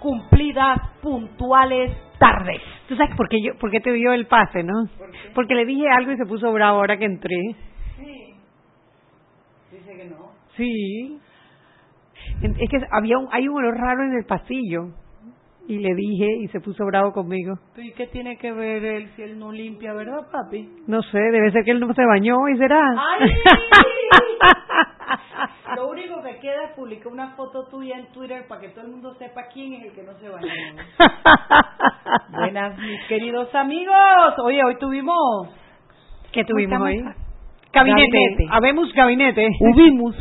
Cumplidas, 0.00 0.78
puntuales 1.02 1.96
tardes. 2.18 2.60
¿Tú 2.88 2.96
sabes 2.96 3.14
por 3.16 3.28
qué, 3.28 3.40
yo, 3.42 3.56
por 3.58 3.70
qué 3.70 3.80
te 3.80 3.92
dio 3.92 4.12
el 4.12 4.26
pase, 4.26 4.62
no? 4.62 4.88
Porque 5.34 5.54
le 5.54 5.64
dije 5.64 5.88
algo 5.88 6.12
y 6.12 6.16
se 6.16 6.26
puso 6.26 6.52
bravo 6.52 6.78
ahora 6.78 6.98
que 6.98 7.04
entré. 7.04 7.36
Sí. 7.96 8.34
Dice 9.72 9.96
que 9.96 10.04
no. 10.06 10.32
Sí. 10.56 11.18
Es 12.42 12.70
que 12.70 12.78
había 12.90 13.18
un, 13.18 13.28
hay 13.30 13.48
un 13.48 13.56
olor 13.56 13.76
raro 13.76 14.04
en 14.04 14.12
el 14.14 14.24
pasillo. 14.24 14.88
Y 15.68 15.78
le 15.78 15.94
dije 15.94 16.26
y 16.40 16.48
se 16.48 16.60
puso 16.60 16.84
bravo 16.84 17.12
conmigo. 17.12 17.54
¿Y 17.76 17.92
qué 17.92 18.08
tiene 18.08 18.36
que 18.38 18.50
ver 18.50 18.84
él 18.84 19.10
si 19.14 19.22
él 19.22 19.38
no 19.38 19.52
limpia, 19.52 19.92
verdad, 19.92 20.26
papi? 20.32 20.68
No 20.88 21.00
sé, 21.00 21.18
debe 21.18 21.52
ser 21.52 21.62
que 21.64 21.70
él 21.70 21.78
no 21.78 21.94
se 21.94 22.04
bañó 22.04 22.48
y 22.48 22.56
será. 22.58 22.80
¡Ay! 22.98 23.30
Lo 25.76 25.88
único 25.88 26.22
que 26.22 26.38
queda 26.40 26.64
es 26.64 26.72
publicar 26.76 27.12
una 27.12 27.34
foto 27.36 27.66
tuya 27.68 27.96
en 27.96 28.10
Twitter 28.12 28.46
para 28.48 28.60
que 28.60 28.68
todo 28.70 28.84
el 28.84 28.90
mundo 28.90 29.14
sepa 29.14 29.42
quién 29.52 29.74
es 29.74 29.84
el 29.84 29.92
que 29.92 30.02
no 30.02 30.12
se 30.18 30.28
bañó. 30.28 30.48
Buenas, 32.30 32.76
mis 32.78 33.04
queridos 33.06 33.54
amigos. 33.54 34.34
Oye, 34.44 34.62
hoy 34.64 34.76
tuvimos... 34.78 35.48
¿Qué 36.32 36.44
tuvimos 36.44 36.78
¿Cómo 36.78 36.86
se 36.86 36.92
hoy? 36.92 36.98
llama? 36.98 37.14
Gabinete. 37.72 38.10
Gabinete. 38.10 38.46
Habemos 38.50 38.92
gabinete. 38.92 39.48
Hubimos. 39.60 40.16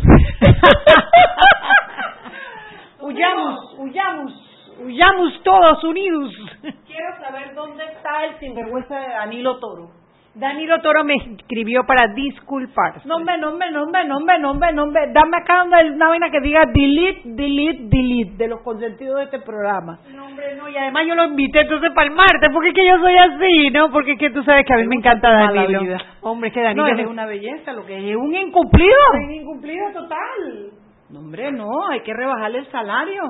huyamos, 3.02 3.74
huyamos. 3.78 4.46
Huyamos 4.82 5.44
todos 5.44 5.84
unidos. 5.84 6.34
Quiero 6.62 7.18
saber 7.22 7.54
dónde 7.54 7.84
está 7.84 8.24
el 8.26 8.40
sinvergüenza 8.40 8.98
de 8.98 9.10
Danilo 9.10 9.60
Toro. 9.60 9.90
Danilo 10.36 10.80
Toro 10.82 11.04
me 11.04 11.16
escribió 11.16 11.84
para 11.86 12.14
disculparse. 12.14 13.08
No, 13.08 13.18
hombre, 13.18 13.38
no, 13.40 13.50
hombre, 13.50 13.72
no, 13.72 13.84
hombre, 13.84 14.06
no, 14.06 14.18
hombre, 14.18 14.40
no, 14.40 14.52
hombre, 14.52 14.74
no, 14.74 14.84
hombre. 14.84 15.02
Dame 15.12 15.38
acá 15.38 15.60
donde 15.60 15.92
una 15.96 16.08
vaina 16.08 16.30
que 16.30 16.40
diga 16.40 16.62
delete, 16.72 17.22
delete, 17.26 17.80
delete 17.90 18.38
de 18.38 18.48
los 18.48 18.62
consentidos 18.62 19.18
de 19.18 19.24
este 19.24 19.40
programa. 19.40 20.00
No, 20.14 20.28
hombre, 20.28 20.56
no, 20.56 20.70
y 20.70 20.78
además 20.78 21.04
yo 21.08 21.16
lo 21.16 21.26
invité 21.26 21.62
entonces 21.62 21.92
para 21.94 22.08
el 22.08 22.16
martes, 22.16 22.50
porque 22.54 22.70
es 22.70 22.76
que 22.76 22.88
yo 22.88 23.00
soy 23.00 23.16
así, 23.18 23.70
¿no? 23.72 23.92
Porque 23.92 24.14
es 24.14 24.20
que 24.20 24.30
tú 24.30 24.44
sabes 24.44 24.66
que 24.66 24.74
a 24.74 24.78
mí 24.78 24.88
me 24.88 24.96
encanta 24.96 25.30
Danilo. 25.30 25.82
vida. 25.82 25.98
Hombre, 26.22 26.50
es 26.50 26.54
que 26.54 26.62
Danilo 26.62 26.88
No, 26.88 27.00
es 27.00 27.08
una 27.08 27.26
belleza, 27.26 27.74
lo 27.74 27.86
que 27.86 28.12
es 28.12 28.16
un 28.16 28.34
incumplido. 28.36 28.96
Un 29.24 29.32
incumplido 29.32 29.92
total. 29.94 30.72
No, 31.10 31.20
hombre, 31.20 31.52
no, 31.52 31.88
hay 31.90 32.02
que 32.02 32.14
rebajarle 32.14 32.60
el 32.60 32.68
salario. 32.68 33.24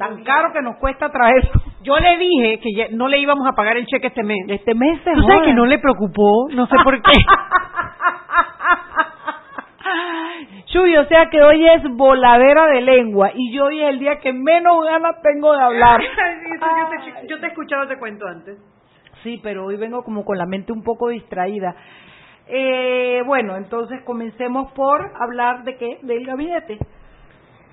Tan 0.00 0.24
caro 0.24 0.50
que 0.50 0.62
nos 0.62 0.78
cuesta 0.78 1.10
traerlo. 1.10 1.50
Yo 1.82 1.94
le 1.98 2.16
dije 2.16 2.58
que 2.60 2.72
ya 2.74 2.86
no 2.90 3.06
le 3.06 3.18
íbamos 3.18 3.46
a 3.46 3.52
pagar 3.52 3.76
el 3.76 3.84
cheque 3.84 4.06
este 4.06 4.22
mes. 4.22 4.38
Este 4.48 4.74
mes 4.74 4.98
se 5.04 5.12
¿Tú 5.12 5.20
sabes 5.24 5.42
que 5.42 5.52
no 5.52 5.66
le 5.66 5.78
preocupó? 5.78 6.48
No 6.54 6.66
sé 6.66 6.74
por 6.82 7.02
qué. 7.02 7.12
Chuy, 10.72 10.96
o 10.96 11.04
sea 11.04 11.28
que 11.28 11.42
hoy 11.42 11.68
es 11.68 11.82
voladera 11.96 12.66
de 12.68 12.80
lengua 12.80 13.30
y 13.34 13.52
yo 13.52 13.66
hoy 13.66 13.82
es 13.82 13.90
el 13.90 13.98
día 13.98 14.20
que 14.20 14.32
menos 14.32 14.82
ganas 14.86 15.20
tengo 15.20 15.52
de 15.52 15.62
hablar. 15.62 16.00
yo, 16.04 16.08
te, 16.08 17.28
yo 17.28 17.38
te 17.38 17.44
he 17.44 17.48
escuchado 17.50 17.82
ese 17.82 17.98
cuento 17.98 18.26
antes. 18.26 18.56
Sí, 19.22 19.38
pero 19.42 19.66
hoy 19.66 19.76
vengo 19.76 20.02
como 20.02 20.24
con 20.24 20.38
la 20.38 20.46
mente 20.46 20.72
un 20.72 20.82
poco 20.82 21.10
distraída. 21.10 21.76
Eh, 22.48 23.22
bueno, 23.26 23.54
entonces 23.56 24.00
comencemos 24.04 24.72
por 24.72 25.12
hablar 25.20 25.64
de 25.64 25.76
qué? 25.76 25.98
Del 26.00 26.24
gabinete. 26.24 26.78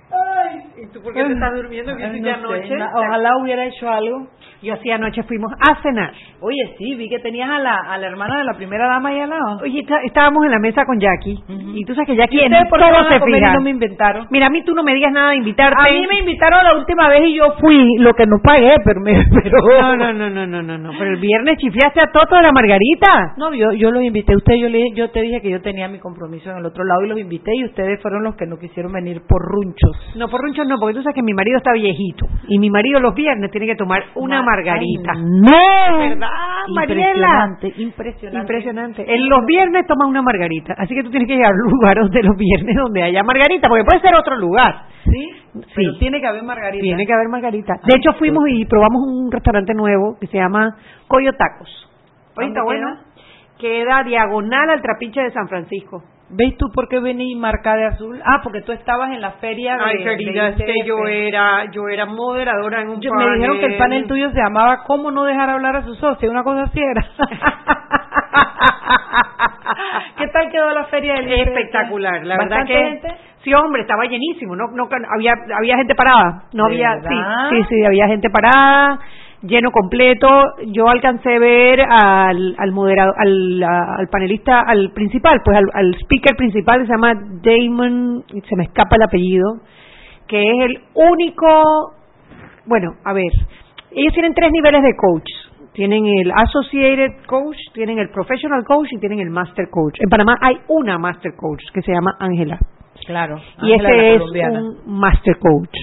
Ay, 0.10 0.60
¿Y 0.84 0.94
tú 0.94 1.02
por 1.02 1.14
qué 1.14 1.24
te 1.24 1.34
estás 1.34 1.54
durmiendo? 1.54 1.96
¿Qué 1.98 2.04
hiciste 2.08 2.30
no 2.38 2.50
anoche? 2.50 2.76
ojalá 2.94 3.30
hubiera 3.42 3.66
hecho 3.66 3.90
algo. 3.90 4.28
Yo 4.64 4.74
así 4.74 4.90
anoche 4.90 5.22
fuimos 5.24 5.52
a 5.70 5.80
cenar. 5.84 6.12
Oye, 6.42 6.74
sí, 6.80 6.96
vi 6.96 7.10
que 7.10 7.20
tenías 7.20 7.48
a 7.50 7.60
la, 7.60 7.76
a 7.90 7.98
la 8.00 8.08
hermana 8.08 8.40
de 8.40 8.44
la 8.46 8.54
primera 8.56 8.88
dama 8.88 9.10
ahí 9.10 9.20
al 9.20 9.30
lado. 9.30 9.60
Oye, 9.62 9.82
está- 9.82 10.02
estábamos 10.04 10.46
en 10.46 10.52
la 10.52 10.58
mesa 10.60 10.84
con 10.86 11.00
Jackie. 11.00 11.38
Y 11.76 11.86
tú 11.86 11.94
sabes 11.94 12.08
que 12.08 12.16
Jackie 12.16 12.38
¿Y 12.38 12.46
en 12.46 12.54
por 12.68 12.80
todo 12.80 12.90
se 13.08 13.20
no 13.20 13.62
me 13.62 13.70
inventaron? 13.70 14.26
Mira, 14.32 14.48
a 14.48 14.50
mí 14.50 14.64
tú 14.64 14.74
no 14.74 14.82
me 14.82 14.96
digas 14.96 15.12
nada 15.12 15.32
de 15.32 15.38
invitarte. 15.38 15.76
A 15.80 15.92
mí 15.92 16.08
me 16.08 16.20
invitaron 16.20 16.64
la 16.64 16.74
última 16.76 17.08
vez 17.10 17.22
y 17.26 17.36
yo 17.36 17.52
fui, 17.60 17.98
lo 18.00 18.14
que 18.14 18.26
no 18.26 18.38
pagué, 18.44 18.78
pero 18.84 19.00
me... 19.02 19.14
Pero... 19.44 19.58
No, 19.80 19.96
no, 19.96 20.14
no, 20.14 20.30
no, 20.30 20.48
no, 20.48 20.64
no, 20.64 20.78
no. 20.78 20.90
Pero 20.98 21.12
el 21.12 21.18
viernes 21.20 21.58
chiflaste 21.58 22.02
a 22.02 22.08
Toto 22.12 22.36
de 22.36 22.42
la 22.42 22.52
Margarita. 22.52 23.36
No, 23.38 23.54
yo, 23.54 23.72
yo 23.74 23.92
los 23.92 24.02
invité 24.04 24.34
a 24.34 24.38
ustedes, 24.38 24.62
yo, 24.62 24.70
le, 24.70 24.92
yo 24.96 25.12
te 25.12 25.22
dije 25.22 25.40
que 25.42 25.52
yo 25.52 25.62
tenía 25.62 25.88
mi 25.88 26.00
compromiso 26.00 26.50
en 26.50 26.58
el 26.58 26.66
otro 26.66 26.84
lado 26.84 27.04
y 27.04 27.10
los 27.10 27.20
invité 27.20 27.52
y 27.56 27.66
ustedes 27.66 28.02
fueron 28.02 28.24
los 28.24 28.36
que 28.36 28.48
no 28.48 28.58
quisieron 28.58 28.92
venir 28.92 29.22
por 29.28 29.42
runchos. 29.44 29.97
No, 30.16 30.28
por 30.30 30.42
runchos 30.42 30.66
no, 30.68 30.78
porque 30.80 30.96
tú 30.96 31.04
sabes 31.04 31.16
que 31.16 31.22
mi 31.22 31.34
marido 31.34 31.58
está 31.58 31.74
viejito. 31.74 32.26
Y 32.48 32.58
mi 32.60 32.70
marido 32.70 33.00
los 33.00 33.14
viernes 33.14 33.52
tiene 33.52 33.68
que 33.68 33.76
tomar 33.76 34.02
una 34.16 34.40
Ma- 34.42 34.52
margarita. 34.56 35.12
Ay, 35.16 35.24
no, 35.24 35.98
¿Verdad, 35.98 36.28
Mariela? 36.74 37.06
Impresionante, 37.14 37.74
impresionante. 37.82 38.40
Impresionante. 38.40 39.14
En 39.16 39.30
los 39.30 39.46
viernes 39.46 39.86
toma 39.86 40.08
una 40.08 40.22
margarita. 40.22 40.74
Así 40.78 40.96
que 40.96 41.04
tú 41.04 41.10
tienes 41.12 41.28
que 41.28 41.36
ir 41.36 41.46
al 41.46 41.56
lugar 41.72 41.98
de 42.10 42.24
los 42.24 42.36
viernes 42.38 42.76
donde 42.76 43.04
haya 43.04 43.22
margarita, 43.24 43.68
porque 43.70 43.84
puede 43.84 44.02
ser 44.02 44.16
otro 44.16 44.36
lugar. 44.38 44.86
Sí, 45.04 45.30
pero 45.76 45.94
Sí. 45.94 46.00
tiene 46.00 46.20
que 46.20 46.28
haber 46.28 46.44
margarita. 46.44 46.82
Tiene 46.82 47.06
que 47.06 47.14
haber 47.14 47.28
margarita. 47.30 47.74
De 47.86 47.96
hecho, 47.96 48.14
fuimos 48.18 48.44
y 48.50 48.66
probamos 48.66 49.02
un 49.08 49.32
restaurante 49.32 49.74
nuevo 49.74 50.18
que 50.20 50.28
se 50.28 50.38
llama 50.38 50.76
Coyo 51.08 51.32
Tacos. 51.34 51.70
Oye, 52.38 52.48
¿Dónde 52.48 52.60
está 52.60 52.64
bueno. 52.64 52.88
Queda 53.60 54.04
diagonal 54.04 54.70
al 54.70 54.82
trapiche 54.82 55.22
de 55.22 55.32
San 55.32 55.48
Francisco. 55.48 56.04
¿Ves 56.30 56.58
tú 56.58 56.70
por 56.74 56.90
qué 56.90 57.00
vení 57.00 57.36
marcada 57.36 57.78
de 57.78 57.86
azul? 57.86 58.22
Ah, 58.26 58.42
porque 58.44 58.62
tú 58.62 58.74
estabas 58.74 59.12
en 59.12 59.22
la 59.22 59.32
feria 59.34 59.78
de 59.78 59.84
Ay, 59.84 60.04
querida, 60.04 60.44
de 60.44 60.50
es 60.50 60.56
que 60.58 60.74
yo 60.86 61.08
era, 61.08 61.72
yo 61.72 61.88
era 61.88 62.06
moderadora 62.06 62.82
en 62.82 62.90
un 62.90 63.00
Yo- 63.00 63.14
me 63.14 63.32
dijeron 63.32 63.60
que 63.60 63.66
el 63.68 63.78
panel 63.78 64.08
tuyo 64.08 64.30
se 64.32 64.38
llamaba 64.42 64.84
¿Cómo 64.84 65.10
no 65.10 65.24
dejar 65.24 65.50
hablar 65.50 65.78
a 65.78 65.84
su 65.84 65.96
socio? 65.96 66.30
Una 66.30 66.44
cosa 66.44 66.64
así 66.64 66.80
era. 66.82 67.06
¿Qué 70.18 70.28
tal 70.28 70.50
quedó 70.52 70.72
la 70.74 70.84
feria 70.86 71.14
del 71.16 71.32
espectacular, 71.32 72.26
la 72.26 72.38
verdad 72.38 72.58
¿Bastante 72.60 72.74
que 72.74 72.84
gente? 72.84 73.16
sí, 73.44 73.54
hombre, 73.54 73.82
estaba 73.84 74.04
llenísimo, 74.06 74.56
no, 74.56 74.66
no 74.74 74.88
había 75.16 75.34
había 75.58 75.78
gente 75.78 75.96
parada, 75.96 76.44
no 76.54 76.66
¿De 76.66 76.72
había, 76.74 76.90
verdad? 76.96 77.10
sí, 77.50 77.56
sí, 77.56 77.64
sí, 77.70 77.86
había 77.86 78.08
gente 78.08 78.30
parada, 78.30 79.00
lleno 79.42 79.72
completo. 79.72 80.28
Yo 80.68 80.88
alcancé 80.88 81.36
a 81.36 81.40
ver 81.40 81.82
al 81.82 82.72
moderado, 82.72 83.14
al 83.18 84.08
panelista, 84.12 84.62
al 84.62 84.92
principal, 84.92 85.42
pues 85.44 85.58
al, 85.58 85.66
al 85.74 85.96
speaker 86.02 86.36
principal 86.36 86.82
que 86.82 86.88
se 86.88 86.94
llama 86.94 87.14
Damon, 87.44 88.24
se 88.28 88.56
me 88.56 88.64
escapa 88.64 88.96
el 88.96 89.04
apellido, 89.04 89.62
que 90.28 90.42
es 90.42 90.60
el 90.66 90.80
único, 90.94 91.94
bueno, 92.66 92.96
a 93.04 93.14
ver, 93.14 93.32
ellos 93.92 94.14
tienen 94.14 94.34
tres 94.34 94.52
niveles 94.52 94.84
de 94.84 94.96
coach. 94.96 95.30
Tienen 95.74 96.08
el 96.08 96.32
Associated 96.32 97.24
Coach, 97.28 97.56
tienen 97.72 98.00
el 98.00 98.10
Professional 98.10 98.64
Coach 98.64 98.88
y 98.94 98.98
tienen 98.98 99.20
el 99.20 99.30
Master 99.30 99.70
Coach. 99.70 100.00
En 100.00 100.10
Panamá 100.10 100.36
hay 100.42 100.58
una 100.70 100.98
Master 100.98 101.34
Coach 101.36 101.62
que 101.72 101.84
se 101.84 101.92
llama 101.92 102.16
Ángela. 102.20 102.58
Claro. 103.08 103.38
Y 103.64 103.72
ese 103.74 104.14
es 104.16 104.20
colombiana. 104.20 104.60
un 104.62 105.00
Master 105.00 105.38
Coach. 105.40 105.74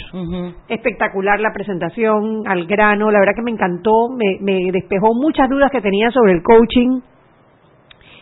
Espectacular 0.69 1.41
la 1.41 1.53
presentación, 1.53 2.43
al 2.47 2.67
grano, 2.67 3.11
la 3.11 3.19
verdad 3.19 3.33
que 3.35 3.43
me 3.43 3.51
encantó, 3.51 4.09
me, 4.11 4.39
me 4.41 4.71
despejó 4.71 5.15
muchas 5.15 5.49
dudas 5.49 5.71
que 5.73 5.81
tenía 5.81 6.11
sobre 6.11 6.33
el 6.33 6.43
coaching. 6.43 7.01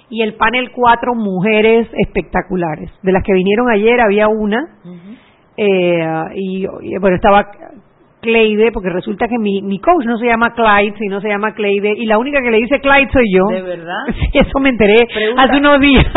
Y 0.09 0.23
el 0.23 0.35
panel 0.35 0.71
cuatro 0.73 1.15
mujeres 1.15 1.89
espectaculares. 2.07 2.91
De 3.03 3.13
las 3.13 3.25
que 3.25 3.33
vinieron 3.33 3.71
ayer 3.71 4.01
había 4.01 4.29
una, 4.29 4.63
eh, 5.57 6.07
y, 6.35 6.65
y, 6.65 6.99
bueno, 7.01 7.17
estaba 7.17 7.47
Cleide, 8.21 8.71
porque 8.73 8.91
resulta 8.91 9.27
que 9.27 9.37
mi, 9.39 9.63
mi 9.63 9.81
coach 9.81 10.05
no 10.05 10.17
se 10.19 10.27
llama 10.27 10.53
Clyde, 10.53 10.95
sino 10.99 11.21
se 11.21 11.29
llama 11.29 11.55
Cleide, 11.55 11.95
y 11.97 12.07
la 12.07 12.19
única 12.19 12.41
que 12.41 12.51
le 12.53 12.59
dice 12.59 12.79
Clyde 12.81 13.09
soy 13.13 13.25
yo. 13.35 13.47
¿De 13.53 13.63
verdad? 13.63 14.05
Sí, 14.15 14.39
eso 14.39 14.61
me 14.61 14.69
enteré 14.69 14.95
Pregunta. 15.13 15.43
hace 15.43 15.57
unos 15.57 15.81
días. 15.81 16.07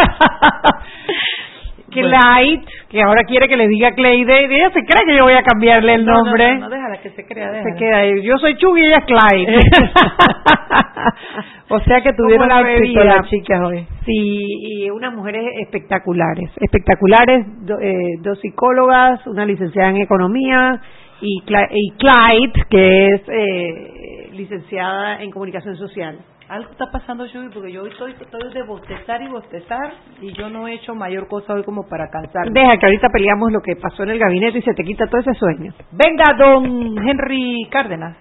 Clyde, 2.02 2.66
que 2.90 3.02
ahora 3.02 3.24
quiere 3.24 3.48
que 3.48 3.58
le 3.58 3.68
diga 3.68 3.92
Clyde, 3.92 4.46
ella 4.46 4.70
se 4.72 4.84
cree 4.86 5.06
que 5.06 5.18
yo 5.18 5.24
voy 5.24 5.34
a 5.34 5.44
cambiarle 5.44 5.96
el 5.96 6.06
nombre. 6.06 6.58
No, 6.58 6.70
déjala 6.70 6.98
que 7.02 7.10
se 7.12 7.26
crea, 7.26 7.64
Se 7.64 7.76
queda 7.78 7.98
ahí. 7.98 8.22
Yo 8.24 8.38
soy 8.38 8.56
Chugi 8.58 8.82
y 8.82 8.86
ella 8.86 8.98
es 8.98 9.06
Clyde. 9.06 9.60
o 11.70 11.80
sea 11.80 12.02
que 12.02 12.14
tuvieron 12.14 12.48
la 12.50 12.62
éxito 12.62 13.04
las 13.04 13.28
chicas 13.30 13.62
hoy. 13.66 13.86
Sí, 14.06 14.46
y 14.62 14.90
unas 14.90 15.14
mujeres 15.14 15.46
espectaculares, 15.62 16.50
espectaculares, 16.62 17.46
do- 17.66 17.80
eh, 17.82 18.18
dos 18.22 18.40
psicólogas, 18.40 19.26
una 19.28 19.46
licenciada 19.46 19.90
en 19.90 19.98
economía 19.98 20.80
y, 21.22 21.42
Cla- 21.46 21.70
y 21.72 21.92
Clyde, 21.98 22.66
que 22.70 23.06
es 23.08 23.22
eh, 23.30 24.30
licenciada 24.34 25.22
en 25.22 25.32
comunicación 25.32 25.76
social. 25.78 26.18
Algo 26.48 26.72
está 26.72 26.92
pasando, 26.92 27.26
Shubi, 27.26 27.50
porque 27.50 27.72
yo 27.72 27.82
hoy 27.82 27.90
estoy, 27.90 28.12
estoy 28.12 28.54
de 28.54 28.62
bostezar 28.64 29.20
y 29.20 29.30
bostezar 29.30 29.94
y 30.22 30.32
yo 30.34 30.48
no 30.48 30.68
he 30.68 30.76
hecho 30.76 30.94
mayor 30.94 31.28
cosa 31.28 31.56
hoy 31.56 31.64
como 31.64 31.88
para 31.90 32.08
cansarme. 32.12 32.52
Deja 32.54 32.78
que 32.78 32.86
ahorita 32.86 33.10
peleamos 33.10 33.52
lo 33.52 33.62
que 33.62 33.76
pasó 33.76 34.04
en 34.04 34.10
el 34.10 34.20
gabinete 34.20 34.60
y 34.60 34.62
se 34.62 34.76
te 34.76 34.84
quita 34.84 35.08
todo 35.08 35.22
ese 35.22 35.34
sueño. 35.34 35.74
Venga, 35.92 36.36
don 36.38 36.98
Henry 37.00 37.68
Cárdenas. 37.72 38.16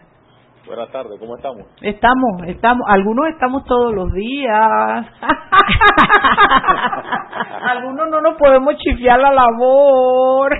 Buenas 0.64 0.90
tardes, 0.90 1.20
¿cómo 1.20 1.36
estamos? 1.36 1.66
Estamos, 1.82 2.42
estamos, 2.46 2.86
algunos 2.88 3.28
estamos 3.28 3.62
todos 3.66 3.94
los 3.94 4.10
días. 4.14 4.54
algunos 7.68 8.08
no 8.08 8.22
nos 8.22 8.38
podemos 8.38 8.74
chifiar 8.78 9.20
la 9.20 9.32
labor. 9.32 10.58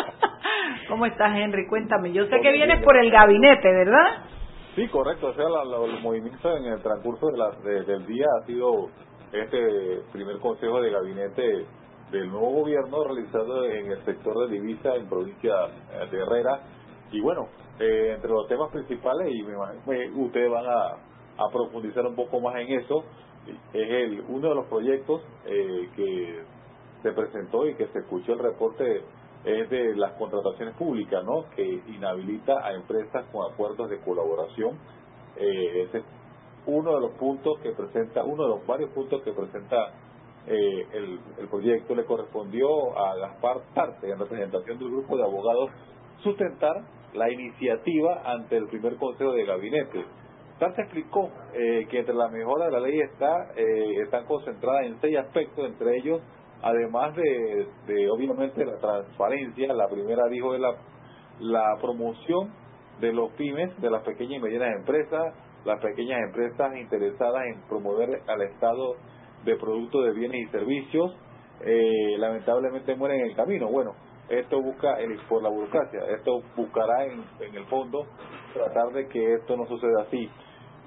¿Cómo 0.88 1.04
estás, 1.04 1.36
Henry? 1.36 1.66
Cuéntame. 1.68 2.12
Yo 2.12 2.24
sé 2.24 2.40
que 2.40 2.52
vienes 2.52 2.82
por 2.82 2.96
el 2.96 3.10
gabinete, 3.10 3.70
¿verdad? 3.70 4.24
Sí, 4.74 4.88
correcto. 4.88 5.28
O 5.28 5.34
sea, 5.34 5.48
la- 5.48 5.64
la- 5.64 5.78
los 5.86 6.00
movimientos 6.02 6.44
en 6.56 6.64
el 6.66 6.82
transcurso 6.82 7.26
de 7.28 7.38
la- 7.38 7.50
de- 7.62 7.84
del 7.84 8.06
día 8.06 8.26
ha 8.40 8.46
sido 8.46 8.88
este 9.32 10.02
primer 10.12 10.38
consejo 10.40 10.80
de 10.80 10.90
gabinete 10.90 11.66
del 12.10 12.28
nuevo 12.30 12.60
gobierno 12.62 13.04
realizado 13.04 13.64
en 13.66 13.90
el 13.92 14.04
sector 14.04 14.34
de 14.48 14.54
divisa 14.54 14.94
en 14.96 15.08
provincia 15.08 15.54
de 16.10 16.18
Herrera. 16.18 16.60
Y 17.12 17.20
bueno, 17.20 17.48
eh, 17.80 18.12
entre 18.14 18.30
los 18.30 18.46
temas 18.48 18.70
principales, 18.70 19.32
y 19.32 19.42
me 19.42 19.52
imagino 19.54 20.24
ustedes 20.24 20.50
van 20.50 20.66
a, 20.66 20.86
a 21.38 21.50
profundizar 21.52 22.06
un 22.06 22.14
poco 22.14 22.40
más 22.40 22.56
en 22.56 22.72
eso, 22.80 23.04
es 23.72 23.90
el 23.90 24.24
uno 24.28 24.48
de 24.48 24.54
los 24.54 24.66
proyectos 24.66 25.22
eh, 25.46 25.88
que 25.96 26.42
se 27.02 27.12
presentó 27.12 27.66
y 27.68 27.74
que 27.76 27.86
se 27.88 27.98
escuchó 27.98 28.32
el 28.32 28.38
reporte 28.38 29.02
es 29.44 29.68
de 29.68 29.94
las 29.96 30.12
contrataciones 30.12 30.74
públicas, 30.76 31.22
¿no? 31.24 31.50
Que 31.54 31.62
inhabilita 31.62 32.66
a 32.66 32.72
empresas 32.72 33.26
con 33.30 33.52
acuerdos 33.52 33.90
de 33.90 34.00
colaboración. 34.00 34.78
Eh, 35.36 35.82
ese 35.82 35.98
es 35.98 36.04
uno 36.66 36.94
de 36.94 37.00
los 37.00 37.12
puntos 37.12 37.58
que 37.60 37.72
presenta, 37.72 38.24
uno 38.24 38.44
de 38.44 38.48
los 38.50 38.66
varios 38.66 38.90
puntos 38.90 39.22
que 39.22 39.32
presenta 39.32 39.92
eh, 40.46 40.86
el, 40.92 41.48
proyecto. 41.48 41.94
Le 41.94 42.04
correspondió 42.04 42.68
a 42.98 43.16
Gaspar 43.16 43.60
Tarte, 43.74 44.10
en 44.10 44.18
representación 44.18 44.78
del 44.78 44.90
grupo 44.90 45.16
de 45.16 45.24
abogados, 45.24 45.70
sustentar 46.22 46.82
la 47.12 47.30
iniciativa 47.30 48.22
ante 48.24 48.56
el 48.56 48.66
primer 48.68 48.96
consejo 48.96 49.32
de 49.32 49.44
gabinete. 49.44 50.04
Tarte 50.58 50.82
explicó 50.82 51.30
eh, 51.52 51.86
que 51.90 51.98
entre 51.98 52.14
la 52.14 52.28
mejora 52.28 52.66
de 52.66 52.70
la 52.70 52.80
ley 52.80 52.98
está 53.00 53.52
eh, 53.56 54.02
están 54.02 54.24
concentradas 54.24 54.86
en 54.86 55.00
seis 55.00 55.18
aspectos, 55.18 55.66
entre 55.66 55.96
ellos 55.98 56.20
además 56.64 57.14
de, 57.14 57.68
de, 57.86 58.10
obviamente 58.10 58.64
la 58.64 58.78
transparencia, 58.78 59.72
la 59.74 59.86
primera 59.86 60.26
dijo 60.28 60.54
es 60.54 60.62
la, 61.40 61.76
promoción 61.78 62.54
de 63.00 63.12
los 63.12 63.32
pymes, 63.32 63.78
de 63.82 63.90
las 63.90 64.02
pequeñas 64.02 64.38
y 64.38 64.42
medianas 64.42 64.78
empresas, 64.78 65.34
las 65.66 65.78
pequeñas 65.80 66.20
empresas 66.26 66.74
interesadas 66.76 67.42
en 67.52 67.60
promover 67.68 68.22
al 68.26 68.42
Estado 68.42 68.96
de 69.44 69.56
productos 69.56 70.06
de 70.06 70.12
bienes 70.12 70.48
y 70.48 70.50
servicios, 70.52 71.14
eh, 71.60 72.16
lamentablemente 72.16 72.94
mueren 72.94 73.20
en 73.20 73.26
el 73.26 73.36
camino. 73.36 73.68
Bueno, 73.68 73.92
esto 74.30 74.62
busca 74.62 74.98
el, 75.00 75.18
por 75.28 75.42
la 75.42 75.50
burocracia, 75.50 76.00
esto 76.16 76.40
buscará 76.56 77.04
en, 77.04 77.24
en 77.40 77.54
el 77.56 77.66
fondo 77.66 78.06
tratar 78.54 78.90
de 78.94 79.06
que 79.08 79.34
esto 79.34 79.54
no 79.54 79.66
suceda 79.66 80.02
así. 80.06 80.30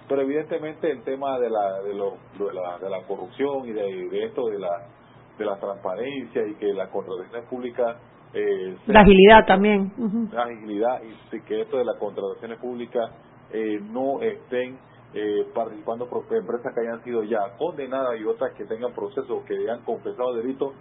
Pero 0.09 0.21
evidentemente 0.21 0.89
el 0.89 1.03
tema 1.03 1.37
de 1.37 1.51
la 1.51 1.81
de, 1.83 1.93
lo, 1.93 2.13
de 2.39 2.51
la, 2.51 2.79
de 2.79 2.89
la 2.89 3.03
corrupción 3.05 3.67
y 3.67 3.73
de 3.73 4.25
esto 4.25 4.47
de 4.47 4.57
la 4.57 4.96
de 5.37 5.45
la 5.45 5.57
transparencia 5.59 6.45
y 6.47 6.55
que 6.55 6.73
la 6.73 6.89
contratación 6.89 7.45
pública 7.49 7.97
eh, 8.33 8.75
La 8.87 9.01
agilidad 9.01 9.45
también. 9.45 9.91
Ujú. 9.97 10.27
la 10.33 10.43
agilidad 10.43 11.01
y 11.31 11.39
que 11.41 11.61
esto 11.61 11.77
de 11.77 11.85
las 11.85 11.95
contrataciones 11.97 12.59
públicas 12.59 13.09
eh, 13.51 13.79
no 13.91 14.21
estén 14.21 14.77
eh, 15.13 15.47
participando 15.55 16.07
por 16.09 16.23
empresas 16.31 16.73
que 16.75 16.81
hayan 16.81 17.01
sido 17.03 17.23
ya 17.23 17.55
condenadas 17.57 18.19
y 18.19 18.25
otras 18.25 18.53
que 18.55 18.65
tengan 18.65 18.91
procesos 18.93 19.43
que 19.45 19.55
hayan 19.55 19.81
confesado 19.83 20.33
delitos 20.35 20.73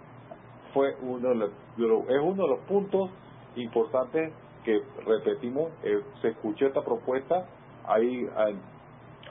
fue 0.73 0.95
uno 1.01 1.29
de 1.29 1.35
los- 1.35 1.51
es 2.09 2.19
uno 2.21 2.43
de 2.43 2.49
los 2.49 2.59
puntos 2.67 3.09
importantes 3.55 4.33
que 4.65 4.81
repetimos 5.05 5.71
eh, 5.83 6.01
se 6.21 6.29
escuchó 6.29 6.67
esta 6.67 6.81
propuesta 6.83 7.45
hay 7.87 8.27
hay, 8.35 8.59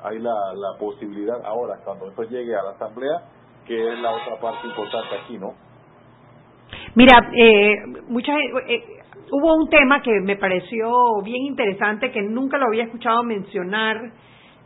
hay 0.02 0.18
la, 0.18 0.32
la 0.54 0.78
posibilidad 0.80 1.36
ahora 1.44 1.78
cuando 1.84 2.08
esto 2.08 2.22
llegue 2.22 2.56
a 2.56 2.62
la 2.62 2.70
asamblea 2.70 3.22
que 3.66 3.92
es 3.92 3.98
la 4.00 4.10
otra 4.12 4.38
parte 4.40 4.66
importante 4.66 5.14
aquí 5.24 5.38
no 5.38 5.54
Mira, 6.94 7.30
eh, 7.34 7.76
mucha 8.08 8.32
gen- 8.32 8.52
eh, 8.68 8.84
hubo 9.30 9.54
un 9.56 9.68
tema 9.68 10.00
que 10.02 10.20
me 10.20 10.36
pareció 10.36 11.20
bien 11.22 11.44
interesante 11.46 12.10
que 12.10 12.22
nunca 12.22 12.58
lo 12.58 12.66
había 12.66 12.84
escuchado 12.84 13.22
mencionar 13.22 14.12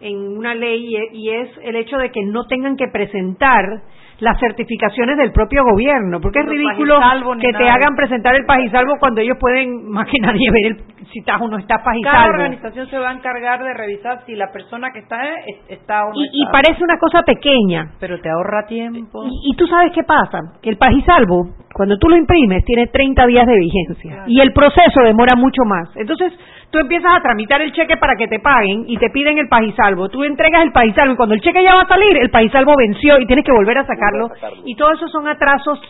en 0.00 0.16
una 0.38 0.54
ley 0.54 0.94
y 1.12 1.30
es 1.30 1.48
el 1.62 1.76
hecho 1.76 1.96
de 1.98 2.10
que 2.10 2.22
no 2.22 2.46
tengan 2.46 2.76
que 2.76 2.88
presentar 2.88 3.82
las 4.20 4.38
certificaciones 4.38 5.16
del 5.16 5.32
propio 5.32 5.62
gobierno, 5.64 6.20
porque 6.20 6.40
es 6.40 6.44
Los 6.46 6.54
ridículo 6.54 6.98
que 7.40 7.52
te 7.52 7.68
hagan 7.70 7.94
presentar 7.96 8.34
el 8.36 8.44
pajisalvo 8.44 8.94
cuando 9.00 9.20
ellos 9.20 9.36
pueden 9.40 9.88
más 9.90 10.06
que 10.06 10.18
nadie 10.20 10.46
ver 10.52 10.72
el- 10.72 11.06
si 11.10 11.18
estás 11.20 11.40
o 11.40 11.48
no 11.48 11.58
estás 11.58 11.78
Cada 11.78 11.84
pajisalvo. 11.90 12.28
organización 12.34 12.86
se 12.88 12.98
va 12.98 13.10
a 13.10 13.12
encargar 13.14 13.62
de 13.64 13.74
revisar 13.74 14.22
si 14.26 14.34
la 14.36 14.52
persona 14.52 14.90
que 14.92 15.00
está 15.00 15.20
es- 15.46 15.70
está 15.70 16.04
o 16.04 16.10
no 16.10 16.14
Y, 16.20 16.28
y 16.32 16.42
está. 16.44 16.52
parece 16.52 16.84
una 16.84 16.98
cosa 16.98 17.22
pequeña, 17.22 17.92
Pero 17.98 18.20
te 18.20 18.28
ahorra 18.30 18.66
tiempo. 18.66 19.24
Y, 19.24 19.52
y 19.52 19.56
tú 19.56 19.66
sabes 19.66 19.92
qué 19.92 20.02
pasa, 20.04 20.38
que 20.62 20.70
el 20.70 20.76
pajisalvo, 20.76 21.48
cuando 21.74 21.96
tú 21.98 22.08
lo 22.08 22.16
imprimes, 22.16 22.64
tiene 22.64 22.86
30 22.88 23.26
días 23.26 23.46
de 23.46 23.56
vigencia 23.58 24.10
Claro. 24.12 24.24
y 24.28 24.40
el 24.40 24.52
proceso 24.52 25.00
demora 25.04 25.34
mucho 25.36 25.62
más. 25.64 25.88
Entonces, 25.96 26.32
tú 26.70 26.78
empiezas 26.78 27.10
a 27.16 27.20
tramitar 27.20 27.60
el 27.62 27.72
cheque 27.72 27.96
para 27.96 28.14
que 28.16 28.28
te 28.28 28.38
paguen 28.38 28.84
y 28.86 28.96
te 28.98 29.08
piden 29.10 29.38
el 29.38 29.48
pajisalvo. 29.48 30.08
Tú 30.08 30.22
entregas 30.24 30.62
el 30.62 30.72
pajisalvo 30.72 31.14
y 31.14 31.16
cuando 31.16 31.34
el 31.34 31.40
cheque 31.40 31.62
ya 31.64 31.74
va 31.74 31.82
a 31.82 31.88
salir, 31.88 32.16
el 32.18 32.30
pajisalvo 32.30 32.74
venció 32.76 33.18
y 33.18 33.26
tienes 33.26 33.44
que 33.44 33.52
volver 33.52 33.78
a 33.78 33.86
sacarlo. 34.10 34.28
Sacarlo. 34.34 34.62
Y 34.66 34.74
todo 34.76 34.92
eso 34.92 35.08
son 35.08 35.26
atrasos 35.28 35.80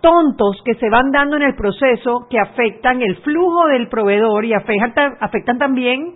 tontos 0.00 0.60
que 0.64 0.74
se 0.74 0.88
van 0.90 1.10
dando 1.12 1.36
en 1.36 1.42
el 1.42 1.54
proceso 1.54 2.26
que 2.28 2.38
afectan 2.38 3.02
el 3.02 3.16
flujo 3.18 3.66
del 3.68 3.88
proveedor 3.88 4.44
y 4.44 4.52
afectan, 4.52 5.14
afectan 5.20 5.58
también 5.58 6.14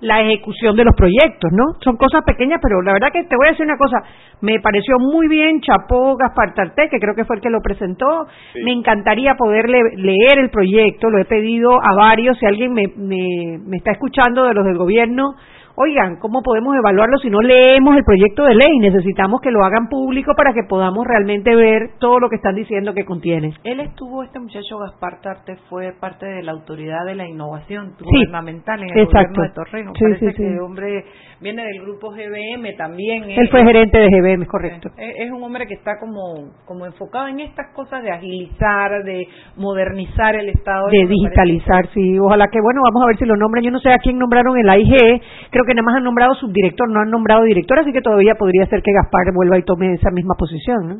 la 0.00 0.20
ejecución 0.20 0.76
de 0.76 0.84
los 0.84 0.94
proyectos, 0.94 1.50
¿no? 1.52 1.64
Son 1.82 1.96
cosas 1.96 2.22
pequeñas, 2.26 2.60
pero 2.62 2.82
la 2.82 2.92
verdad 2.92 3.08
que 3.12 3.24
te 3.24 3.34
voy 3.36 3.46
a 3.48 3.50
decir 3.52 3.64
una 3.64 3.78
cosa, 3.78 3.96
me 4.42 4.60
pareció 4.60 4.96
muy 4.98 5.26
bien 5.26 5.60
Chapó 5.62 6.16
Gaspar 6.16 6.52
Tarté, 6.54 6.88
que 6.90 6.98
creo 6.98 7.14
que 7.14 7.24
fue 7.24 7.36
el 7.36 7.42
que 7.42 7.48
lo 7.48 7.60
presentó, 7.62 8.26
Sí. 8.52 8.60
me 8.62 8.72
encantaría 8.72 9.34
poder 9.36 9.68
le- 9.70 9.96
leer 9.96 10.38
el 10.38 10.50
proyecto, 10.50 11.08
lo 11.08 11.18
he 11.18 11.24
pedido 11.24 11.70
a 11.80 11.94
varios, 11.96 12.38
si 12.38 12.44
alguien 12.44 12.74
me, 12.74 12.88
me, 12.96 13.58
me 13.66 13.76
está 13.78 13.92
escuchando 13.92 14.44
de 14.44 14.52
los 14.54 14.66
del 14.66 14.76
gobierno, 14.76 15.34
oigan, 15.76 16.16
¿cómo 16.16 16.42
podemos 16.42 16.74
evaluarlo 16.76 17.18
si 17.18 17.30
no 17.30 17.40
leemos 17.40 17.96
el 17.96 18.04
proyecto 18.04 18.44
de 18.44 18.54
ley? 18.54 18.78
Necesitamos 18.80 19.40
que 19.40 19.50
lo 19.50 19.64
hagan 19.64 19.88
público 19.88 20.32
para 20.36 20.52
que 20.52 20.62
podamos 20.68 21.06
realmente 21.06 21.54
ver 21.54 21.90
todo 21.98 22.18
lo 22.18 22.28
que 22.28 22.36
están 22.36 22.54
diciendo 22.54 22.94
que 22.94 23.04
contiene. 23.04 23.52
Él 23.64 23.80
estuvo, 23.80 24.22
este 24.22 24.38
muchacho 24.40 24.78
Gaspar 24.78 25.20
Tarte 25.20 25.56
fue 25.68 25.92
parte 25.92 26.26
de 26.26 26.42
la 26.42 26.52
autoridad 26.52 27.04
de 27.06 27.14
la 27.14 27.26
innovación 27.28 27.94
Sí, 27.98 28.04
gubernamental 28.04 28.82
en 28.82 28.90
el 28.90 28.98
exacto. 29.04 29.28
gobierno 29.34 29.42
de 29.42 29.50
Torreno. 29.54 29.92
Sí, 29.94 30.04
Parece 30.04 30.30
sí, 30.30 30.36
que 30.36 30.60
hombre 30.60 31.04
viene 31.40 31.64
del 31.64 31.82
grupo 31.82 32.10
GBM 32.10 32.72
también. 32.76 33.24
Él 33.24 33.38
es- 33.44 33.50
fue 33.50 33.62
gerente 33.64 33.98
de 33.98 34.08
GBM, 34.08 34.42
es 34.42 34.48
correcto. 34.48 34.88
Es, 34.96 35.26
es 35.26 35.30
un 35.30 35.42
hombre 35.42 35.66
que 35.66 35.74
está 35.74 35.98
como, 35.98 36.52
como 36.64 36.86
enfocado 36.86 37.28
en 37.28 37.40
estas 37.40 37.72
cosas 37.74 38.02
de 38.02 38.10
agilizar, 38.10 39.04
de 39.04 39.26
modernizar 39.56 40.34
el 40.36 40.48
Estado. 40.50 40.88
de 40.88 41.06
digitalizar, 41.06 41.88
sí. 41.92 42.18
Ojalá 42.18 42.48
que, 42.48 42.60
bueno, 42.60 42.80
vamos 42.84 43.02
a 43.02 43.06
ver 43.08 43.18
si 43.18 43.24
lo 43.24 43.36
nombran. 43.36 43.64
Yo 43.64 43.70
no 43.70 43.80
sé 43.80 43.90
a 43.92 43.98
quién 43.98 44.18
nombraron 44.18 44.56
en 44.58 44.66
la 44.66 44.78
IG. 44.78 44.96
Creo 45.50 45.64
que 45.66 45.74
nada 45.74 45.84
más 45.84 45.96
han 45.96 46.04
nombrado 46.04 46.34
subdirector, 46.34 46.88
no 46.90 47.00
han 47.00 47.10
nombrado 47.10 47.42
director, 47.44 47.78
así 47.78 47.92
que 47.92 48.00
todavía 48.02 48.34
podría 48.38 48.66
ser 48.66 48.82
que 48.82 48.92
Gaspar 48.92 49.32
vuelva 49.34 49.58
y 49.58 49.62
tome 49.62 49.92
esa 49.94 50.10
misma 50.10 50.34
posición, 50.38 50.88
¿no? 50.88 50.96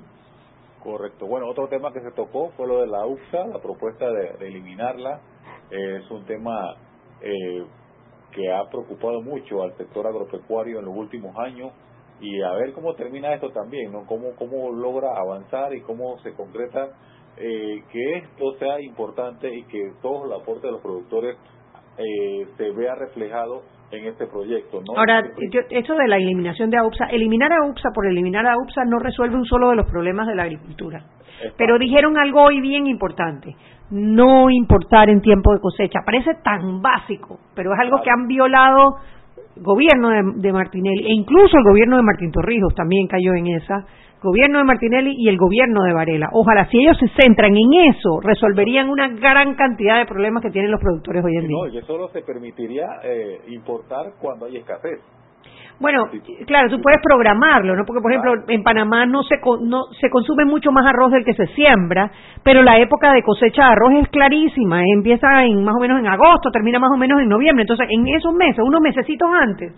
Correcto. 0.82 1.26
Bueno, 1.26 1.48
otro 1.48 1.66
tema 1.68 1.92
que 1.92 2.00
se 2.00 2.12
tocó 2.12 2.50
fue 2.56 2.66
lo 2.68 2.80
de 2.80 2.86
la 2.86 3.04
UXA, 3.06 3.46
la 3.52 3.58
propuesta 3.60 4.06
de, 4.10 4.38
de 4.38 4.46
eliminarla. 4.48 5.20
Eh, 5.70 5.96
es 6.00 6.10
un 6.12 6.24
tema 6.26 6.74
eh, 7.22 7.64
que 8.36 8.52
ha 8.52 8.68
preocupado 8.68 9.22
mucho 9.22 9.62
al 9.62 9.74
sector 9.78 10.06
agropecuario 10.06 10.78
en 10.78 10.84
los 10.84 10.94
últimos 10.94 11.34
años 11.38 11.72
y 12.20 12.42
a 12.42 12.52
ver 12.52 12.72
cómo 12.74 12.94
termina 12.94 13.34
esto 13.34 13.50
también, 13.50 13.90
¿no? 13.92 14.06
Cómo, 14.06 14.34
cómo 14.38 14.70
logra 14.70 15.16
avanzar 15.16 15.74
y 15.74 15.80
cómo 15.80 16.18
se 16.18 16.34
concreta 16.34 16.90
eh, 17.38 17.82
que 17.90 18.18
esto 18.18 18.54
sea 18.58 18.80
importante 18.80 19.54
y 19.54 19.64
que 19.64 19.92
todo 20.02 20.26
el 20.26 20.32
aporte 20.40 20.66
de 20.66 20.72
los 20.74 20.82
productores 20.82 21.36
eh, 21.98 22.46
se 22.58 22.70
vea 22.72 22.94
reflejado 22.94 23.62
en 23.90 24.06
este 24.06 24.26
proyecto. 24.26 24.80
¿no? 24.80 24.98
Ahora, 24.98 25.22
yo, 25.50 25.60
eso 25.70 25.94
de 25.94 26.08
la 26.08 26.16
eliminación 26.16 26.70
de 26.70 26.78
AUPSA, 26.78 27.06
eliminar 27.06 27.52
a 27.52 27.64
AUPSA 27.64 27.90
por 27.94 28.06
eliminar 28.06 28.46
a 28.46 28.54
AUPSA 28.54 28.84
no 28.84 28.98
resuelve 28.98 29.36
un 29.36 29.44
solo 29.44 29.70
de 29.70 29.76
los 29.76 29.86
problemas 29.90 30.26
de 30.26 30.34
la 30.34 30.44
agricultura. 30.44 31.04
Pero 31.56 31.78
dijeron 31.78 32.16
algo 32.18 32.42
hoy 32.42 32.60
bien 32.60 32.86
importante, 32.86 33.54
no 33.90 34.50
importar 34.50 35.10
en 35.10 35.20
tiempo 35.20 35.52
de 35.52 35.60
cosecha. 35.60 36.00
Parece 36.04 36.34
tan 36.42 36.80
básico, 36.80 37.38
pero 37.54 37.72
es 37.74 37.78
algo 37.78 38.00
que 38.02 38.10
han 38.10 38.26
violado 38.26 38.96
gobierno 39.56 40.10
de, 40.10 40.22
de, 40.36 40.52
Martinelli 40.52 41.06
e 41.06 41.14
incluso 41.14 41.56
el 41.56 41.64
gobierno 41.64 41.96
de 41.96 42.02
Martín 42.02 42.30
Torrijos 42.30 42.74
también 42.74 43.06
cayó 43.06 43.34
en 43.34 43.46
esa 43.48 43.86
gobierno 44.26 44.58
de 44.58 44.64
Martinelli 44.64 45.14
y 45.16 45.28
el 45.28 45.38
gobierno 45.38 45.82
de 45.84 45.94
Varela. 45.94 46.28
Ojalá 46.32 46.66
si 46.66 46.78
ellos 46.78 46.98
se 46.98 47.08
centran 47.22 47.56
en 47.56 47.72
eso, 47.90 48.20
resolverían 48.22 48.90
una 48.90 49.08
gran 49.08 49.54
cantidad 49.54 49.98
de 49.98 50.06
problemas 50.06 50.42
que 50.42 50.50
tienen 50.50 50.70
los 50.70 50.80
productores 50.80 51.24
hoy 51.24 51.36
en 51.36 51.48
día. 51.48 51.56
No, 51.56 51.68
y 51.68 51.78
eso 51.78 51.86
solo 51.86 52.08
se 52.08 52.22
permitiría 52.22 52.86
eh, 53.02 53.40
importar 53.48 54.12
cuando 54.20 54.46
hay 54.46 54.58
escasez. 54.58 55.00
Bueno, 55.78 56.08
claro, 56.46 56.70
tú 56.70 56.80
puedes 56.80 57.00
programarlo, 57.02 57.76
¿no? 57.76 57.84
Porque, 57.84 58.00
por 58.00 58.10
ejemplo, 58.10 58.32
en 58.48 58.62
Panamá 58.62 59.04
no 59.04 59.22
se, 59.22 59.36
no 59.60 59.84
se 60.00 60.08
consume 60.08 60.46
mucho 60.46 60.72
más 60.72 60.86
arroz 60.86 61.12
del 61.12 61.24
que 61.24 61.34
se 61.34 61.46
siembra, 61.48 62.10
pero 62.42 62.62
la 62.62 62.78
época 62.78 63.12
de 63.12 63.22
cosecha 63.22 63.62
de 63.62 63.72
arroz 63.72 63.92
es 64.02 64.08
clarísima, 64.08 64.82
empieza 64.82 65.44
en 65.44 65.62
más 65.62 65.74
o 65.76 65.80
menos 65.80 66.00
en 66.00 66.06
agosto, 66.06 66.50
termina 66.50 66.78
más 66.78 66.90
o 66.92 66.96
menos 66.96 67.20
en 67.20 67.28
noviembre, 67.28 67.62
entonces 67.62 67.86
en 67.90 68.08
esos 68.08 68.32
meses, 68.32 68.64
unos 68.64 68.80
mesecitos 68.80 69.28
antes, 69.38 69.72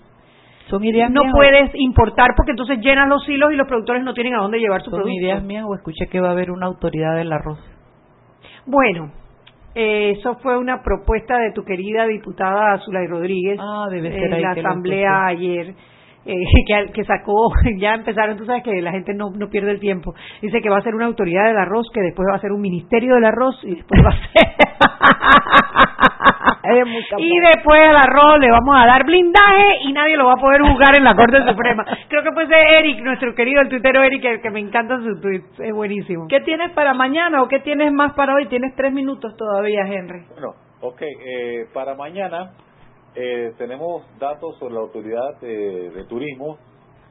¿Son 0.69 0.85
ideas 0.85 1.11
no 1.11 1.23
puedes 1.33 1.71
importar 1.75 2.31
porque 2.37 2.53
entonces 2.53 2.79
llenas 2.81 3.09
los 3.09 3.27
hilos 3.29 3.53
y 3.53 3.57
los 3.57 3.67
productores 3.67 4.03
no 4.05 4.13
tienen 4.13 4.35
a 4.35 4.43
dónde 4.43 4.59
llevar 4.59 4.83
su 4.83 4.91
¿Son 4.91 5.01
producto. 5.01 5.21
ideas 5.21 5.43
mías 5.43 5.65
o 5.67 5.75
escuché 5.75 6.07
que 6.11 6.21
va 6.21 6.29
a 6.29 6.33
haber 6.33 6.51
una 6.51 6.67
autoridad 6.67 7.17
del 7.17 7.33
arroz? 7.33 7.59
Bueno, 8.67 9.11
eh, 9.75 10.11
eso 10.19 10.35
fue 10.43 10.59
una 10.59 10.83
propuesta 10.83 11.39
de 11.39 11.53
tu 11.53 11.65
querida 11.65 12.05
diputada 12.07 12.79
Zulay 12.85 13.07
Rodríguez 13.07 13.59
ah, 13.63 13.87
debe 13.91 14.11
ser 14.11 14.25
en 14.25 14.35
ahí 14.35 14.43
la 14.43 14.51
asamblea 14.51 15.27
ayer. 15.27 15.75
Eh, 16.27 16.35
que, 16.67 16.93
que 16.93 17.05
sacó, 17.05 17.51
ya 17.79 17.95
empezaron, 17.95 18.37
tú 18.37 18.45
sabes 18.45 18.63
que 18.63 18.83
la 18.83 18.93
gente 18.93 19.15
no, 19.15 19.31
no 19.31 19.49
pierde 19.49 19.71
el 19.71 19.81
tiempo. 19.81 20.15
Dice 20.43 20.61
que 20.61 20.71
va 20.71 20.79
a 20.79 20.83
ser 20.83 20.95
una 20.95 21.07
autoridad 21.07 21.47
del 21.47 21.59
arroz, 21.59 21.89
que 21.93 22.01
después 22.01 22.29
va 22.31 22.37
a 22.37 22.41
ser 22.41 22.53
un 22.53 22.61
ministerio 22.61 23.15
del 23.15 23.25
arroz 23.25 23.57
y 23.63 23.77
después 23.77 24.05
va 24.05 24.11
a 24.11 24.13
ser. 24.13 24.29
y 27.19 27.41
después 27.41 27.81
al 27.81 27.97
arroz 27.97 28.39
le 28.41 28.51
vamos 28.51 28.77
a 28.77 28.87
dar 28.87 29.05
blindaje 29.05 29.85
y 29.85 29.93
nadie 29.93 30.17
lo 30.17 30.27
va 30.27 30.35
a 30.35 30.41
poder 30.41 30.63
juzgar 30.63 30.99
en 30.99 31.05
la 31.05 31.15
Corte 31.15 31.39
Suprema. 31.47 31.85
Creo 32.09 32.23
que 32.23 32.33
fue 32.33 32.45
ese 32.45 32.79
Eric, 32.79 33.03
nuestro 33.03 33.35
querido 33.35 33.63
el 33.63 33.69
tuitero 33.69 34.03
Eric, 34.03 34.23
que, 34.23 34.41
que 34.41 34.51
me 34.51 34.61
encanta 34.61 34.99
su 34.99 35.21
tweet, 35.21 35.43
es 35.59 35.75
buenísimo. 35.75 36.27
¿Qué 36.29 36.41
tienes 36.41 36.73
para 36.73 36.95
mañana 36.95 37.43
o 37.43 37.49
qué 37.49 37.61
tienes 37.61 37.93
más 37.93 38.13
para 38.15 38.35
hoy? 38.35 38.47
Tienes 38.47 38.75
tres 38.77 38.93
minutos 38.93 39.37
todavía, 39.37 39.83
Henry. 39.87 40.25
Bueno, 40.31 40.55
ok, 40.83 41.03
eh, 41.03 41.67
para 41.73 41.95
mañana 41.95 42.51
eh, 43.21 43.53
tenemos 43.59 44.05
datos 44.21 44.57
sobre 44.59 44.75
la 44.75 44.81
autoridad 44.81 45.41
de, 45.41 45.91
de, 45.91 46.05
turismo 46.05 46.57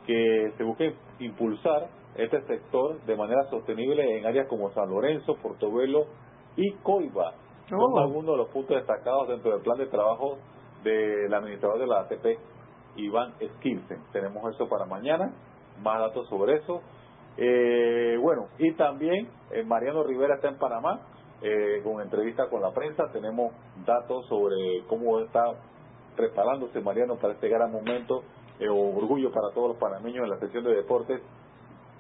que 0.05 0.53
se 0.57 0.63
busca 0.63 0.85
impulsar 1.19 1.89
este 2.15 2.41
sector 2.43 3.01
de 3.01 3.15
manera 3.17 3.43
sostenible 3.49 4.17
en 4.17 4.25
áreas 4.25 4.47
como 4.47 4.71
San 4.71 4.89
Lorenzo, 4.89 5.35
Portobelo 5.35 6.05
y 6.55 6.71
Coiba. 6.75 7.33
Son 7.67 7.79
Oh. 7.79 7.99
algunos 7.99 8.31
de 8.31 8.37
los 8.37 8.49
puntos 8.49 8.77
destacados 8.77 9.27
dentro 9.27 9.51
del 9.51 9.61
plan 9.61 9.77
de 9.77 9.87
trabajo 9.87 10.37
del 10.81 11.33
administrador 11.33 11.79
de 11.79 11.87
la 11.87 11.99
ATP, 11.99 12.39
Iván 12.95 13.33
Skilsen. 13.57 13.99
Tenemos 14.13 14.55
eso 14.55 14.69
para 14.69 14.85
mañana, 14.85 15.33
más 15.83 15.99
datos 15.99 16.29
sobre 16.29 16.55
eso. 16.55 16.81
Eh, 17.35 18.17
bueno, 18.21 18.47
y 18.57 18.73
también 18.75 19.29
eh, 19.51 19.63
Mariano 19.63 20.03
Rivera 20.03 20.35
está 20.35 20.47
en 20.47 20.57
Panamá, 20.57 21.01
eh, 21.41 21.81
con 21.83 22.01
entrevista 22.01 22.49
con 22.49 22.61
la 22.61 22.71
prensa. 22.71 23.11
Tenemos 23.11 23.51
datos 23.85 24.25
sobre 24.27 24.83
cómo 24.87 25.19
está 25.19 25.53
preparándose 26.17 26.81
Mariano 26.81 27.15
para 27.15 27.33
este 27.33 27.47
gran 27.47 27.71
momento, 27.71 28.23
eh, 28.59 28.67
orgullo 28.67 29.31
para 29.31 29.53
todos 29.53 29.69
los 29.69 29.77
panameños 29.77 30.23
en 30.23 30.31
la 30.31 30.39
sección 30.39 30.63
de 30.63 30.75
deportes. 30.75 31.21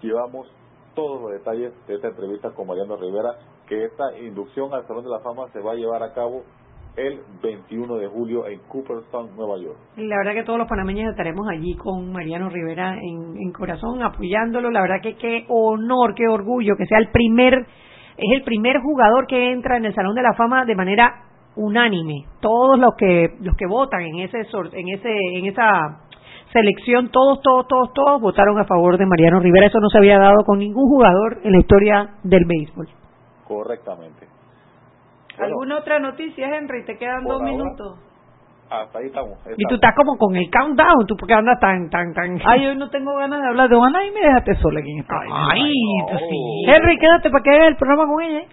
Llevamos 0.01 0.47
todos 0.95 1.21
los 1.21 1.31
detalles 1.31 1.71
de 1.87 1.95
esta 1.95 2.09
entrevista 2.09 2.49
con 2.51 2.67
Mariano 2.67 2.97
Rivera, 2.97 3.35
que 3.67 3.85
esta 3.85 4.17
inducción 4.19 4.73
al 4.73 4.85
Salón 4.87 5.03
de 5.03 5.11
la 5.11 5.19
Fama 5.19 5.47
se 5.53 5.61
va 5.61 5.73
a 5.73 5.75
llevar 5.75 6.01
a 6.03 6.13
cabo 6.13 6.43
el 6.95 7.21
21 7.43 7.97
de 7.97 8.07
julio 8.07 8.47
en 8.47 8.59
Cooperstown, 8.67 9.35
Nueva 9.35 9.59
York. 9.59 9.77
La 9.97 10.17
verdad 10.17 10.33
que 10.33 10.43
todos 10.43 10.57
los 10.57 10.67
panameños 10.67 11.11
estaremos 11.11 11.47
allí 11.47 11.75
con 11.75 12.11
Mariano 12.11 12.49
Rivera 12.49 12.95
en, 12.95 13.37
en 13.37 13.51
corazón 13.51 14.01
apoyándolo. 14.01 14.71
La 14.71 14.81
verdad 14.81 15.01
que 15.03 15.15
qué 15.15 15.45
honor, 15.49 16.15
qué 16.15 16.27
orgullo 16.27 16.75
que 16.75 16.87
sea 16.87 16.97
el 16.97 17.09
primer, 17.11 17.53
es 17.53 18.31
el 18.33 18.43
primer 18.43 18.79
jugador 18.81 19.27
que 19.27 19.51
entra 19.51 19.77
en 19.77 19.85
el 19.85 19.93
Salón 19.93 20.15
de 20.15 20.23
la 20.23 20.33
Fama 20.33 20.65
de 20.65 20.75
manera 20.75 21.26
unánime. 21.57 22.25
Todos 22.39 22.79
los 22.79 22.95
que 22.95 23.35
los 23.41 23.55
que 23.57 23.67
votan 23.67 24.01
en 24.01 24.19
ese 24.19 24.43
sor- 24.45 24.69
en 24.73 24.87
ese 24.89 25.09
en 25.33 25.45
esa 25.47 26.01
selección, 26.53 27.09
todos, 27.09 27.41
todos, 27.41 27.67
todos, 27.67 27.91
todos 27.93 28.21
votaron 28.21 28.57
a 28.59 28.65
favor 28.65 28.97
de 28.97 29.05
Mariano 29.05 29.39
Rivera. 29.41 29.67
Eso 29.67 29.79
no 29.79 29.89
se 29.89 29.97
había 29.97 30.17
dado 30.17 30.43
con 30.45 30.59
ningún 30.59 30.87
jugador 30.87 31.39
en 31.43 31.51
la 31.51 31.59
historia 31.59 32.09
del 32.23 32.45
béisbol. 32.45 32.87
Correctamente. 33.47 34.27
Bueno, 35.37 35.45
¿Alguna 35.53 35.77
otra 35.79 35.99
noticia, 35.99 36.55
Henry? 36.57 36.83
Te 36.85 36.97
quedan 36.97 37.23
dos 37.23 37.33
ahora. 37.41 37.51
minutos. 37.51 37.99
hasta 38.69 38.99
ahí 38.99 39.05
estamos. 39.07 39.37
Y 39.57 39.63
tú 39.67 39.75
estás 39.75 39.93
como 39.95 40.17
con 40.17 40.35
el 40.35 40.49
countdown, 40.49 41.05
tú 41.07 41.15
porque 41.15 41.33
andas 41.33 41.59
tan, 41.59 41.89
tan, 41.89 42.13
tan. 42.13 42.39
Ay, 42.45 42.65
hoy 42.65 42.75
no 42.75 42.89
tengo 42.89 43.15
ganas 43.15 43.41
de 43.41 43.47
hablar 43.47 43.69
de 43.69 43.75
Juana 43.77 44.03
y 44.05 44.11
me 44.11 44.19
dejaste 44.21 44.55
sola 44.55 44.79
aquí 44.79 44.91
en 44.91 44.99
esta 44.99 45.15
Ay, 45.51 45.71
sí. 45.71 46.65
Henry, 46.71 46.97
quédate 46.97 47.29
para 47.29 47.43
que 47.43 47.49
hagas 47.51 47.67
el 47.69 47.75
programa 47.77 48.07
con 48.11 48.23
ella. 48.23 48.39
¿eh? 48.39 48.47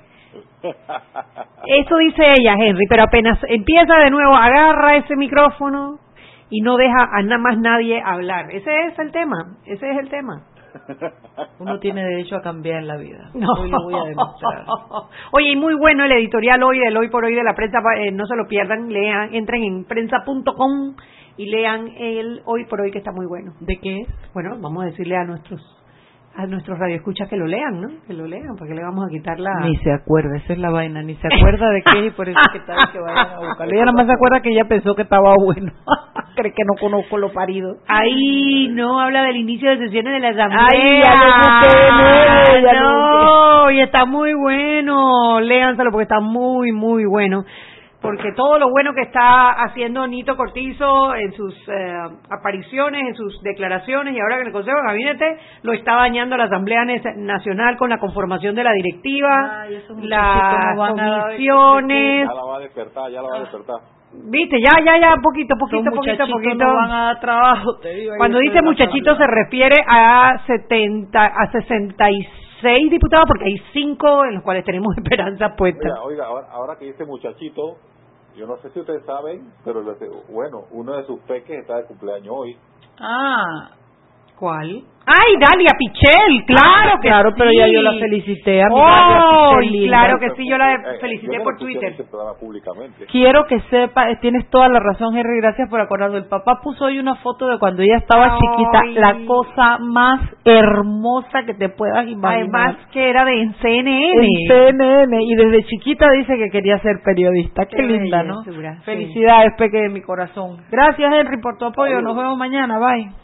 Eso 1.66 1.96
dice 1.96 2.22
ella, 2.38 2.54
Henry, 2.58 2.86
pero 2.88 3.04
apenas 3.04 3.38
empieza 3.48 3.96
de 3.98 4.10
nuevo, 4.10 4.34
agarra 4.34 4.96
ese 4.96 5.16
micrófono 5.16 5.98
y 6.50 6.60
no 6.60 6.76
deja 6.76 7.08
a 7.12 7.22
nada 7.22 7.38
más 7.38 7.58
nadie 7.58 8.00
hablar. 8.04 8.50
Ese 8.50 8.70
es 8.86 8.98
el 8.98 9.12
tema, 9.12 9.56
ese 9.66 9.90
es 9.90 9.98
el 9.98 10.08
tema. 10.08 10.44
Uno 11.58 11.78
tiene 11.78 12.04
derecho 12.04 12.36
a 12.36 12.42
cambiar 12.42 12.80
en 12.80 12.88
la 12.88 12.96
vida. 12.96 13.30
No. 13.34 13.46
Hoy 13.58 13.70
lo 13.70 13.82
voy 13.82 13.94
a 13.94 14.04
demostrar. 14.04 14.64
Oye, 15.32 15.50
y 15.50 15.56
muy 15.56 15.74
bueno 15.74 16.04
el 16.04 16.12
editorial 16.12 16.62
hoy 16.62 16.78
del 16.78 16.96
Hoy 16.96 17.08
por 17.08 17.24
Hoy 17.24 17.34
de 17.34 17.42
la 17.42 17.54
prensa, 17.54 17.78
eh, 17.98 18.10
no 18.10 18.26
se 18.26 18.36
lo 18.36 18.46
pierdan, 18.46 18.92
lean, 18.92 19.34
entren 19.34 19.62
en 19.62 19.84
prensa.com 19.84 20.94
y 21.36 21.46
lean 21.46 21.88
el 21.96 22.42
Hoy 22.44 22.64
por 22.66 22.80
Hoy 22.80 22.90
que 22.90 22.98
está 22.98 23.12
muy 23.12 23.26
bueno. 23.26 23.52
¿De 23.60 23.76
qué 23.78 24.02
es? 24.02 24.08
Bueno, 24.32 24.56
vamos 24.60 24.84
a 24.84 24.86
decirle 24.86 25.16
a 25.16 25.24
nuestros 25.24 25.60
a 26.36 26.46
nuestros 26.46 26.78
radioescuchas 26.78 27.28
que 27.28 27.36
lo 27.36 27.46
lean, 27.46 27.80
¿no? 27.80 27.88
Que 28.06 28.12
lo 28.12 28.26
lean, 28.26 28.56
porque 28.58 28.74
le 28.74 28.82
vamos 28.82 29.04
a 29.06 29.08
quitar 29.08 29.38
la... 29.38 29.60
Ni 29.60 29.76
se 29.76 29.92
acuerda, 29.92 30.36
esa 30.36 30.52
es 30.52 30.58
la 30.58 30.70
vaina, 30.70 31.02
ni 31.02 31.14
se 31.14 31.28
acuerda 31.28 31.70
de 31.70 31.82
qué 31.82 32.06
y 32.06 32.10
por 32.10 32.28
eso 32.28 32.38
es 32.38 32.52
que 32.52 32.66
tal 32.66 32.76
que 32.92 32.98
vayan 32.98 33.34
a 33.34 33.38
buscarlo. 33.38 33.72
Ella 33.72 33.84
nada 33.84 33.92
más 33.92 34.06
se 34.06 34.12
acuerda 34.12 34.40
que 34.40 34.50
ella 34.50 34.64
pensó 34.68 34.94
que 34.94 35.02
estaba 35.02 35.34
bueno. 35.38 35.72
Cree 36.34 36.52
que 36.52 36.64
no 36.66 36.74
conozco 36.80 37.16
lo 37.18 37.32
parido. 37.32 37.76
Ahí 37.86 38.68
no 38.72 38.98
habla 39.00 39.22
del 39.22 39.36
inicio 39.36 39.70
de 39.70 39.78
sesiones 39.78 40.14
de 40.14 40.20
la 40.20 40.30
asamblea. 40.30 40.68
Ay, 40.72 41.02
ya 41.04 41.14
lo 41.14 41.26
busqué, 41.36 41.90
no, 41.90 42.60
ya 42.60 42.80
lo 42.80 43.64
no, 43.64 43.70
y 43.70 43.80
está 43.80 44.04
muy 44.04 44.34
bueno. 44.34 45.40
Léanselo 45.40 45.92
porque 45.92 46.02
está 46.02 46.18
muy, 46.18 46.72
muy 46.72 47.04
bueno. 47.04 47.44
Porque 48.04 48.32
todo 48.32 48.58
lo 48.58 48.68
bueno 48.68 48.92
que 48.92 49.00
está 49.00 49.52
haciendo 49.64 50.06
Nito 50.06 50.36
Cortizo 50.36 51.14
en 51.14 51.32
sus 51.32 51.54
eh, 51.68 51.96
apariciones, 52.30 53.00
en 53.08 53.14
sus 53.14 53.40
declaraciones 53.42 54.14
y 54.14 54.20
ahora 54.20 54.40
en 54.42 54.48
el 54.48 54.52
Consejo 54.52 54.76
de 54.76 54.86
Gabinete 54.88 55.38
lo 55.62 55.72
está 55.72 55.94
dañando 55.94 56.36
la 56.36 56.44
Asamblea 56.44 56.84
Nacional 56.84 57.78
con 57.78 57.88
la 57.88 57.98
conformación 57.98 58.54
de 58.54 58.62
la 58.62 58.72
directiva, 58.72 59.62
Ay, 59.62 59.82
las 60.02 60.76
comisiones. 60.76 62.28
Ya 62.28 62.34
la 62.34 62.44
va 62.44 62.56
a 62.56 62.60
despertar, 62.60 63.10
ya 63.10 63.22
la 63.22 63.28
va 63.28 63.36
a 63.36 63.40
despertar. 63.40 63.76
Viste, 64.12 64.60
ya, 64.60 64.84
ya, 64.84 65.00
ya, 65.00 65.14
poquito, 65.22 65.54
poquito, 65.58 65.90
poquito, 65.90 66.26
poquito. 66.30 66.64
no 66.66 66.74
van 66.74 66.90
a 66.90 67.04
dar 67.06 67.20
trabajo, 67.20 67.78
te 67.80 67.88
digo. 67.88 68.12
Cuando 68.18 68.38
dice 68.38 68.60
muchachito 68.60 69.16
se 69.16 69.26
refiere 69.26 69.76
a 69.88 70.42
70, 70.46 71.24
a 71.24 71.50
66 71.50 72.90
diputados 72.90 73.24
porque 73.26 73.46
hay 73.46 73.56
cinco 73.72 74.26
en 74.26 74.34
los 74.34 74.42
cuales 74.44 74.62
tenemos 74.62 74.94
esperanza 74.98 75.56
puesta. 75.56 75.88
Oiga, 76.04 76.26
ahora, 76.26 76.48
ahora 76.52 76.76
que 76.78 76.84
dice 76.84 77.06
muchachito, 77.06 77.78
yo 78.36 78.46
no 78.46 78.56
sé 78.58 78.70
si 78.70 78.80
ustedes 78.80 79.04
saben, 79.04 79.52
pero 79.64 79.82
bueno, 80.28 80.64
uno 80.70 80.96
de 80.96 81.06
sus 81.06 81.20
peques 81.20 81.60
está 81.60 81.76
de 81.76 81.86
cumpleaños 81.86 82.34
hoy. 82.36 82.58
Ah, 83.00 83.70
¿Cuál? 84.38 84.82
Ay, 85.06 85.34
Dalia 85.38 85.70
Pichel, 85.78 86.46
claro 86.46 86.98
que 87.02 87.08
claro, 87.08 87.28
sí. 87.28 87.34
pero 87.38 87.50
ya 87.52 87.66
yo 87.68 87.82
la 87.82 87.92
felicité 87.92 88.62
a 88.62 88.68
mi 88.68 88.74
Oh, 88.74 88.78
Dalia 88.86 89.18
Pichel, 89.60 89.72
linda. 89.72 89.88
claro 89.98 90.18
que 90.18 90.30
sí, 90.30 90.48
yo 90.48 90.56
la 90.56 90.72
Eh, 90.72 90.78
felicité 90.98 91.32
yo 91.34 91.38
no 91.40 91.44
por 91.44 91.58
Twitter. 91.58 91.90
este 91.90 92.04
públicamente. 92.40 93.04
Quiero 93.12 93.44
que 93.46 93.60
sepa, 93.68 94.08
eh, 94.10 94.16
tienes 94.22 94.48
toda 94.48 94.70
la 94.70 94.80
razón, 94.80 95.14
Henry, 95.14 95.40
gracias 95.42 95.68
por 95.68 95.78
acordarlo. 95.82 96.16
El 96.16 96.24
papá 96.24 96.58
puso 96.62 96.86
hoy 96.86 96.98
una 96.98 97.16
foto 97.16 97.48
de 97.48 97.58
cuando 97.58 97.82
ella 97.82 97.98
estaba 97.98 98.32
Ay. 98.32 98.38
chiquita, 98.40 99.00
la 99.00 99.26
cosa 99.26 99.78
más 99.78 100.20
hermosa 100.46 101.42
que 101.44 101.52
te 101.52 101.68
puedas 101.68 102.06
imaginar. 102.08 102.32
Además 102.40 102.76
que 102.90 103.10
era 103.10 103.26
de 103.26 103.42
en 103.42 103.54
CNN. 103.56 104.26
en 104.26 104.48
CNN 104.48 105.22
y 105.22 105.34
desde 105.36 105.64
chiquita 105.66 106.10
dice 106.12 106.34
que 106.38 106.48
quería 106.50 106.78
ser 106.78 107.02
periodista. 107.04 107.66
Qué, 107.66 107.76
Qué 107.76 107.82
linda, 107.82 108.22
¿no? 108.22 108.42
sí. 108.42 108.50
Felicidades, 108.84 109.52
peque 109.58 109.82
de 109.82 109.90
mi 109.90 110.00
corazón. 110.00 110.62
Gracias, 110.70 111.12
Henry, 111.12 111.42
por 111.42 111.58
tu 111.58 111.66
apoyo. 111.66 112.00
Nos 112.00 112.16
vemos 112.16 112.38
mañana. 112.38 112.78
Bye. 112.78 113.23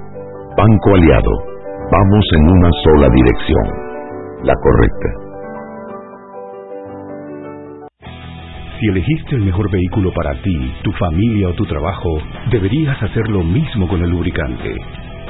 Banco 0.57 0.93
Aliado, 0.93 1.31
vamos 1.89 2.25
en 2.35 2.49
una 2.49 2.69
sola 2.83 3.07
dirección, 3.15 3.65
la 4.43 4.53
correcta. 4.55 5.09
Si 8.77 8.87
elegiste 8.87 9.35
el 9.35 9.43
mejor 9.43 9.71
vehículo 9.71 10.11
para 10.13 10.33
ti, 10.41 10.73
tu 10.83 10.91
familia 10.91 11.47
o 11.47 11.53
tu 11.53 11.65
trabajo, 11.65 12.09
deberías 12.51 13.01
hacer 13.01 13.29
lo 13.29 13.43
mismo 13.43 13.87
con 13.87 14.01
el 14.01 14.09
lubricante. 14.09 14.75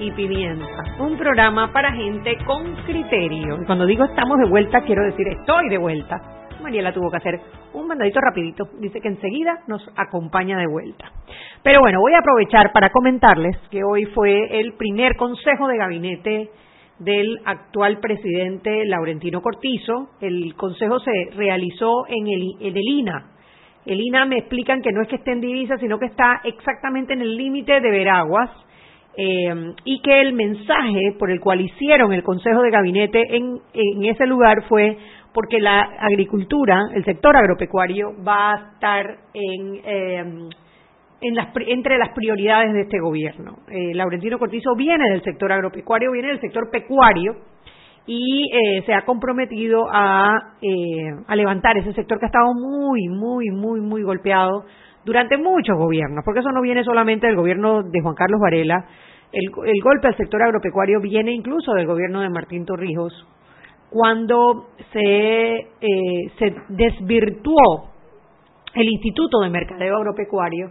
y 0.00 0.12
Pimienta, 0.12 0.66
un 1.00 1.16
programa 1.16 1.72
para 1.72 1.92
gente 1.92 2.36
con 2.46 2.74
criterio. 2.86 3.60
Y 3.60 3.66
cuando 3.66 3.86
digo 3.86 4.04
estamos 4.04 4.38
de 4.38 4.48
vuelta, 4.48 4.82
quiero 4.82 5.04
decir 5.04 5.26
estoy 5.28 5.68
de 5.68 5.78
vuelta. 5.78 6.20
Mariela 6.62 6.92
tuvo 6.92 7.10
que 7.10 7.16
hacer 7.16 7.40
un 7.72 7.86
mandadito 7.86 8.20
rapidito. 8.20 8.68
Dice 8.78 9.00
que 9.00 9.08
enseguida 9.08 9.60
nos 9.66 9.82
acompaña 9.96 10.56
de 10.58 10.66
vuelta. 10.66 11.10
Pero 11.62 11.80
bueno, 11.80 12.00
voy 12.00 12.14
a 12.14 12.18
aprovechar 12.18 12.72
para 12.72 12.90
comentarles 12.90 13.56
que 13.70 13.82
hoy 13.82 14.04
fue 14.06 14.60
el 14.60 14.74
primer 14.74 15.16
consejo 15.16 15.66
de 15.66 15.78
gabinete 15.78 16.50
del 16.98 17.40
actual 17.44 17.98
presidente 17.98 18.84
Laurentino 18.86 19.40
Cortizo. 19.40 20.10
El 20.20 20.54
consejo 20.54 21.00
se 21.00 21.30
realizó 21.36 22.06
en 22.08 22.26
el, 22.26 22.42
en 22.60 22.76
el 22.76 22.88
INA. 22.88 23.30
El 23.86 24.00
INA 24.00 24.26
me 24.26 24.38
explican 24.38 24.82
que 24.82 24.92
no 24.92 25.02
es 25.02 25.08
que 25.08 25.16
esté 25.16 25.32
en 25.32 25.40
divisa, 25.40 25.76
sino 25.78 25.98
que 25.98 26.06
está 26.06 26.40
exactamente 26.44 27.14
en 27.14 27.22
el 27.22 27.36
límite 27.36 27.80
de 27.80 27.90
Veraguas 27.90 28.50
eh, 29.20 29.74
y 29.84 30.00
que 30.00 30.20
el 30.20 30.32
mensaje 30.32 31.16
por 31.18 31.32
el 31.32 31.40
cual 31.40 31.60
hicieron 31.60 32.12
el 32.12 32.22
Consejo 32.22 32.62
de 32.62 32.70
Gabinete 32.70 33.36
en, 33.36 33.60
ese 34.04 34.26
lugar 34.26 34.62
fue 34.68 34.96
porque 35.34 35.58
la 35.58 35.80
agricultura, 35.98 36.84
el 36.94 37.04
sector 37.04 37.36
agropecuario, 37.36 38.12
va 38.24 38.52
a 38.52 38.72
estar 38.74 39.18
en, 39.34 39.80
eh, 39.84 40.48
en 41.20 41.34
las, 41.34 41.48
entre 41.66 41.98
las 41.98 42.10
prioridades 42.10 42.72
de 42.72 42.82
este 42.82 43.00
gobierno. 43.00 43.58
Eh, 43.68 43.92
Laurentino 43.92 44.38
Cortizo 44.38 44.76
viene 44.76 45.10
del 45.10 45.22
sector 45.22 45.50
agropecuario, 45.50 46.12
viene 46.12 46.28
del 46.28 46.40
sector 46.40 46.70
pecuario 46.70 47.34
y 48.06 48.48
eh, 48.52 48.82
se 48.86 48.94
ha 48.94 49.04
comprometido 49.04 49.86
a, 49.90 50.54
eh, 50.62 51.10
a 51.26 51.34
levantar 51.34 51.76
ese 51.76 51.92
sector 51.92 52.20
que 52.20 52.26
ha 52.26 52.28
estado 52.28 52.54
muy, 52.54 53.08
muy, 53.08 53.50
muy, 53.50 53.80
muy 53.80 54.02
golpeado 54.02 54.64
durante 55.04 55.36
muchos 55.38 55.76
gobiernos, 55.76 56.24
porque 56.24 56.40
eso 56.40 56.52
no 56.52 56.60
viene 56.60 56.84
solamente 56.84 57.26
del 57.26 57.36
gobierno 57.36 57.82
de 57.82 58.00
Juan 58.00 58.14
Carlos 58.14 58.40
Varela, 58.40 58.86
el, 59.32 59.50
el 59.66 59.82
golpe 59.82 60.08
al 60.08 60.16
sector 60.16 60.42
agropecuario 60.42 61.00
viene 61.00 61.32
incluso 61.32 61.72
del 61.74 61.86
gobierno 61.86 62.20
de 62.20 62.30
Martín 62.30 62.64
Torrijos, 62.64 63.12
cuando 63.90 64.68
se, 64.92 65.54
eh, 65.56 66.30
se 66.38 66.54
desvirtuó 66.68 67.90
el 68.74 68.88
Instituto 68.88 69.40
de 69.40 69.50
Mercadeo 69.50 69.96
Agropecuario 69.96 70.70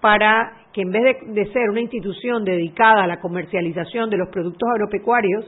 para 0.00 0.52
que 0.72 0.82
en 0.82 0.90
vez 0.90 1.02
de, 1.02 1.32
de, 1.32 1.52
ser 1.52 1.70
una 1.70 1.80
institución 1.80 2.44
dedicada 2.44 3.04
a 3.04 3.06
la 3.06 3.20
comercialización 3.20 4.10
de 4.10 4.18
los 4.18 4.28
productos 4.28 4.68
agropecuarios 4.74 5.44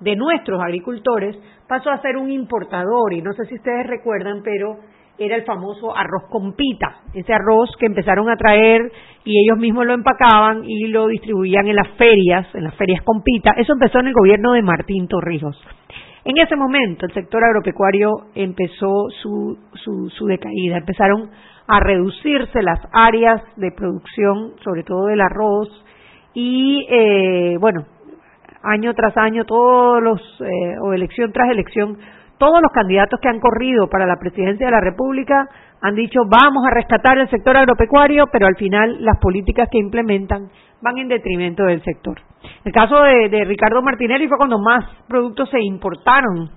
de 0.00 0.16
nuestros 0.16 0.60
agricultores, 0.60 1.36
pasó 1.68 1.90
a 1.90 2.02
ser 2.02 2.16
un 2.16 2.30
importador. 2.30 3.12
Y 3.12 3.22
no 3.22 3.32
sé 3.34 3.44
si 3.46 3.54
ustedes 3.54 3.86
recuerdan, 3.86 4.42
pero 4.42 4.78
era 5.18 5.36
el 5.36 5.44
famoso 5.44 5.96
arroz 5.96 6.24
con 6.30 6.54
pita, 6.54 7.02
ese 7.14 7.32
arroz 7.32 7.70
que 7.78 7.86
empezaron 7.86 8.28
a 8.30 8.36
traer 8.36 8.90
y 9.24 9.44
ellos 9.44 9.58
mismos 9.58 9.86
lo 9.86 9.94
empacaban 9.94 10.64
y 10.64 10.88
lo 10.88 11.06
distribuían 11.06 11.66
en 11.68 11.76
las 11.76 11.88
ferias, 11.96 12.46
en 12.54 12.64
las 12.64 12.74
ferias 12.74 13.02
con 13.02 13.22
pita. 13.22 13.52
Eso 13.56 13.74
empezó 13.74 14.00
en 14.00 14.08
el 14.08 14.14
gobierno 14.14 14.52
de 14.52 14.62
Martín 14.62 15.06
Torrijos. 15.08 15.56
En 16.24 16.38
ese 16.38 16.56
momento 16.56 17.06
el 17.06 17.12
sector 17.12 17.42
agropecuario 17.44 18.10
empezó 18.34 19.08
su, 19.22 19.58
su, 19.74 20.08
su 20.10 20.26
decaída, 20.26 20.78
empezaron 20.78 21.30
a 21.66 21.80
reducirse 21.80 22.62
las 22.62 22.80
áreas 22.92 23.42
de 23.56 23.70
producción, 23.72 24.52
sobre 24.62 24.82
todo 24.82 25.06
del 25.06 25.20
arroz, 25.20 25.68
y 26.34 26.86
eh, 26.88 27.56
bueno, 27.60 27.84
año 28.62 28.94
tras 28.94 29.16
año, 29.16 29.44
todos 29.44 30.02
los, 30.02 30.20
eh, 30.40 30.76
o 30.82 30.92
elección 30.92 31.32
tras 31.32 31.50
elección, 31.50 31.98
todos 32.42 32.60
los 32.60 32.72
candidatos 32.72 33.20
que 33.20 33.28
han 33.28 33.38
corrido 33.38 33.86
para 33.88 34.04
la 34.04 34.16
presidencia 34.16 34.66
de 34.66 34.72
la 34.72 34.80
República 34.80 35.46
han 35.80 35.94
dicho 35.94 36.22
vamos 36.28 36.64
a 36.66 36.74
rescatar 36.74 37.16
el 37.18 37.30
sector 37.30 37.56
agropecuario, 37.56 38.26
pero 38.32 38.48
al 38.48 38.56
final 38.56 38.96
las 38.98 39.16
políticas 39.20 39.68
que 39.70 39.78
implementan 39.78 40.48
van 40.80 40.98
en 40.98 41.06
detrimento 41.06 41.62
del 41.62 41.84
sector. 41.84 42.20
El 42.64 42.72
caso 42.72 43.00
de, 43.02 43.28
de 43.28 43.44
Ricardo 43.44 43.80
Martinelli 43.80 44.26
fue 44.26 44.38
cuando 44.38 44.58
más 44.58 44.84
productos 45.06 45.50
se 45.50 45.60
importaron 45.60 46.50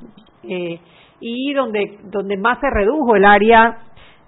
eh, 0.50 0.80
y 1.20 1.54
donde, 1.54 2.00
donde 2.06 2.36
más 2.36 2.60
se 2.62 2.70
redujo 2.72 3.16
el 3.16 3.24
área 3.24 3.78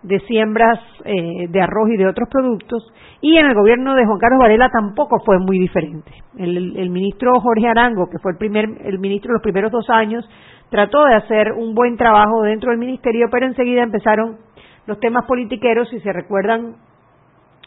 de 0.04 0.20
siembras 0.22 0.80
eh, 1.06 1.48
de 1.50 1.60
arroz 1.60 1.90
y 1.90 1.98
de 1.98 2.08
otros 2.08 2.30
productos, 2.30 2.94
y 3.20 3.36
en 3.36 3.48
el 3.48 3.56
gobierno 3.56 3.96
de 3.96 4.06
Juan 4.06 4.20
Carlos 4.20 4.40
Varela 4.40 4.70
tampoco 4.70 5.18
fue 5.26 5.40
muy 5.40 5.58
diferente. 5.58 6.12
El, 6.38 6.78
el 6.78 6.90
ministro 6.92 7.32
Jorge 7.42 7.68
Arango, 7.68 8.08
que 8.12 8.20
fue 8.20 8.34
el 8.34 8.38
primer 8.38 8.66
el 8.86 9.00
ministro 9.00 9.34
los 9.34 9.42
primeros 9.42 9.72
dos 9.72 9.90
años, 9.90 10.24
trató 10.70 11.06
de 11.06 11.16
hacer 11.16 11.54
un 11.54 11.74
buen 11.74 11.98
trabajo 11.98 12.42
dentro 12.44 12.72
del 12.72 12.80
ministerio, 12.80 13.28
pero 13.32 13.46
enseguida 13.46 13.84
empezaron 13.84 14.38
los 14.86 15.00
temas 15.00 15.26
politiqueros, 15.26 15.90
si 15.90 16.00
se 16.00 16.14
recuerdan, 16.14 16.76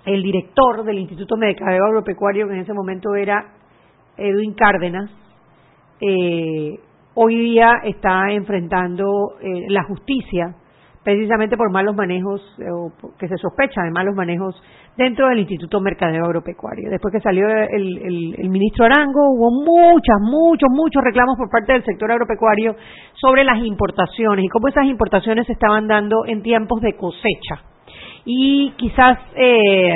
el 0.06 0.22
director 0.22 0.84
del 0.84 0.98
Instituto 0.98 1.36
Mercadeo 1.36 1.84
Agropecuario, 1.84 2.46
que 2.48 2.54
en 2.54 2.60
ese 2.60 2.72
momento 2.72 3.14
era 3.14 3.52
Edwin 4.16 4.54
Cárdenas, 4.54 5.10
eh, 6.00 6.78
hoy 7.14 7.36
día 7.36 7.80
está 7.84 8.30
enfrentando 8.30 9.36
eh, 9.40 9.66
la 9.68 9.84
justicia 9.84 10.54
precisamente 11.02 11.56
por 11.56 11.70
malos 11.70 11.96
manejos, 11.96 12.42
eh, 12.58 12.70
o 12.70 12.92
que 13.18 13.28
se 13.28 13.36
sospecha 13.36 13.82
de 13.82 13.90
malos 13.90 14.14
manejos 14.14 14.60
dentro 14.96 15.28
del 15.28 15.38
Instituto 15.38 15.80
Mercadeo 15.80 16.24
Agropecuario. 16.24 16.90
Después 16.90 17.12
que 17.12 17.20
salió 17.20 17.48
el, 17.48 18.34
el, 18.36 18.48
ministro 18.50 18.84
Arango, 18.84 19.30
hubo 19.30 19.50
muchas, 19.50 20.20
muchos, 20.20 20.68
muchos 20.70 21.02
reclamos 21.02 21.36
por 21.38 21.48
parte 21.48 21.72
del 21.72 21.84
sector 21.84 22.10
agropecuario 22.12 22.76
sobre 23.14 23.44
las 23.44 23.58
importaciones 23.64 24.44
y 24.44 24.48
cómo 24.48 24.68
esas 24.68 24.84
importaciones 24.84 25.46
se 25.46 25.54
estaban 25.54 25.86
dando 25.86 26.26
en 26.26 26.42
tiempos 26.42 26.82
de 26.82 26.96
cosecha. 26.96 27.62
Y 28.26 28.72
quizás 28.76 29.18
eh, 29.36 29.94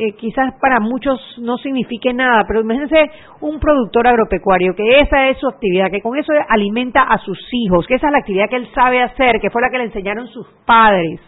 eh, 0.00 0.12
quizás 0.12 0.54
para 0.60 0.80
muchos 0.80 1.18
no 1.38 1.56
signifique 1.58 2.12
nada, 2.12 2.44
pero 2.46 2.60
imagínense 2.60 3.10
un 3.40 3.58
productor 3.58 4.06
agropecuario 4.06 4.74
que 4.74 4.96
esa 4.96 5.28
es 5.28 5.38
su 5.38 5.48
actividad, 5.48 5.90
que 5.90 6.02
con 6.02 6.16
eso 6.16 6.32
alimenta 6.48 7.02
a 7.02 7.18
sus 7.18 7.38
hijos, 7.52 7.86
que 7.86 7.94
esa 7.94 8.06
es 8.06 8.12
la 8.12 8.18
actividad 8.18 8.48
que 8.48 8.56
él 8.56 8.68
sabe 8.74 9.02
hacer, 9.02 9.40
que 9.40 9.50
fue 9.50 9.62
la 9.62 9.70
que 9.70 9.78
le 9.78 9.84
enseñaron 9.84 10.28
sus 10.28 10.46
padres. 10.64 11.20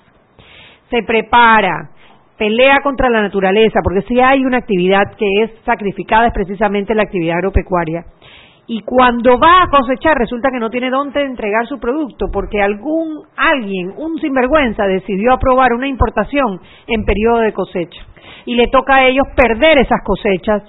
Se 0.91 1.03
prepara, 1.03 1.91
pelea 2.37 2.79
contra 2.83 3.09
la 3.09 3.23
naturaleza, 3.23 3.81
porque 3.83 4.03
si 4.03 4.21
hay 4.21 4.45
una 4.45 4.59
actividad 4.59 5.17
que 5.17 5.43
es 5.43 5.51
sacrificada 5.65 6.29
es 6.29 6.33
precisamente 6.33 6.95
la 6.95 7.03
actividad 7.03 7.39
agropecuaria. 7.39 8.05
Y 8.67 8.83
cuando 8.83 9.37
va 9.37 9.65
a 9.65 9.69
cosechar 9.69 10.17
resulta 10.17 10.49
que 10.53 10.61
no 10.61 10.71
tiene 10.71 10.91
dónde 10.91 11.25
entregar 11.25 11.67
su 11.67 11.81
producto 11.81 12.27
porque 12.33 12.63
algún 12.63 13.23
alguien, 13.37 13.93
un 13.97 14.17
sinvergüenza, 14.21 14.87
decidió 14.87 15.33
aprobar 15.33 15.73
una 15.73 15.89
importación 15.89 16.61
en 16.87 17.05
periodo 17.05 17.41
de 17.41 17.53
cosecha 17.53 18.01
y 18.47 18.55
le 18.55 18.69
toca 18.69 18.97
a 18.97 19.07
ellos 19.07 19.27
perder 19.37 19.79
esas 19.79 20.03
cosechas 20.05 20.63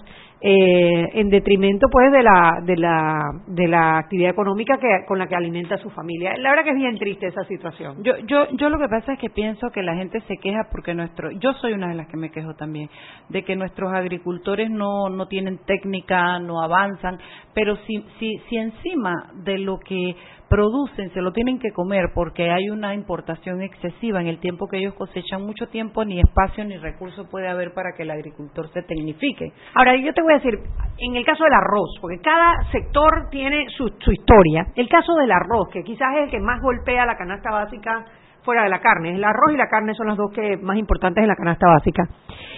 eh, 0.43 1.07
en 1.13 1.29
detrimento 1.29 1.87
pues 1.91 2.11
de 2.11 2.23
la 2.23 2.61
de 2.63 2.75
la 2.75 3.29
de 3.45 3.67
la 3.67 3.99
actividad 3.99 4.31
económica 4.31 4.79
que 4.79 5.05
con 5.07 5.19
la 5.19 5.27
que 5.27 5.35
alimenta 5.35 5.75
a 5.75 5.77
su 5.77 5.91
familia. 5.91 6.35
La 6.37 6.49
verdad 6.49 6.63
que 6.63 6.71
es 6.71 6.77
bien 6.77 6.97
triste 6.97 7.27
esa 7.27 7.43
situación. 7.43 8.03
Yo 8.03 8.17
yo 8.25 8.47
yo 8.53 8.69
lo 8.69 8.79
que 8.79 8.87
pasa 8.87 9.13
es 9.13 9.19
que 9.19 9.29
pienso 9.29 9.69
que 9.69 9.83
la 9.83 9.93
gente 9.93 10.19
se 10.21 10.37
queja 10.37 10.67
porque 10.71 10.95
nuestro 10.95 11.29
yo 11.29 11.53
soy 11.53 11.73
una 11.73 11.89
de 11.89 11.95
las 11.95 12.07
que 12.07 12.17
me 12.17 12.31
quejo 12.31 12.55
también 12.55 12.89
de 13.29 13.43
que 13.43 13.55
nuestros 13.55 13.93
agricultores 13.93 14.71
no 14.71 15.09
no 15.09 15.27
tienen 15.27 15.59
técnica 15.59 16.39
no 16.39 16.63
avanzan 16.63 17.19
pero 17.53 17.75
si 17.85 18.03
si 18.17 18.39
si 18.49 18.57
encima 18.57 19.13
de 19.43 19.59
lo 19.59 19.77
que 19.77 20.15
producen, 20.51 21.09
se 21.13 21.21
lo 21.21 21.31
tienen 21.31 21.59
que 21.59 21.71
comer 21.71 22.11
porque 22.13 22.51
hay 22.51 22.69
una 22.69 22.93
importación 22.93 23.61
excesiva 23.61 24.19
en 24.19 24.27
el 24.27 24.41
tiempo 24.41 24.67
que 24.67 24.79
ellos 24.79 24.93
cosechan 24.95 25.43
mucho 25.43 25.67
tiempo, 25.67 26.03
ni 26.03 26.19
espacio 26.19 26.65
ni 26.65 26.75
recurso 26.75 27.29
puede 27.29 27.47
haber 27.47 27.73
para 27.73 27.93
que 27.95 28.03
el 28.03 28.11
agricultor 28.11 28.69
se 28.73 28.81
tecnifique. 28.81 29.53
Ahora, 29.73 29.95
yo 29.95 30.13
te 30.13 30.21
voy 30.21 30.33
a 30.33 30.39
decir, 30.39 30.59
en 30.97 31.15
el 31.15 31.25
caso 31.25 31.45
del 31.45 31.53
arroz, 31.53 31.89
porque 32.01 32.19
cada 32.19 32.69
sector 32.69 33.29
tiene 33.31 33.65
su, 33.77 33.87
su 33.99 34.11
historia, 34.11 34.67
el 34.75 34.89
caso 34.89 35.15
del 35.15 35.31
arroz, 35.31 35.69
que 35.71 35.83
quizás 35.83 36.09
es 36.17 36.23
el 36.25 36.31
que 36.31 36.39
más 36.41 36.59
golpea 36.61 37.05
la 37.05 37.15
canasta 37.15 37.49
básica 37.49 38.05
fuera 38.43 38.63
de 38.63 38.69
la 38.69 38.79
carne. 38.79 39.15
El 39.15 39.23
arroz 39.23 39.53
y 39.53 39.57
la 39.57 39.67
carne 39.67 39.93
son 39.93 40.07
las 40.07 40.17
dos 40.17 40.31
que 40.31 40.57
más 40.57 40.77
importantes 40.77 41.21
en 41.21 41.27
la 41.27 41.35
canasta 41.35 41.67
básica. 41.67 42.03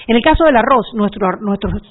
En 0.07 0.15
el 0.15 0.21
caso 0.21 0.45
del 0.45 0.55
arroz, 0.57 0.85
nuestros 0.95 1.39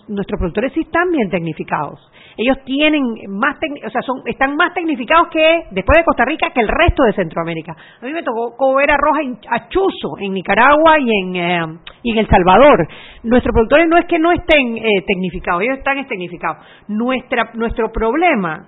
nuestros 0.09 0.39
productores 0.39 0.73
sí 0.73 0.81
están 0.81 1.11
bien 1.11 1.31
tecnificados. 1.31 2.01
Ellos 2.37 2.59
tienen 2.65 3.03
más, 3.29 3.57
o 3.87 3.91
sea, 3.91 4.03
son, 4.03 4.23
están 4.27 4.57
más 4.57 4.73
tecnificados 4.75 5.29
que 5.29 5.65
después 5.71 5.99
de 5.99 6.05
Costa 6.05 6.25
Rica 6.25 6.51
que 6.51 6.61
el 6.61 6.69
resto 6.69 7.05
de 7.05 7.13
Centroamérica. 7.13 7.75
A 8.01 8.05
mí 8.05 8.13
me 8.13 8.23
tocó 8.23 8.57
comer 8.57 8.91
arroz 8.91 9.17
a 9.51 9.69
chuzo 9.69 10.19
en 10.21 10.33
Nicaragua 10.33 10.99
y 10.99 11.11
en 11.11 11.37
eh, 11.37 11.79
y 12.03 12.13
en 12.13 12.19
El 12.19 12.29
Salvador. 12.29 12.87
Nuestros 13.23 13.53
productores 13.53 13.89
no 13.89 13.99
es 13.99 14.07
que 14.07 14.19
no 14.19 14.33
estén 14.33 14.77
eh, 14.79 15.05
tecnificados, 15.07 15.63
ellos 15.63 15.79
están 15.79 16.07
tecnificados. 16.07 16.59
Nuestra 16.89 17.51
nuestro 17.55 17.91
problema 17.93 18.67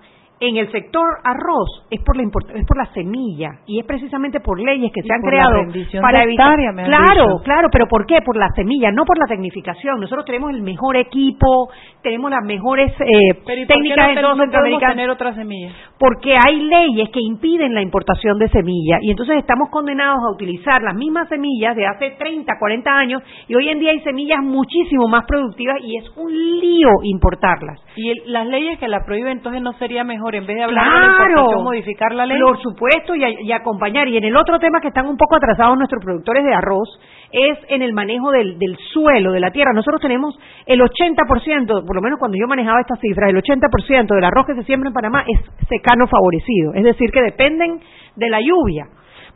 en 0.49 0.57
el 0.57 0.71
sector 0.71 1.05
arroz 1.25 1.87
es 1.91 2.01
por 2.03 2.17
la 2.17 2.25
es 2.25 2.67
por 2.67 2.77
la 2.77 2.87
semilla 2.93 3.51
y 3.67 3.81
es 3.81 3.87
precisamente 3.87 4.41
por 4.41 4.61
leyes 4.61 4.91
que 4.93 5.03
se 5.03 5.13
han 5.13 5.21
creado 5.21 5.61
para 6.01 6.23
evitar 6.23 6.57
claro 6.85 7.41
claro 7.45 7.69
pero 7.71 7.87
por 7.87 8.07
qué 8.07 8.21
por 8.25 8.37
la 8.37 8.49
semilla 8.55 8.91
no 8.91 9.05
por 9.05 9.19
la 9.19 9.27
tecnificación. 9.27 10.01
Nosotros 10.01 10.25
tenemos 10.25 10.51
el 10.51 10.63
mejor 10.63 10.97
equipo 10.97 11.71
tenemos 12.03 12.31
las 12.31 12.45
mejores 12.45 12.93
eh, 13.01 13.67
técnicas 13.67 14.11
en 14.11 14.21
todo 14.21 14.37
Centroamérica 14.37 14.89
tener 14.89 15.11
otra 15.11 15.35
semilla 15.35 15.73
porque 15.99 16.37
hay 16.37 16.61
leyes 16.61 17.11
que 17.11 17.21
impiden 17.21 17.75
la 17.75 17.83
importación 17.83 18.39
de 18.39 18.49
semilla 18.49 18.99
y 19.01 19.11
entonces 19.11 19.37
estamos 19.39 19.71
condenados 19.71 20.21
a 20.27 20.33
utilizar 20.33 20.83
las 20.83 20.95
mismas 20.95 21.29
semillas 21.29 21.77
de 21.77 21.87
hace 21.87 22.11
30 22.19 22.53
40 22.59 22.91
años 22.91 23.23
y 23.49 23.55
hoy 23.55 23.69
en 23.69 23.79
día 23.79 23.91
hay 23.91 24.01
semillas 24.01 24.41
muchísimo 24.43 25.09
más 25.09 25.25
productivas 25.27 25.79
y 25.83 25.97
es 25.97 26.05
un 26.17 26.33
lío 26.33 26.89
importarlas. 27.03 27.81
Y 27.97 28.31
las 28.31 28.47
leyes 28.47 28.79
que 28.79 28.89
la 28.89 29.05
prohíben 29.05 29.39
entonces 29.39 29.63
no 29.63 29.73
sería 29.75 30.05
mejor 30.05 30.34
en 30.35 30.47
vez 30.47 30.57
de 30.57 30.63
hablar 30.63 31.29
de 31.29 31.63
modificar 31.63 32.13
la 32.13 32.27
ley. 32.27 32.39
Por 32.41 32.61
supuesto, 32.61 33.15
y, 33.15 33.53
acompañar. 33.53 34.09
Y 34.09 34.17
en 34.17 34.25
el 34.25 34.37
otro 34.37 34.59
tema 34.59 34.81
que 34.81 34.89
están 34.89 35.07
un 35.07 35.17
poco 35.17 35.37
atrasados 35.37 35.77
nuestros 35.77 36.03
productores 36.05 36.45
de 36.45 36.55
arroz 36.55 36.89
es 37.33 37.59
en 37.69 37.83
el 37.83 37.93
manejo 37.93 38.31
del, 38.31 38.59
del 38.59 38.77
suelo, 38.93 39.33
de 39.33 39.41
la 39.41 39.51
tierra. 39.51 39.73
Nosotros 39.73 40.01
tenemos 40.01 40.39
el 40.67 40.81
80%, 40.81 41.87
por 41.87 41.97
lo 41.97 42.03
menos 42.03 42.19
cuando 42.19 42.37
yo 42.39 42.47
manejaba 42.47 42.81
estas 42.81 43.01
cifras, 43.01 43.31
el 43.31 43.37
80% 43.37 44.15
del 44.15 44.25
arroz 44.25 44.47
que 44.47 44.55
se 44.55 44.65
siembra 44.65 44.89
en 44.89 44.95
Panamá 44.95 45.25
es 45.27 45.41
secano 45.69 46.07
favorecido. 46.07 46.75
Es 46.75 46.85
decir, 46.85 47.11
que 47.11 47.23
dependen 47.23 47.81
de 48.17 48.31
la 48.31 48.41
lluvia. 48.41 48.87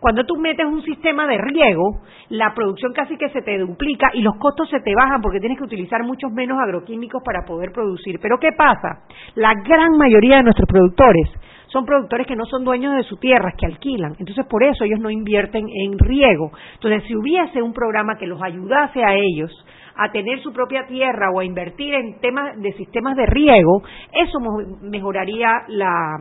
Cuando 0.01 0.25
tú 0.25 0.37
metes 0.37 0.65
un 0.65 0.83
sistema 0.83 1.27
de 1.27 1.39
riego, 1.39 2.03
la 2.29 2.55
producción 2.55 2.93
casi 2.93 3.17
que 3.17 3.31
se 3.31 3.43
te 3.43 3.59
duplica 3.59 4.11
y 4.15 4.23
los 4.23 4.37
costos 4.37 4.69
se 4.71 4.81
te 4.81 4.95
bajan 4.95 5.21
porque 5.21 5.41
tienes 5.41 5.59
que 5.59 5.65
utilizar 5.65 6.05
muchos 6.05 6.31
menos 6.33 6.59
agroquímicos 6.61 7.23
para 7.25 7.45
poder 7.45 7.73
producir. 7.73 8.21
Pero 8.21 8.39
¿qué 8.39 8.53
pasa? 8.53 9.01
La 9.35 9.55
gran 9.65 9.97
mayoría 9.97 10.37
de 10.37 10.45
nuestros 10.45 10.69
productores 10.69 11.29
son 11.67 11.85
productores 11.85 12.27
que 12.27 12.37
no 12.37 12.47
son 12.47 12.65
dueños 12.65 12.95
de 12.97 13.03
su 13.03 13.17
tierra, 13.17 13.53
que 13.57 13.67
alquilan. 13.67 14.15
Entonces, 14.19 14.47
por 14.47 14.63
eso 14.63 14.85
ellos 14.85 15.01
no 15.01 15.11
invierten 15.11 15.67
en 15.69 15.99
riego. 15.99 16.51
Entonces, 16.75 17.05
si 17.07 17.15
hubiese 17.15 17.61
un 17.61 17.73
programa 17.73 18.17
que 18.17 18.27
los 18.27 18.41
ayudase 18.43 19.05
a 19.05 19.15
ellos 19.15 19.53
a 19.97 20.11
tener 20.13 20.41
su 20.41 20.53
propia 20.53 20.87
tierra 20.87 21.31
o 21.31 21.41
a 21.41 21.45
invertir 21.45 21.93
en 21.93 22.21
temas 22.21 22.57
de 22.57 22.73
sistemas 22.75 23.17
de 23.17 23.27
riego, 23.27 23.83
eso 24.13 24.39
mejoraría 24.81 25.51
la, 25.69 26.19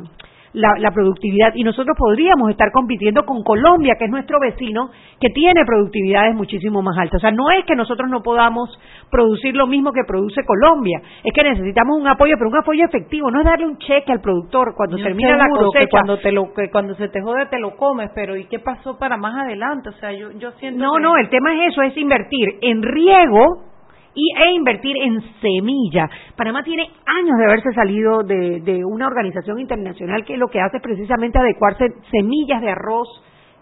la, 0.53 0.91
productividad 0.91 1.53
y 1.55 1.63
nosotros 1.63 1.95
podríamos 1.97 2.49
estar 2.49 2.71
compitiendo 2.71 3.23
con 3.25 3.43
Colombia, 3.43 3.95
que 3.97 4.05
es 4.05 4.11
nuestro 4.11 4.39
vecino, 4.39 4.89
que 5.19 5.29
tiene 5.29 5.65
productividades 5.65 6.35
muchísimo 6.35 6.81
más 6.81 6.97
altas. 6.97 7.17
O 7.17 7.21
sea, 7.21 7.31
no 7.31 7.51
es 7.51 7.65
que 7.65 7.75
nosotros 7.75 8.09
no 8.09 8.23
podamos 8.23 8.69
producir 9.11 9.55
lo 9.55 9.67
mismo 9.67 9.91
que 9.91 10.03
produce 10.07 10.43
Colombia, 10.45 11.01
es 11.23 11.33
que 11.33 11.47
necesitamos 11.47 11.99
un 11.99 12.07
apoyo, 12.07 12.35
pero 12.37 12.49
un 12.49 12.57
apoyo 12.57 12.85
efectivo, 12.85 13.29
no 13.31 13.39
es 13.39 13.45
darle 13.45 13.67
un 13.67 13.77
cheque 13.77 14.11
al 14.11 14.21
productor 14.21 14.73
cuando 14.75 14.97
termina 14.97 15.37
la 15.37 15.49
cosecha. 15.49 15.87
cuando, 15.91 16.17
te 16.17 16.31
lo, 16.31 16.53
que 16.53 16.69
cuando 16.71 16.95
se 16.95 17.09
te 17.09 17.21
jode 17.21 17.45
te 17.47 17.59
lo 17.59 17.75
comes, 17.75 18.11
pero 18.15 18.35
¿y 18.35 18.45
qué 18.45 18.59
pasó 18.59 18.97
para 18.97 19.17
más 19.17 19.35
adelante? 19.35 19.89
O 19.89 19.93
sea, 19.93 20.11
yo, 20.11 20.31
yo 20.31 20.51
siento 20.53 20.83
No, 20.83 20.99
no, 20.99 21.17
el 21.17 21.29
tema 21.29 21.53
es 21.53 21.73
eso, 21.73 21.81
es 21.81 21.95
invertir 21.97 22.57
en 22.61 22.81
riego 22.81 23.66
y, 24.13 24.33
e 24.35 24.51
invertir 24.53 24.95
en 25.01 25.21
semilla. 25.41 26.09
Panamá 26.35 26.63
tiene 26.63 26.89
años 27.05 27.37
de 27.37 27.45
haberse 27.45 27.71
salido 27.73 28.23
de, 28.23 28.61
de 28.61 28.85
una 28.85 29.07
organización 29.07 29.59
internacional 29.59 30.25
que 30.25 30.37
lo 30.37 30.47
que 30.47 30.61
hace 30.61 30.77
es 30.77 30.83
precisamente 30.83 31.39
adecuarse 31.39 31.93
semillas 32.11 32.61
de 32.61 32.69
arroz 32.69 33.07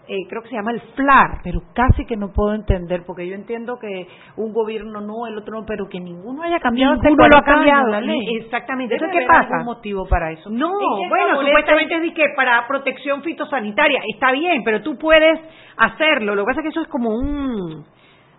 eh, 0.08 0.24
creo 0.28 0.40
que 0.42 0.50
se 0.50 0.54
llama 0.54 0.70
el 0.70 0.80
FLAR. 0.94 1.40
Pero 1.42 1.60
casi 1.74 2.04
que 2.04 2.16
no 2.16 2.32
puedo 2.32 2.54
entender, 2.54 3.02
porque 3.04 3.26
yo 3.26 3.34
entiendo 3.34 3.78
que 3.78 4.06
un 4.36 4.52
gobierno 4.52 5.00
no, 5.00 5.26
el 5.26 5.36
otro 5.36 5.60
no, 5.60 5.66
pero 5.66 5.88
que 5.88 5.98
ninguno 5.98 6.42
haya 6.42 6.60
cambiado. 6.60 6.94
Ninguno 6.96 7.28
lo 7.28 7.38
ha 7.38 7.42
cambiado. 7.42 7.88
La 7.88 8.00
ley. 8.00 8.36
Exactamente. 8.36 8.94
¿Eso 8.94 9.06
qué 9.10 9.26
pasa? 9.26 9.48
algún 9.56 9.74
motivo 9.74 10.06
para 10.06 10.30
eso? 10.30 10.48
No, 10.48 10.70
bueno, 11.08 11.40
supuestamente 11.40 11.96
es 11.96 12.14
que 12.14 12.24
para 12.36 12.66
protección 12.68 13.22
fitosanitaria. 13.22 14.00
Está 14.14 14.32
bien, 14.32 14.62
pero 14.64 14.82
tú 14.82 14.96
puedes 14.96 15.40
hacerlo. 15.76 16.34
Lo 16.34 16.42
que 16.42 16.46
pasa 16.46 16.60
es 16.60 16.64
que 16.64 16.70
eso 16.70 16.82
es 16.82 16.88
como 16.88 17.10
un... 17.10 17.84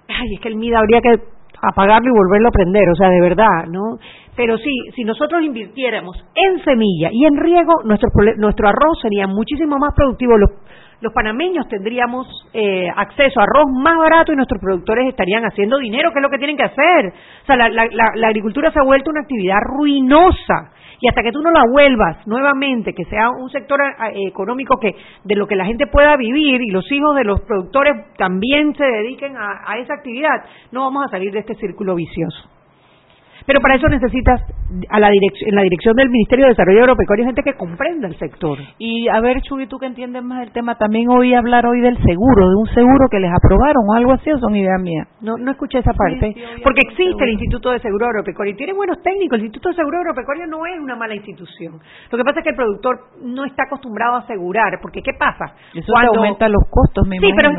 Ay, 0.08 0.36
es 0.36 0.40
que 0.40 0.48
el 0.48 0.56
MIDA 0.56 0.80
habría 0.80 1.02
que 1.02 1.37
apagarlo 1.62 2.10
y 2.10 2.18
volverlo 2.18 2.50
a 2.50 2.52
prender, 2.52 2.90
o 2.90 2.96
sea, 2.96 3.10
de 3.10 3.22
verdad, 3.22 3.66
¿no? 3.70 3.98
Pero 4.36 4.58
sí, 4.58 4.72
si 4.96 5.04
nosotros 5.04 5.42
invirtiéramos 5.42 6.18
en 6.36 6.64
semilla 6.64 7.10
y 7.12 7.26
en 7.26 7.38
riego, 7.38 7.74
nuestro, 7.86 8.10
nuestro 8.38 8.68
arroz 8.68 9.00
sería 9.02 9.26
muchísimo 9.26 9.78
más 9.80 9.94
productivo. 9.96 10.38
Los, 10.38 10.52
los 11.02 11.12
panameños 11.12 11.68
tendríamos 11.68 12.28
eh, 12.54 12.88
acceso 12.96 13.40
a 13.40 13.44
arroz 13.44 13.66
más 13.82 13.98
barato 13.98 14.32
y 14.32 14.36
nuestros 14.36 14.62
productores 14.62 15.08
estarían 15.08 15.44
haciendo 15.44 15.78
dinero, 15.80 16.12
que 16.12 16.20
es 16.20 16.24
lo 16.24 16.30
que 16.30 16.38
tienen 16.38 16.56
que 16.56 16.64
hacer. 16.64 17.14
O 17.42 17.46
sea, 17.48 17.56
la, 17.56 17.70
la, 17.70 17.88
la 18.14 18.28
agricultura 18.28 18.72
se 18.72 18.80
ha 18.80 18.84
vuelto 18.84 19.10
una 19.10 19.22
actividad 19.22 19.58
ruinosa 19.64 20.72
y 21.00 21.08
hasta 21.08 21.24
que 21.24 21.32
tú 21.32 21.42
no 21.42 21.52
la 21.52 21.64
vuelvas 21.72 22.26
nuevamente, 22.28 22.94
que 22.94 23.06
sea 23.06 23.30
un 23.30 23.50
sector 23.50 23.80
eh, 23.82 24.28
económico 24.28 24.80
que 24.80 24.96
de 25.24 25.36
lo 25.36 25.48
que 25.48 25.56
la 25.56 25.66
gente 25.66 25.88
pueda 25.88 26.16
vivir 26.18 26.62
y 26.62 26.72
los 26.72 26.92
hijos 26.92 27.16
de 27.16 27.24
los 27.24 27.42
productores 27.42 28.14
también 28.18 28.76
se 28.76 28.84
dediquen 28.84 29.36
a 29.38 29.78
esa 29.80 29.94
actividad, 29.94 30.46
no 30.72 30.82
vamos 30.82 31.06
a 31.06 31.10
salir 31.10 31.32
de 31.32 31.40
este 31.40 31.56
círculo 31.56 31.96
vicioso. 31.96 32.57
Pero 33.48 33.62
para 33.62 33.76
eso 33.76 33.88
necesitas 33.88 34.42
a 34.90 35.00
la 35.00 35.10
dirección, 35.10 35.50
en 35.50 35.56
la 35.56 35.62
dirección 35.64 35.96
del 35.96 36.10
Ministerio 36.10 36.46
de 36.46 36.50
Desarrollo 36.50 36.82
Agropecuario 36.82 37.26
gente 37.26 37.44
que 37.44 37.54
comprenda 37.54 38.10
el 38.10 38.20
sector. 38.20 38.60
Y 38.78 39.08
a 39.08 39.22
ver, 39.22 39.42
Chubi, 39.42 39.68
tú 39.68 39.80
que 39.80 39.86
entiendes 39.86 40.22
más 40.22 40.44
el 40.44 40.52
tema, 40.52 40.76
también 40.76 41.08
oí 41.08 41.34
hablar 41.34 41.66
hoy 41.66 41.80
del 41.80 41.96
seguro, 42.04 42.50
de 42.50 42.56
un 42.56 42.68
seguro 42.76 43.08
que 43.10 43.22
les 43.22 43.32
aprobaron 43.32 43.88
o 43.88 43.94
algo 43.94 44.12
así, 44.12 44.30
o 44.32 44.38
son 44.38 44.54
ideas 44.54 44.82
mías. 44.82 45.08
No, 45.22 45.38
no 45.38 45.52
escuché 45.52 45.80
esa 45.80 45.94
parte. 45.94 46.36
porque 46.62 46.82
existe 46.82 47.24
el 47.24 47.32
Instituto 47.32 47.72
de 47.72 47.80
Seguro 47.80 48.08
Agropecuario 48.08 48.54
y 48.54 48.58
tiene 48.58 48.74
buenos 48.74 49.02
técnicos. 49.02 49.40
El 49.40 49.46
Instituto 49.46 49.70
de 49.70 49.76
Seguro 49.76 50.00
Agropecuario 50.00 50.46
no 50.48 50.66
es 50.66 50.78
una 50.82 50.98
mala 50.98 51.16
institución. 51.16 51.80
Lo 52.12 52.18
que 52.18 52.24
pasa 52.26 52.40
es 52.40 52.44
que 52.44 52.50
el 52.50 52.56
productor 52.58 53.00
no 53.24 53.46
está 53.46 53.64
acostumbrado 53.64 54.16
a 54.16 54.20
asegurar, 54.20 54.80
porque 54.82 55.02
¿qué 55.02 55.14
pasa? 55.18 55.56
Eso 55.74 55.94
aumenta 55.96 56.50
los 56.50 56.64
costos, 56.70 57.08
me 57.08 57.18
Sí, 57.18 57.32
pero 57.34 57.52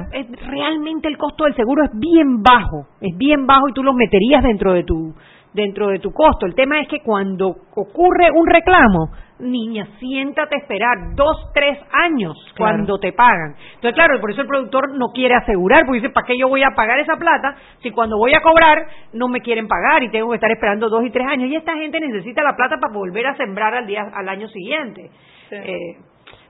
realmente 0.51 1.09
el 1.09 1.16
costo 1.16 1.44
del 1.44 1.55
seguro 1.55 1.85
es 1.85 1.90
bien 1.98 2.42
bajo, 2.42 2.88
es 3.01 3.16
bien 3.16 3.46
bajo 3.46 3.70
y 3.70 3.72
tú 3.72 3.83
lo 3.83 3.94
meterías 3.94 4.42
dentro 4.42 4.74
de 4.74 4.85
tu 4.85 5.14
dentro 5.58 5.88
de 5.88 5.98
tu 5.98 6.12
costo. 6.12 6.46
El 6.46 6.54
tema 6.54 6.80
es 6.80 6.88
que 6.88 7.00
cuando 7.00 7.48
ocurre 7.74 8.30
un 8.32 8.46
reclamo, 8.46 9.10
niña, 9.40 9.86
siéntate 9.98 10.56
a 10.56 10.58
esperar 10.58 11.14
dos, 11.14 11.50
tres 11.52 11.78
años 11.92 12.34
cuando 12.56 12.98
te 12.98 13.12
pagan. 13.12 13.54
Entonces, 13.74 13.94
claro, 13.94 14.20
por 14.20 14.30
eso 14.30 14.42
el 14.42 14.46
productor 14.46 14.96
no 14.96 15.08
quiere 15.12 15.34
asegurar, 15.34 15.80
porque 15.84 16.00
dice, 16.00 16.10
¿para 16.12 16.26
qué 16.26 16.38
yo 16.38 16.48
voy 16.48 16.62
a 16.62 16.74
pagar 16.74 16.98
esa 17.00 17.16
plata 17.16 17.56
si 17.82 17.90
cuando 17.90 18.16
voy 18.16 18.34
a 18.34 18.40
cobrar 18.40 18.86
no 19.12 19.28
me 19.28 19.40
quieren 19.40 19.68
pagar 19.68 20.02
y 20.02 20.10
tengo 20.10 20.30
que 20.30 20.36
estar 20.36 20.50
esperando 20.50 20.88
dos 20.88 21.04
y 21.04 21.10
tres 21.10 21.26
años? 21.28 21.50
Y 21.50 21.56
esta 21.56 21.74
gente 21.74 22.00
necesita 22.00 22.42
la 22.42 22.56
plata 22.56 22.76
para 22.80 22.92
volver 22.92 23.26
a 23.26 23.36
sembrar 23.36 23.74
al 23.74 23.86
día, 23.86 24.02
al 24.14 24.28
año 24.28 24.48
siguiente. 24.48 25.10
Eh, 25.50 25.96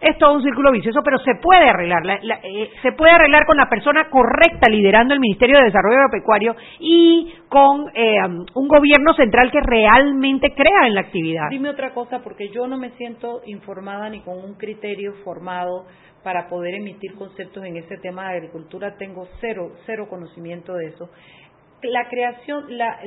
es 0.00 0.16
todo 0.18 0.34
un 0.34 0.42
círculo 0.42 0.70
vicioso, 0.70 1.00
pero 1.02 1.18
se 1.18 1.34
puede 1.42 1.68
arreglar. 1.68 2.02
Eh, 2.42 2.70
se 2.82 2.92
puede 2.92 3.12
arreglar 3.12 3.46
con 3.46 3.56
la 3.56 3.68
persona 3.68 4.08
correcta 4.08 4.70
liderando 4.70 5.14
el 5.14 5.20
Ministerio 5.20 5.58
de 5.58 5.64
Desarrollo 5.64 5.96
Agropecuario 5.96 6.56
y 6.78 7.34
con 7.48 7.90
eh, 7.94 8.16
un 8.54 8.68
gobierno 8.68 9.14
central 9.14 9.50
que 9.50 9.60
realmente 9.60 10.54
crea 10.54 10.86
en 10.86 10.94
la 10.94 11.00
actividad. 11.00 11.48
Dime 11.50 11.70
otra 11.70 11.92
cosa, 11.94 12.20
porque 12.20 12.48
yo 12.50 12.66
no 12.66 12.78
me 12.78 12.90
siento 12.90 13.42
informada 13.46 14.08
ni 14.08 14.20
con 14.20 14.38
un 14.38 14.54
criterio 14.54 15.14
formado 15.24 15.86
para 16.22 16.48
poder 16.48 16.74
emitir 16.74 17.14
conceptos 17.14 17.64
en 17.64 17.76
ese 17.76 17.96
tema 17.98 18.28
de 18.28 18.36
agricultura. 18.36 18.96
Tengo 18.98 19.26
cero, 19.40 19.72
cero 19.86 20.06
conocimiento 20.08 20.74
de 20.74 20.86
eso. 20.86 21.10
La 21.82 22.08
creación, 22.08 22.64
la, 22.76 22.98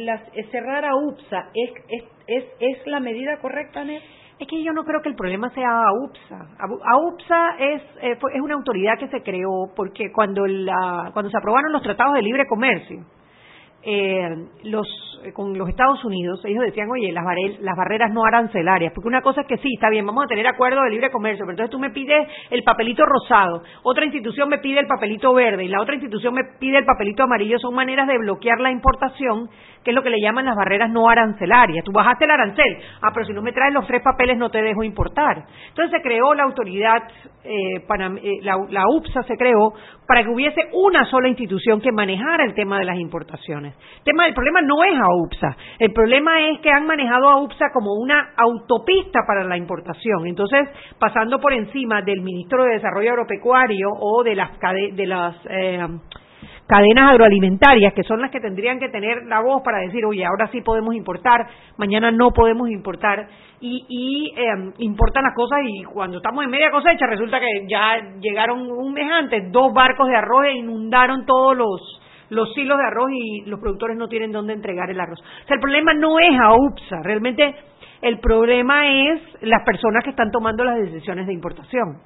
cerrar 0.51 0.86
a 0.86 0.95
UPSA, 0.95 1.49
¿es, 1.54 1.71
es, 1.89 2.04
es, 2.27 2.45
es 2.60 2.88
la 2.88 3.01
medida 3.01 3.38
correcta, 3.41 3.84
Ned? 3.84 4.01
Es 4.41 4.47
que 4.47 4.63
yo 4.63 4.73
no 4.73 4.84
creo 4.84 5.04
que 5.04 5.10
el 5.10 5.15
problema 5.15 5.51
sea 5.51 5.69
AUPSA. 5.89 6.47
AUPSA 6.58 7.49
es, 7.60 7.82
eh, 8.01 8.17
es 8.34 8.41
una 8.41 8.56
autoridad 8.56 8.97
que 8.97 9.08
se 9.10 9.21
creó 9.21 9.71
porque 9.75 10.12
cuando, 10.12 10.45
cuando 11.13 11.30
se 11.30 11.38
aprobaron 11.38 11.71
los 11.71 11.84
tratados 11.84 12.15
de 12.15 12.23
libre 12.23 12.47
comercio, 12.47 13.06
eh, 13.84 14.30
los 14.63 14.88
eh, 15.24 15.34
con 15.34 15.58
los 15.58 15.70
Estados 15.70 16.04
Unidos, 16.04 16.44
ellos 16.46 16.63
decían, 16.63 16.89
oye, 16.89 17.12
las, 17.12 17.24
las 17.60 17.76
barreras 17.76 18.12
no 18.12 18.26
arancelarias, 18.26 18.91
porque 18.94 19.08
una 19.08 19.22
cosa 19.22 19.41
es 19.41 19.48
que 19.48 19.58
sí, 19.58 19.70
está 19.76 19.89
bien, 19.89 20.06
vamos 20.06 20.24
a 20.26 20.28
tener 20.28 20.48
acuerdo 20.48 20.82
de 20.84 20.89
libre 20.89 21.12
comercio, 21.12 21.46
pero 21.46 21.52
entonces 21.52 21.72
tú 21.72 21.80
me 21.80 21.91
pides 21.91 22.28
el 22.50 22.63
papelito 22.63 23.04
rosado, 23.06 23.63
otra 23.84 24.06
institución 24.06 24.50
me 24.50 24.60
pide 24.60 24.80
el 24.80 24.88
papelito 24.88 25.34
verde 25.34 25.65
y 25.65 25.67
la 25.67 25.82
otra 25.82 25.96
institución 25.96 26.34
me 26.34 26.44
pide 26.60 26.80
el 26.80 26.86
papelito 26.86 27.24
amarillo, 27.24 27.60
son 27.60 27.76
maneras 27.76 28.08
de 28.08 28.17
bloquear 28.17 28.60
la 28.60 28.72
importación, 28.72 29.50
que 29.84 29.91
es 29.91 29.96
lo 29.96 30.04
que 30.04 30.10
le 30.10 30.22
llaman 30.22 30.46
las 30.46 30.56
barreras 30.56 30.91
no 30.91 31.10
arancelarias. 31.10 31.84
Tú 31.84 31.91
bajaste 31.91 32.26
el 32.26 32.32
arancel, 32.32 32.78
ah, 33.02 33.10
pero 33.13 33.26
si 33.26 33.34
no 33.34 33.41
me 33.41 33.52
traes 33.52 33.74
los 33.74 33.88
tres 33.88 34.02
papeles 34.04 34.38
no 34.38 34.50
te 34.50 34.62
dejo 34.62 34.84
importar. 34.84 35.44
Entonces 35.70 35.91
se 35.91 36.02
creó 36.04 36.34
la 36.34 36.44
autoridad, 36.44 37.04
eh, 37.44 37.78
eh 37.78 38.39
la, 38.44 38.58
la 38.70 38.84
UPSA 38.88 39.24
se 39.24 39.38
creó 39.38 39.74
para 40.12 40.26
que 40.26 40.30
hubiese 40.30 40.67
una 40.74 41.06
sola 41.06 41.30
institución 41.30 41.80
que 41.80 41.93
manejara 41.93 42.43
el 42.43 42.54
tema 42.54 42.78
de 42.80 42.84
las 42.84 42.97
importaciones. 42.97 43.74
El, 44.00 44.04
tema, 44.04 44.26
problema 44.36 44.62
no 44.62 44.84
es 44.84 44.91
AUPSA, 45.00 45.56
el 45.80 45.93
problema 45.93 46.50
es 46.50 46.60
que 46.60 46.69
han 46.69 46.86
manejado 46.86 47.30
a 47.30 47.34
AUPSA 47.36 47.67
como 47.71 47.93
una 47.93 48.34
autopista 48.36 49.21
para 49.26 49.45
la 49.45 49.56
importación. 49.56 50.28
Entonces, 50.28 50.67
pasando 51.00 51.39
por 51.39 51.54
encima 51.54 52.02
del 52.02 52.19
ministro 52.19 52.65
de 52.65 52.74
Desarrollo 52.74 53.12
Agropecuario 53.12 53.88
o 54.02 54.21
de 54.21 54.36
las, 54.36 54.52
de 54.91 55.08
las 55.08 55.34
eh, 55.50 55.80
cadenas 56.71 57.12
agroalimentarias, 57.12 57.93
que 57.93 58.03
son 58.03 58.21
las 58.21 58.31
que 58.31 58.39
tendrían 58.39 58.79
que 58.79 58.88
tener 58.88 59.25
la 59.25 59.41
voz 59.41 59.62
para 59.62 59.79
decir, 59.79 60.05
oye, 60.05 60.25
ahora 60.25 60.47
sí 60.53 60.62
podemos 60.62 60.95
importar, 60.95 61.45
mañana 61.75 62.12
no 62.12 62.31
podemos 62.31 62.69
importar, 62.69 63.27
y, 63.60 63.86
y 63.89 64.39
eh, 64.39 64.71
importan 64.77 65.23
las 65.23 65.36
cosas 65.36 65.60
y 65.67 65.84
cuando 65.84 66.17
estamos 66.17 66.45
en 66.45 66.49
media 66.49 66.71
cosecha 66.71 67.07
resulta 67.07 67.41
que 67.41 67.67
ya 67.67 67.97
llegaron 68.21 68.71
un 68.71 68.93
mes 68.93 69.12
antes, 69.12 69.51
dos 69.51 69.73
barcos 69.73 70.07
de 70.07 70.15
arroz 70.15 70.45
e 70.45 70.53
inundaron 70.53 71.25
todos 71.25 71.57
los 71.57 71.97
los 72.29 72.53
silos 72.53 72.77
de 72.77 72.86
arroz 72.86 73.10
y 73.12 73.41
los 73.49 73.60
productores 73.60 73.97
no 73.97 74.07
tienen 74.07 74.31
dónde 74.31 74.53
entregar 74.53 74.89
el 74.89 75.01
arroz. 75.01 75.19
O 75.19 75.47
sea, 75.47 75.55
el 75.55 75.60
problema 75.60 75.93
no 75.93 76.17
es 76.17 76.31
a 76.41 76.53
UPSA, 76.53 77.01
realmente 77.03 77.53
el 78.01 78.19
problema 78.19 78.88
es 78.88 79.21
las 79.41 79.65
personas 79.65 80.05
que 80.05 80.12
están 80.12 80.31
tomando 80.31 80.63
las 80.63 80.77
decisiones 80.77 81.27
de 81.27 81.34
importación. 81.34 81.97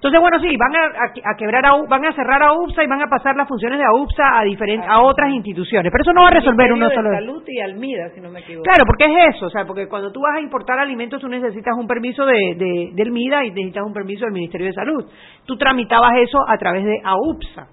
Entonces, 0.00 0.18
bueno, 0.18 0.40
sí, 0.40 0.56
van 0.56 0.72
a, 0.74 1.36
quebrar, 1.36 1.66
a, 1.66 1.76
van 1.86 2.06
a 2.06 2.14
cerrar 2.14 2.42
a 2.42 2.54
UPSA 2.54 2.84
y 2.84 2.86
van 2.86 3.02
a 3.02 3.06
pasar 3.06 3.36
las 3.36 3.46
funciones 3.46 3.78
de 3.78 3.84
AUPSA 3.84 4.38
a, 4.40 4.44
diferentes, 4.44 4.88
a 4.88 5.02
otras 5.02 5.28
instituciones, 5.28 5.92
pero 5.92 6.00
eso 6.00 6.14
no 6.14 6.22
va 6.22 6.28
a 6.28 6.40
resolver 6.40 6.72
uno 6.72 6.88
solo. 6.88 7.10
Salud 7.10 7.42
y 7.46 7.60
Almida, 7.60 8.08
si 8.14 8.20
no 8.22 8.30
me 8.30 8.40
equivoco. 8.40 8.64
Claro, 8.64 8.86
porque 8.86 9.04
es 9.04 9.36
eso, 9.36 9.44
o 9.44 9.50
sea, 9.50 9.66
porque 9.66 9.88
cuando 9.88 10.10
tú 10.10 10.22
vas 10.22 10.38
a 10.38 10.40
importar 10.40 10.78
alimentos 10.78 11.20
tú 11.20 11.28
necesitas 11.28 11.76
un 11.76 11.86
permiso 11.86 12.24
de, 12.24 12.54
de, 12.56 12.92
del 12.94 13.10
MIDA 13.10 13.44
y 13.44 13.50
necesitas 13.50 13.84
un 13.84 13.92
permiso 13.92 14.24
del 14.24 14.32
Ministerio 14.32 14.68
de 14.68 14.72
Salud. 14.72 15.04
Tú 15.44 15.58
tramitabas 15.58 16.12
eso 16.16 16.38
a 16.48 16.56
través 16.56 16.82
de 16.86 16.98
AUPSA. 17.04 17.66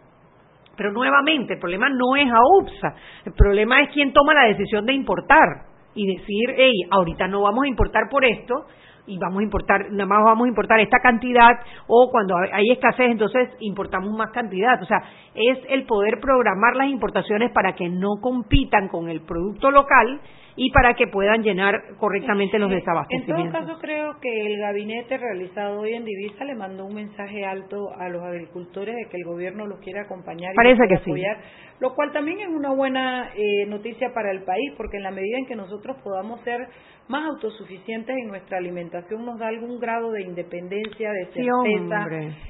Pero 0.76 0.92
nuevamente, 0.92 1.54
el 1.54 1.60
problema 1.60 1.88
no 1.88 2.18
es 2.18 2.28
AUPSA, 2.30 2.94
el 3.26 3.34
problema 3.36 3.82
es 3.84 3.90
quién 3.92 4.12
toma 4.12 4.34
la 4.34 4.48
decisión 4.48 4.86
de 4.86 4.92
importar 4.92 5.64
y 5.96 6.06
decir, 6.18 6.56
hey, 6.58 6.74
ahorita 6.92 7.26
no 7.30 7.44
vamos 7.44 7.64
a 7.64 7.68
importar 7.70 8.10
por 8.12 8.26
esto, 8.26 8.66
y 9.08 9.18
vamos 9.18 9.40
a 9.40 9.44
importar, 9.44 9.92
nada 9.92 10.06
más 10.06 10.24
vamos 10.24 10.46
a 10.46 10.50
importar 10.50 10.80
esta 10.80 11.00
cantidad 11.00 11.60
o 11.88 12.10
cuando 12.12 12.36
hay 12.38 12.72
escasez 12.72 13.10
entonces 13.10 13.50
importamos 13.60 14.16
más 14.16 14.32
cantidad. 14.32 14.82
O 14.82 14.86
sea, 14.86 15.02
es 15.34 15.58
el 15.70 15.86
poder 15.86 16.20
programar 16.20 16.76
las 16.76 16.90
importaciones 16.90 17.52
para 17.52 17.74
que 17.74 17.90
no 17.90 18.18
compitan 18.22 18.88
con 18.90 19.10
el 19.10 19.22
producto 19.22 19.72
local 19.72 20.20
y 20.58 20.72
para 20.72 20.96
que 20.96 21.08
puedan 21.08 21.44
llenar 21.44 21.76
correctamente 22.00 22.58
los 22.58 22.72
desabastecimientos. 22.72 23.46
En 23.46 23.52
todo 23.52 23.68
caso, 23.68 23.80
creo 23.80 24.20
que 24.20 24.48
el 24.48 24.60
gabinete 24.60 25.18
realizado 25.18 25.82
hoy 25.82 25.94
en 25.94 26.04
Divisa 26.04 26.44
le 26.46 26.56
mandó 26.56 26.86
un 26.86 26.96
mensaje 26.96 27.46
alto 27.46 27.94
a 27.96 28.10
los 28.10 28.24
agricultores 28.24 28.96
de 28.96 29.06
que 29.10 29.18
el 29.18 29.24
gobierno 29.24 29.68
los 29.68 29.80
quiere 29.80 30.00
acompañar 30.00 30.54
y 30.56 30.96
apoyar, 30.96 31.38
lo 31.80 31.94
cual 31.94 32.12
también 32.12 32.40
es 32.40 32.48
una 32.48 32.72
buena 32.74 33.32
eh, 33.36 33.66
noticia 33.68 34.14
para 34.14 34.32
el 34.32 34.44
país, 34.44 34.74
porque 34.78 34.98
en 34.98 35.04
la 35.04 35.12
medida 35.12 35.38
en 35.38 35.46
que 35.46 35.56
nosotros 35.56 35.98
podamos 36.04 36.42
ser 36.42 36.68
más 37.08 37.26
autosuficientes 37.26 38.16
en 38.18 38.28
nuestra 38.28 38.58
alimentación 38.58 39.26
nos 39.26 39.40
da 39.40 39.48
algún 39.48 39.80
grado 39.80 40.12
de 40.12 40.24
independencia, 40.24 41.12
de 41.12 41.26
certeza. 41.28 42.08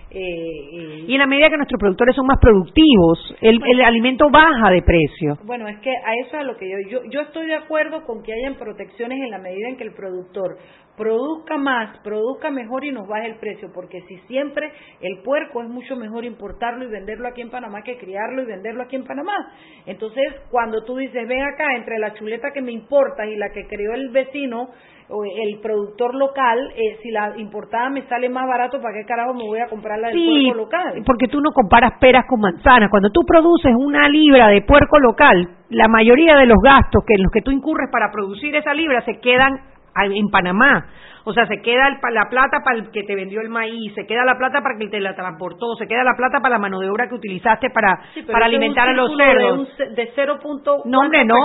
Eh, 0.10 0.20
eh, 0.20 1.06
y 1.08 1.14
en 1.14 1.20
la 1.20 1.28
medida 1.28 1.50
que 1.50 1.58
nuestros 1.58 1.80
productores 1.80 2.16
son 2.16 2.26
más 2.26 2.40
productivos, 2.40 3.36
el, 3.42 3.62
el, 3.64 3.82
alimento 3.82 4.30
baja 4.32 4.72
de 4.72 4.82
precio. 4.82 5.38
Bueno, 5.44 5.68
es 5.68 5.78
que 5.80 5.92
a 5.92 6.16
eso 6.26 6.30
es 6.30 6.42
a 6.42 6.44
lo 6.44 6.58
que 6.58 6.70
yo, 6.70 6.78
yo, 6.90 7.10
yo 7.10 7.22
estoy 7.22 7.48
de 7.48 7.56
acuerdo 7.56 8.04
con 8.06 8.24
que 8.24 8.34
hayan 8.34 8.56
protecciones 8.56 9.20
en 9.20 9.30
la 9.30 9.40
medida 9.40 9.70
en 9.70 9.78
que 9.78 9.84
el 9.84 9.94
productor 9.94 10.58
produzca 10.98 11.58
más, 11.58 12.00
produzca 12.00 12.50
mejor 12.50 12.84
y 12.84 12.92
nos 12.92 13.08
baje 13.08 13.28
el 13.28 13.36
precio, 13.36 13.70
porque 13.74 14.02
si 14.08 14.18
siempre 14.28 14.72
el 15.00 15.22
puerco 15.24 15.62
es 15.62 15.70
mucho 15.70 15.96
mejor 15.96 16.26
importarlo 16.26 16.84
y 16.84 16.88
venderlo 16.90 17.28
aquí 17.28 17.42
en 17.42 17.52
Panamá 17.52 17.84
que 17.84 17.98
criarlo 17.98 18.42
y 18.42 18.46
venderlo 18.46 18.84
aquí 18.84 18.96
en 18.96 19.06
Panamá. 19.06 19.54
Entonces, 19.86 20.26
cuando 20.50 20.84
tú 20.84 20.98
dices, 20.98 21.28
ven 21.28 21.44
acá, 21.44 21.76
entre 21.76 22.00
la 22.00 22.16
chuleta 22.16 22.52
que 22.52 22.62
me 22.62 22.72
importa 22.72 23.26
y 23.28 23.36
la 23.36 23.52
que 23.52 23.68
crió 23.68 23.94
el 23.94 24.10
vecino, 24.10 24.70
o 25.10 25.24
el 25.24 25.60
productor 25.62 26.16
local, 26.16 26.60
eh, 26.76 26.98
si 27.02 27.12
la 27.12 27.38
importada 27.38 27.90
me 27.90 28.06
sale 28.08 28.28
más 28.28 28.46
barato, 28.48 28.82
¿para 28.82 28.94
qué 28.94 29.06
carajo 29.06 29.34
me 29.34 29.46
voy 29.46 29.60
a 29.60 29.68
comprar 29.68 30.00
la 30.00 30.10
del 30.10 30.18
puerco 30.18 30.58
local? 30.58 31.04
porque 31.06 31.28
tú 31.28 31.40
no 31.40 31.52
comparas 31.52 31.94
peras 32.00 32.26
con 32.28 32.42
manzanas. 32.42 32.90
Cuando 32.90 33.10
tú 33.10 33.22
produces 33.26 33.74
una 33.78 34.10
libra 34.10 34.50
de 34.50 34.62
puerco 34.64 35.00
local, 35.00 35.48
la 35.70 35.88
mayoría 35.88 36.36
de 36.36 36.46
los 36.46 36.58
gastos 36.62 37.06
que 37.08 37.14
en 37.16 37.24
los 37.24 37.32
que 37.32 37.42
tú 37.42 37.52
incurres 37.52 37.90
para 37.90 38.12
producir 38.12 38.54
esa 38.56 38.74
libra 38.74 39.02
se 39.06 39.20
quedan 39.22 39.62
en 40.06 40.30
Panamá. 40.30 40.86
O 41.30 41.34
sea, 41.34 41.46
se 41.46 41.62
queda 41.62 41.90
la 42.14 42.30
plata 42.30 42.60
para 42.64 42.78
el 42.78 42.90
que 42.90 43.04
te 43.04 43.14
vendió 43.14 43.42
el 43.42 43.50
maíz, 43.50 43.94
se 43.96 44.06
queda 44.06 44.24
la 44.24 44.38
plata 44.38 44.62
para 44.62 44.76
el 44.76 44.80
que 44.80 44.88
te 44.88 45.02
la 45.02 45.14
transportó, 45.14 45.76
se 45.76 45.86
queda 45.86 46.02
la 46.06 46.16
plata 46.16 46.40
para 46.40 46.56
la 46.56 46.60
mano 46.60 46.80
de 46.80 46.90
obra 46.90 47.10
que 47.10 47.16
utilizaste 47.16 47.70
para, 47.70 48.00
para 48.32 48.46
alimentar 48.46 48.88
a 48.88 48.94
los 48.94 49.12
cerdos. 49.18 49.78
De, 49.78 49.90
de 49.90 50.12
0. 50.16 50.40
No, 50.86 51.00
hombre, 51.02 51.26
no. 51.26 51.36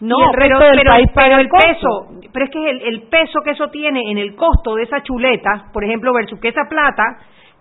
No, 0.00 0.16
pero, 0.38 0.58
pero, 1.14 1.38
el 1.38 1.48
peso, 1.48 2.08
pero 2.30 2.44
es 2.44 2.50
que 2.50 2.70
el, 2.70 2.82
el 2.82 3.02
peso 3.08 3.40
que 3.42 3.52
eso 3.52 3.68
tiene 3.68 4.02
en 4.10 4.18
el 4.18 4.36
costo 4.36 4.74
de 4.74 4.82
esa 4.82 5.02
chuleta, 5.02 5.70
por 5.72 5.82
ejemplo, 5.82 6.12
versus 6.12 6.38
que 6.38 6.48
esa 6.48 6.68
plata 6.68 7.16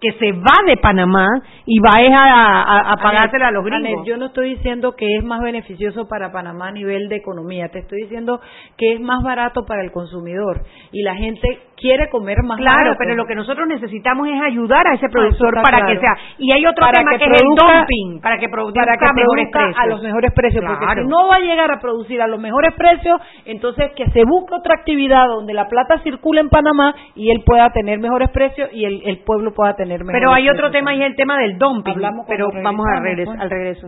que 0.05 0.19
se 0.19 0.31
va 0.33 0.53
de 0.67 0.77
Panamá 0.77 1.27
y 1.65 1.79
va 1.79 1.93
a, 1.95 2.91
a, 2.91 2.97
pagársela 2.97 3.47
a 3.47 3.51
los 3.51 3.65
gringos. 3.65 4.05
yo 4.05 4.17
no 4.17 4.27
estoy 4.27 4.55
diciendo 4.55 4.95
que 4.95 5.15
es 5.17 5.23
más 5.23 5.41
beneficioso 5.41 6.07
para 6.07 6.31
Panamá 6.31 6.67
a 6.67 6.71
nivel 6.71 7.09
de 7.09 7.15
economía, 7.15 7.69
te 7.69 7.79
estoy 7.79 8.03
diciendo 8.03 8.39
que 8.77 8.93
es 8.93 9.01
más 9.01 9.23
barato 9.23 9.65
para 9.65 9.83
el 9.83 9.91
consumidor 9.91 10.63
y 10.91 11.01
la 11.01 11.15
gente 11.15 11.59
quiere 11.77 12.09
comer 12.09 12.41
más 12.43 12.57
claro, 12.57 12.95
pero 12.97 13.15
lo 13.15 13.25
que 13.25 13.35
nosotros 13.35 13.67
necesitamos 13.67 14.27
es 14.27 14.41
ayudar 14.41 14.87
a 14.87 14.95
ese 14.95 15.09
productor 15.09 15.61
para 15.61 15.85
que 15.85 15.99
sea. 15.99 16.15
Y 16.37 16.51
hay 16.51 16.65
otro 16.65 16.85
tema 16.91 17.17
que, 17.17 17.25
es 17.25 17.41
el 17.41 17.47
dumping, 17.47 18.21
para 18.21 18.37
que 18.37 18.49
produzca, 18.49 18.81
a 18.81 19.85
los 19.87 20.01
mejores 20.01 20.31
precios, 20.33 20.63
porque 20.65 21.01
si 21.01 21.07
no 21.07 21.27
va 21.27 21.35
a 21.35 21.39
llegar 21.39 21.71
a 21.71 21.79
producir 21.79 22.21
a 22.21 22.27
los 22.27 22.39
mejores 22.39 22.73
precios, 22.73 23.19
entonces 23.45 23.91
que 23.95 24.05
se 24.11 24.23
busque 24.25 24.55
otra 24.55 24.75
actividad 24.75 25.27
donde 25.27 25.53
la 25.53 25.67
plata 25.67 25.99
circule 25.99 26.41
en 26.41 26.49
Panamá 26.49 26.95
y 27.15 27.31
él 27.31 27.43
pueda 27.45 27.69
tener 27.71 27.99
mejores 27.99 28.29
precios 28.31 28.69
y 28.71 28.85
el, 28.85 29.01
el 29.05 29.19
pueblo 29.19 29.53
pueda 29.53 29.75
tener 29.75 29.99
mejores 29.99 30.19
Pero 30.19 30.33
hay 30.33 30.49
otro 30.49 30.71
tema 30.71 30.93
y 30.95 31.01
es 31.01 31.07
el 31.07 31.15
tema 31.15 31.37
del 31.37 31.57
dumping, 31.57 32.01
pero 32.27 32.49
vamos 32.63 32.85
regreso, 33.01 33.31
al 33.31 33.49
regreso. 33.49 33.87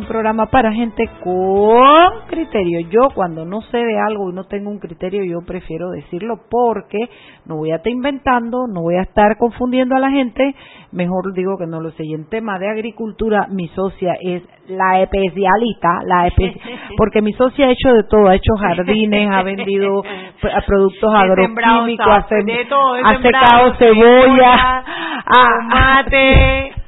Un 0.00 0.06
programa 0.06 0.46
para 0.46 0.72
gente 0.72 1.08
con 1.22 2.26
criterio. 2.26 2.80
Yo 2.88 3.10
cuando 3.14 3.44
no 3.44 3.60
sé 3.62 3.76
de 3.76 3.98
algo 3.98 4.30
y 4.30 4.34
no 4.34 4.44
tengo 4.44 4.70
un 4.70 4.78
criterio, 4.78 5.22
yo 5.24 5.40
prefiero 5.46 5.90
decirlo 5.90 6.40
porque 6.50 6.98
no 7.44 7.56
voy 7.56 7.72
a 7.72 7.76
estar 7.76 7.92
inventando, 7.92 8.66
no 8.66 8.82
voy 8.82 8.96
a 8.96 9.02
estar 9.02 9.36
confundiendo 9.38 9.94
a 9.96 9.98
la 9.98 10.10
gente, 10.10 10.54
mejor 10.92 11.34
digo 11.34 11.58
que 11.58 11.66
no 11.66 11.80
lo 11.80 11.90
sé. 11.92 12.04
Y 12.04 12.14
en 12.14 12.28
tema 12.28 12.58
de 12.58 12.70
agricultura, 12.70 13.46
mi 13.50 13.68
socia 13.68 14.14
es 14.20 14.42
la 14.68 15.02
especialista, 15.02 16.00
la 16.04 16.30
porque 16.96 17.20
mi 17.20 17.32
socia 17.34 17.66
ha 17.66 17.70
hecho 17.70 17.92
de 17.92 18.04
todo, 18.04 18.28
ha 18.28 18.36
hecho 18.36 18.54
jardines, 18.56 19.28
ha 19.30 19.42
vendido 19.42 20.02
productos 20.66 21.14
agroquímicos, 21.14 22.06
ha, 22.06 23.22
secado 23.22 23.74
cebolla, 23.74 24.84
tomate 25.68 26.79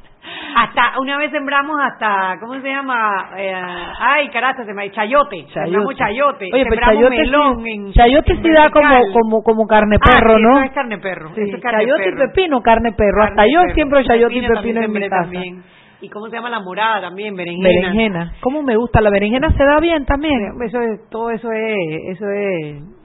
hasta 0.55 0.99
una 0.99 1.17
vez 1.17 1.31
sembramos 1.31 1.77
hasta 1.81 2.37
cómo 2.39 2.53
se 2.59 2.67
llama 2.67 3.29
eh, 3.37 3.53
ay 3.99 4.29
carajo 4.29 4.63
se 4.63 4.73
me 4.73 4.91
chayote, 4.91 5.45
chayote. 5.47 5.53
sembramos 5.53 5.95
chayote. 5.95 6.49
Oye, 6.53 6.63
sembramos 6.63 7.09
melón 7.09 7.67
en, 7.67 7.93
chayote 7.93 8.35
sí 8.35 8.49
da 8.49 8.69
como 8.69 8.95
como 9.13 9.43
como 9.43 9.67
carne 9.67 9.97
ah, 9.99 10.05
perro 10.05 10.39
no 10.39 10.57
eso 10.57 10.65
es 10.65 10.71
carne 10.71 10.97
perro 10.97 11.31
sí, 11.35 11.41
es 11.41 11.61
carne 11.61 11.85
chayote 11.85 12.09
y 12.09 12.15
pepino 12.15 12.61
carne 12.61 12.91
perro. 12.93 13.23
Hasta 13.23 13.45
yo 13.45 13.61
siempre 13.73 14.03
chayote 14.05 14.35
y 14.35 14.47
pepino 14.47 14.81
en 14.81 14.91
mi 14.91 14.99
casa. 15.01 15.23
también. 15.23 15.63
y 16.01 16.09
cómo 16.09 16.27
se 16.27 16.35
llama 16.35 16.49
la 16.49 16.59
morada 16.59 17.01
también 17.01 17.35
berenjena. 17.35 17.69
Berenjena. 17.69 18.33
Cómo 18.41 18.61
me 18.61 18.75
gusta 18.75 19.01
la 19.01 19.09
berenjena 19.09 19.51
se 19.51 19.63
da 19.63 19.79
bien 19.79 20.05
también 20.05 20.39
eso 20.63 20.79
es 20.81 21.09
todo 21.09 21.31
eso 21.31 21.51
es 21.51 22.17
eso 22.17 22.29
es 22.29 23.02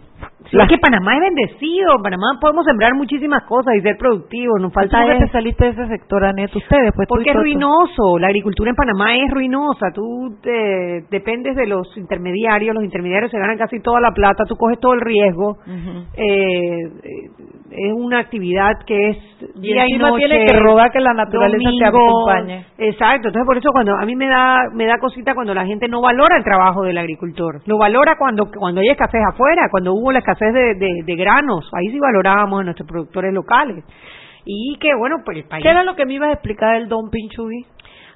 es 0.51 0.69
que 0.69 0.79
Panamá 0.79 1.17
es 1.17 1.21
bendecido, 1.21 2.03
Panamá 2.03 2.39
podemos 2.41 2.65
sembrar 2.65 2.95
muchísimas 2.95 3.45
cosas 3.45 3.75
y 3.77 3.81
ser 3.81 3.97
productivos, 3.99 4.61
nos 4.61 4.73
falta 4.73 5.03
¿Cómo 5.03 5.19
te 5.19 5.29
saliste 5.29 5.65
de 5.65 5.71
ese 5.71 5.87
sector, 5.89 6.25
Anet? 6.25 6.55
Ustedes, 6.55 6.93
pues 6.95 7.07
Porque 7.09 7.31
es 7.31 7.37
ruinoso, 7.37 8.19
la 8.19 8.29
agricultura 8.29 8.71
en 8.71 8.77
Panamá 8.77 9.17
es 9.17 9.31
ruinosa, 9.31 9.93
tú 9.93 10.37
te, 10.43 11.05
dependes 11.11 11.57
de 11.57 11.67
los 11.67 11.97
intermediarios, 11.97 12.75
los 12.75 12.85
intermediarios 12.85 13.31
se 13.31 13.39
ganan 13.39 13.59
casi 13.59 13.81
toda 13.81 14.01
la 14.01 14.13
plata, 14.13 14.45
tú 14.45 14.57
coges 14.57 14.79
todo 14.81 14.95
el 14.95 15.01
riesgo, 15.01 15.59
eh, 16.17 16.83
es 17.71 17.93
una 17.93 18.21
actividad 18.21 18.71
que 18.87 19.11
es 19.11 19.17
día 19.61 19.85
y, 19.87 19.99
noche, 19.99 20.27
tiene 20.27 20.47
que 20.47 20.59
rogar 20.59 20.91
que 20.91 21.01
la 21.01 21.13
naturaleza 21.13 21.71
te 21.79 21.85
acompañe. 21.85 22.67
Exacto, 22.79 23.29
entonces 23.29 23.47
por 23.47 23.57
eso 23.59 23.71
cuando 23.73 23.95
a 23.97 24.05
mí 24.05 24.17
me 24.17 24.27
da 24.27 24.59
me 24.73 24.87
da 24.87 24.99
cosita 24.99 25.35
cuando 25.35 25.55
la 25.55 25.67
gente 25.67 25.89
no 25.89 26.01
valora 26.01 26.37
el 26.37 26.45
trabajo 26.45 26.83
del 26.83 26.99
agricultor, 26.99 27.61
lo 27.67 27.79
valora 27.79 28.17
cuando 28.19 28.47
cuando 28.57 28.81
hay 28.81 28.89
escasez 28.89 29.21
afuera, 29.33 29.69
cuando 29.71 29.95
hubo 29.95 30.13
la 30.13 30.21
escasez 30.21 30.53
de, 30.53 31.03
de, 31.05 31.17
granos, 31.17 31.69
ahí 31.75 31.91
sí 31.91 31.99
valorábamos 31.99 32.61
a 32.61 32.65
nuestros 32.65 32.89
productores 32.89 33.33
locales. 33.33 33.85
Y 34.45 34.79
que 34.81 34.95
bueno, 34.97 35.17
pues 35.25 35.39
el 35.39 35.45
país... 35.45 35.63
¿Qué 35.63 35.69
era 35.69 35.85
lo 35.85 35.95
que 35.95 36.07
me 36.07 36.15
ibas 36.15 36.31
a 36.31 36.33
explicar 36.33 36.79
del 36.79 36.89
Don 36.89 37.11
Pinchubi? 37.11 37.67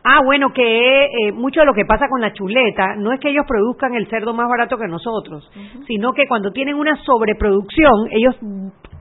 Ah, 0.05 0.21
bueno, 0.25 0.53
que 0.53 1.05
eh, 1.05 1.33
mucho 1.33 1.61
de 1.61 1.67
lo 1.67 1.75
que 1.75 1.85
pasa 1.85 2.09
con 2.09 2.21
la 2.21 2.33
chuleta 2.33 2.97
no 2.97 3.13
es 3.13 3.21
que 3.21 3.31
ellos 3.31 3.45
produzcan 3.47 3.95
el 3.95 4.09
cerdo 4.09 4.35
más 4.35 4.49
barato 4.49 4.77
que 4.77 4.89
nosotros, 4.89 5.49
sino 5.87 6.13
que 6.13 6.27
cuando 6.27 6.51
tienen 6.51 6.75
una 6.75 6.97
sobreproducción, 7.05 8.09
ellos 8.11 8.37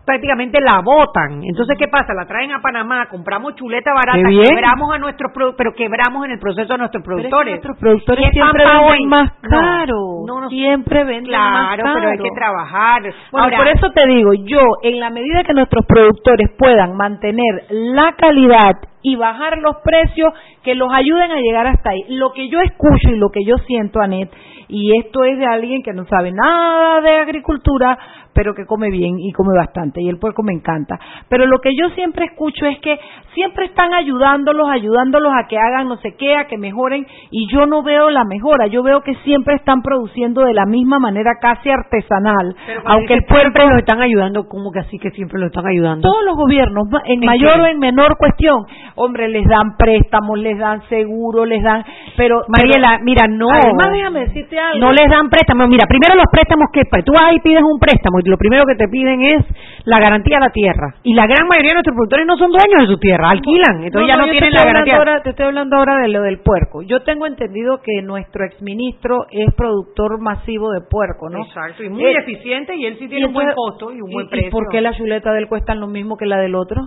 prácticamente 0.06 0.60
la 0.62 0.82
botan. 0.82 1.44
Entonces, 1.44 1.78
¿qué 1.78 1.88
pasa? 1.88 2.14
La 2.14 2.26
traen 2.26 2.52
a 2.52 2.62
Panamá, 2.62 3.08
compramos 3.10 3.56
chuleta 3.56 3.92
barata, 3.94 4.28
quebramos 4.30 4.94
a 4.94 4.98
nuestros 5.00 5.32
pero 5.58 5.74
quebramos 5.74 6.26
en 6.26 6.32
el 6.32 6.40
proceso 6.40 6.74
a 6.74 6.78
nuestros 6.78 7.04
productores. 7.04 7.52
nuestros 7.54 7.78
productores 7.78 8.32
siempre 8.32 8.64
venden 8.66 9.10
más 9.10 9.32
caro. 9.42 10.24
No, 10.26 10.42
no. 10.42 10.50
Siempre 10.50 11.04
venden 11.04 11.32
más 11.32 11.76
Claro, 11.76 11.84
pero 11.94 12.10
hay 12.10 12.18
caro. 12.18 12.24
que 12.24 12.36
trabajar. 12.36 13.02
Bueno, 13.32 13.46
Ahora, 13.46 13.58
por 13.58 13.68
eso 13.68 13.92
te 13.92 14.08
digo, 14.08 14.34
yo, 14.34 14.62
en 14.84 15.00
la 15.00 15.10
medida 15.10 15.44
que 15.44 15.54
nuestros 15.54 15.86
productores 15.86 16.50
puedan 16.58 16.96
mantener 16.96 17.66
la 17.70 18.14
calidad 18.14 18.76
y 19.04 19.16
bajar 19.16 19.58
los 19.58 19.78
precios, 19.84 20.32
que 20.64 20.76
los 20.76 20.92
ayuden 20.94 21.32
a 21.32 21.40
llegar 21.40 21.66
hasta 21.68 21.90
ahí. 21.90 22.04
Lo 22.10 22.34
que 22.34 22.50
yo 22.50 22.60
escucho 22.62 23.10
y 23.10 23.18
lo 23.18 23.30
que 23.30 23.44
yo 23.44 23.58
siento, 23.66 24.00
Anet, 24.00 24.30
y 24.68 24.98
esto 25.00 25.24
es 25.24 25.38
de 25.40 25.46
alguien 25.46 25.82
que 25.84 25.92
no 25.92 26.06
sabe 26.06 26.32
nada 26.32 27.02
de 27.02 27.18
agricultura, 27.18 27.98
pero 28.34 28.54
que 28.54 28.66
come 28.66 28.90
bien 28.90 29.20
y 29.20 29.32
come 29.34 29.56
bastante, 29.56 30.02
y 30.02 30.10
el 30.10 30.18
puerco 30.18 30.44
me 30.44 30.54
encanta. 30.54 31.00
Pero 31.30 31.46
lo 31.46 31.60
que 31.60 31.76
yo 31.76 31.90
siempre 31.90 32.26
escucho 32.26 32.66
es 32.66 32.80
que 32.80 33.00
siempre 33.34 33.66
están 33.66 33.94
ayudándolos, 33.94 34.70
ayudándolos 34.70 35.32
a 35.34 35.48
que 35.48 35.58
hagan 35.58 35.88
no 35.88 35.98
sé 35.98 36.16
qué, 36.18 36.36
a 36.36 36.48
que 36.48 36.58
mejoren, 36.58 37.06
y 37.30 37.48
yo 37.52 37.66
no 37.66 37.84
veo 37.84 38.10
la 38.10 38.24
mejora, 38.24 38.68
yo 38.68 38.84
veo 38.84 39.02
que 39.02 39.16
siempre 39.24 39.56
están 39.56 39.82
produciendo 39.82 40.42
de 40.42 40.54
la 40.54 40.66
misma 40.66 41.00
manera 41.00 41.32
casi 41.42 41.70
artesanal, 41.70 42.56
aunque 42.86 43.14
el 43.14 43.24
puerco 43.26 43.42
siempre 43.42 43.66
lo 43.68 43.80
están 43.80 44.02
ayudando, 44.02 44.48
como 44.48 44.72
que 44.72 44.80
así 44.80 45.00
que 45.00 45.12
siempre 45.12 45.40
lo 45.40 45.48
están 45.48 45.66
ayudando? 45.66 46.02
todos 46.02 46.26
los 46.26 46.36
gobiernos, 46.36 46.88
en 47.06 47.22
¿En 47.22 47.26
mayor 47.26 47.56
qué? 47.56 47.62
o 47.62 47.66
en 47.66 47.80
menor 47.80 48.18
cuestión, 48.18 48.66
hombre, 48.96 49.28
les 49.28 49.46
dan 49.48 49.78
préstamos, 49.78 50.40
les 50.40 50.58
dan 50.58 50.82
seguro, 50.90 51.46
les 51.46 51.64
dan, 51.64 51.84
pero 52.18 52.42
Mariela, 52.48 53.00
mira, 53.04 53.28
no. 53.28 53.50
Además, 53.50 53.92
déjame 53.92 54.20
decirte 54.22 54.60
algo. 54.60 54.80
No 54.80 54.92
les 54.92 55.10
dan 55.10 55.30
préstamos. 55.30 55.70
Mira, 55.70 55.86
primero 55.88 56.16
los 56.16 56.26
préstamos 56.32 56.70
que 56.72 56.84
pues, 56.86 57.04
tú 57.06 57.14
vas 57.14 57.34
y 57.34 57.40
pides 57.40 57.64
un 57.64 57.80
préstamo 57.80 58.21
lo 58.26 58.38
primero 58.38 58.66
que 58.66 58.76
te 58.76 58.88
piden 58.88 59.22
es 59.24 59.46
la 59.86 60.00
garantía 60.00 60.38
de 60.38 60.46
la 60.46 60.52
tierra. 60.52 60.96
Y 61.04 61.14
la 61.14 61.26
gran 61.28 61.48
mayoría 61.48 61.70
de 61.70 61.76
nuestros 61.76 61.96
productores 61.96 62.26
no 62.28 62.38
son 62.38 62.52
dueños 62.52 62.88
de 62.88 62.94
su 62.94 63.00
tierra, 63.00 63.30
alquilan. 63.30 63.84
Entonces 63.84 64.08
ya 64.08 64.18
no, 64.18 64.30
tienen 64.30 64.52
la 64.52 64.64
garantía. 64.66 64.98
ahora- 64.98 65.22
te 65.24 65.30
estoy 65.32 65.46
hablando 65.46 65.78
ahora 65.78 65.98
de 66.02 66.08
lo 66.10 66.22
del 66.22 66.40
puerco. 66.40 66.82
Yo 66.84 67.02
tengo 67.04 67.26
entendido 67.28 67.82
que 67.82 68.02
nuestro 68.02 68.46
exministro 68.46 69.26
es 69.32 69.54
productor 69.56 70.20
masivo 70.22 70.72
de 70.72 70.82
puerco, 70.90 71.30
¿no? 71.30 71.44
Exacto, 71.46 71.84
y 71.84 71.90
muy 71.90 72.04
Eh, 72.06 72.16
eficiente 72.20 72.76
y 72.76 72.86
él 72.86 72.98
sí 72.98 73.06
y 73.06 73.10
tiene 73.10 73.26
un 73.28 73.34
buen 73.34 73.48
costo 73.56 73.92
y 73.92 74.02
un 74.02 74.10
buen 74.12 74.26
¿y 74.28 74.30
precio. 74.30 74.52
por 74.52 74.68
qué 74.70 74.82
la 74.82 74.94
chuleta 74.94 75.32
de 75.34 75.40
él 75.40 75.48
cuesta 75.48 75.76
lo 75.76 75.88
mismo 75.88 76.18
que 76.18 76.26
la 76.26 76.38
del 76.38 76.56
otro? 76.56 76.82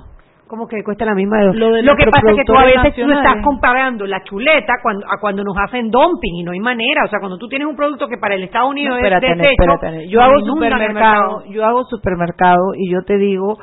Como 0.54 0.68
que 0.68 0.84
cuesta 0.84 1.04
la 1.04 1.14
misma 1.14 1.38
de 1.38 1.54
Lo 1.54 1.72
de 1.72 1.82
Lo 1.82 1.96
que 1.96 2.04
pasa 2.06 2.30
es 2.30 2.36
que 2.36 2.44
tú 2.44 2.56
a 2.56 2.64
veces 2.64 2.94
tú 2.94 3.10
estás 3.10 3.42
comparando 3.42 4.06
la 4.06 4.22
chuleta 4.22 4.74
cuando, 4.82 5.04
a 5.06 5.18
cuando 5.20 5.42
nos 5.42 5.56
hacen 5.58 5.90
dumping 5.90 6.36
y 6.36 6.42
no 6.44 6.52
hay 6.52 6.60
manera. 6.60 7.02
O 7.04 7.08
sea, 7.08 7.18
cuando 7.18 7.38
tú 7.38 7.48
tienes 7.48 7.66
un 7.66 7.74
producto 7.74 8.06
que 8.06 8.16
para 8.18 8.36
el 8.36 8.44
Estados 8.44 8.70
Unidos 8.70 8.90
No, 8.90 8.98
es 8.98 9.04
espérate, 9.04 9.26
Ana, 9.26 9.36
desecho, 9.36 9.62
espérate, 9.62 9.86
Ana. 9.86 10.04
yo 10.08 10.22
hago 10.22 10.40
supermercado, 10.40 10.94
mercado. 10.94 11.44
yo 11.50 11.64
hago 11.64 11.84
supermercado 11.84 12.74
y 12.76 12.92
yo 12.92 13.02
te 13.02 13.18
digo 13.18 13.58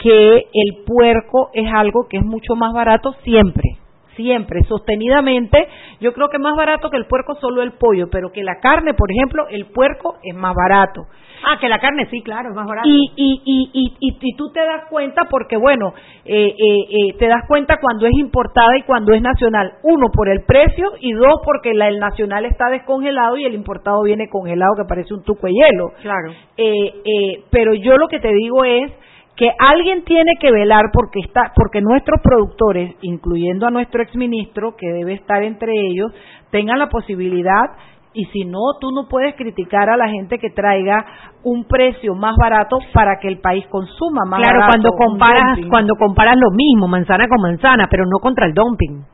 que 0.00 0.36
el 0.36 0.84
puerco 0.86 1.50
es 1.52 1.72
algo 1.72 2.06
que 2.08 2.18
es 2.18 2.24
mucho 2.24 2.54
más 2.54 2.72
barato 2.72 3.12
siempre, 3.24 3.78
siempre, 4.16 4.62
sostenidamente. 4.64 5.68
Yo 6.00 6.12
creo 6.12 6.28
que 6.28 6.38
es 6.38 6.42
más 6.42 6.56
barato 6.56 6.90
que 6.90 6.96
el 6.96 7.06
puerco 7.06 7.34
solo 7.36 7.62
el 7.62 7.72
pollo, 7.72 8.08
pero 8.10 8.32
que 8.32 8.42
la 8.42 8.58
carne, 8.60 8.94
por 8.94 9.10
ejemplo, 9.12 9.46
el 9.50 9.66
puerco 9.66 10.16
es 10.22 10.34
más 10.34 10.54
barato. 10.54 11.02
Ah, 11.44 11.58
que 11.60 11.68
la 11.68 11.78
carne 11.78 12.06
sí, 12.10 12.22
claro, 12.22 12.48
es 12.48 12.56
más 12.56 12.66
barato. 12.66 12.88
Y, 12.88 13.12
y, 13.14 13.42
y, 13.44 13.70
y, 13.72 13.96
y, 14.00 14.16
y 14.20 14.36
tú 14.36 14.50
te 14.52 14.60
das 14.60 14.86
cuenta 14.88 15.26
porque, 15.30 15.56
bueno, 15.56 15.92
eh, 16.24 16.48
eh, 16.48 16.78
eh, 16.90 17.16
te 17.18 17.28
das 17.28 17.44
cuenta 17.46 17.76
cuando 17.80 18.06
es 18.06 18.14
importada 18.18 18.76
y 18.78 18.82
cuando 18.82 19.12
es 19.12 19.22
nacional. 19.22 19.74
Uno, 19.82 20.06
por 20.12 20.28
el 20.28 20.44
precio 20.44 20.92
y 21.00 21.12
dos, 21.12 21.40
porque 21.44 21.74
la, 21.74 21.88
el 21.88 21.98
nacional 21.98 22.46
está 22.46 22.70
descongelado 22.70 23.36
y 23.36 23.44
el 23.44 23.54
importado 23.54 24.02
viene 24.02 24.28
congelado 24.28 24.72
que 24.76 24.88
parece 24.88 25.14
un 25.14 25.22
tuco 25.22 25.46
de 25.46 25.52
hielo. 25.52 25.90
Claro. 26.00 26.32
Eh, 26.56 26.94
eh, 27.04 27.44
pero 27.50 27.74
yo 27.74 27.96
lo 27.96 28.08
que 28.08 28.18
te 28.18 28.32
digo 28.32 28.64
es 28.64 28.90
que 29.36 29.50
alguien 29.58 30.02
tiene 30.04 30.32
que 30.40 30.50
velar 30.50 30.86
porque 30.92 31.20
está 31.20 31.52
porque 31.54 31.80
nuestros 31.82 32.20
productores, 32.22 32.94
incluyendo 33.02 33.66
a 33.66 33.70
nuestro 33.70 34.02
exministro, 34.02 34.76
que 34.76 34.86
debe 34.88 35.12
estar 35.12 35.42
entre 35.42 35.72
ellos, 35.72 36.10
tengan 36.50 36.78
la 36.78 36.88
posibilidad 36.88 37.66
y 38.14 38.24
si 38.32 38.44
no, 38.46 38.58
tú 38.80 38.92
no 38.92 39.08
puedes 39.10 39.34
criticar 39.34 39.90
a 39.90 39.96
la 39.98 40.08
gente 40.08 40.38
que 40.38 40.48
traiga 40.48 41.04
un 41.44 41.64
precio 41.64 42.14
más 42.14 42.34
barato 42.40 42.78
para 42.94 43.18
que 43.20 43.28
el 43.28 43.40
país 43.40 43.66
consuma 43.66 44.22
más 44.26 44.40
Claro, 44.40 44.60
barato. 44.60 44.72
cuando 44.72 44.90
un 44.92 44.96
comparas, 44.96 45.58
cuando 45.68 45.94
comparas 45.96 46.34
lo 46.40 46.50
mismo, 46.56 46.88
manzana 46.88 47.28
con 47.28 47.42
manzana, 47.42 47.88
pero 47.90 48.04
no 48.06 48.18
contra 48.18 48.46
el 48.46 48.54
dumping. 48.54 49.04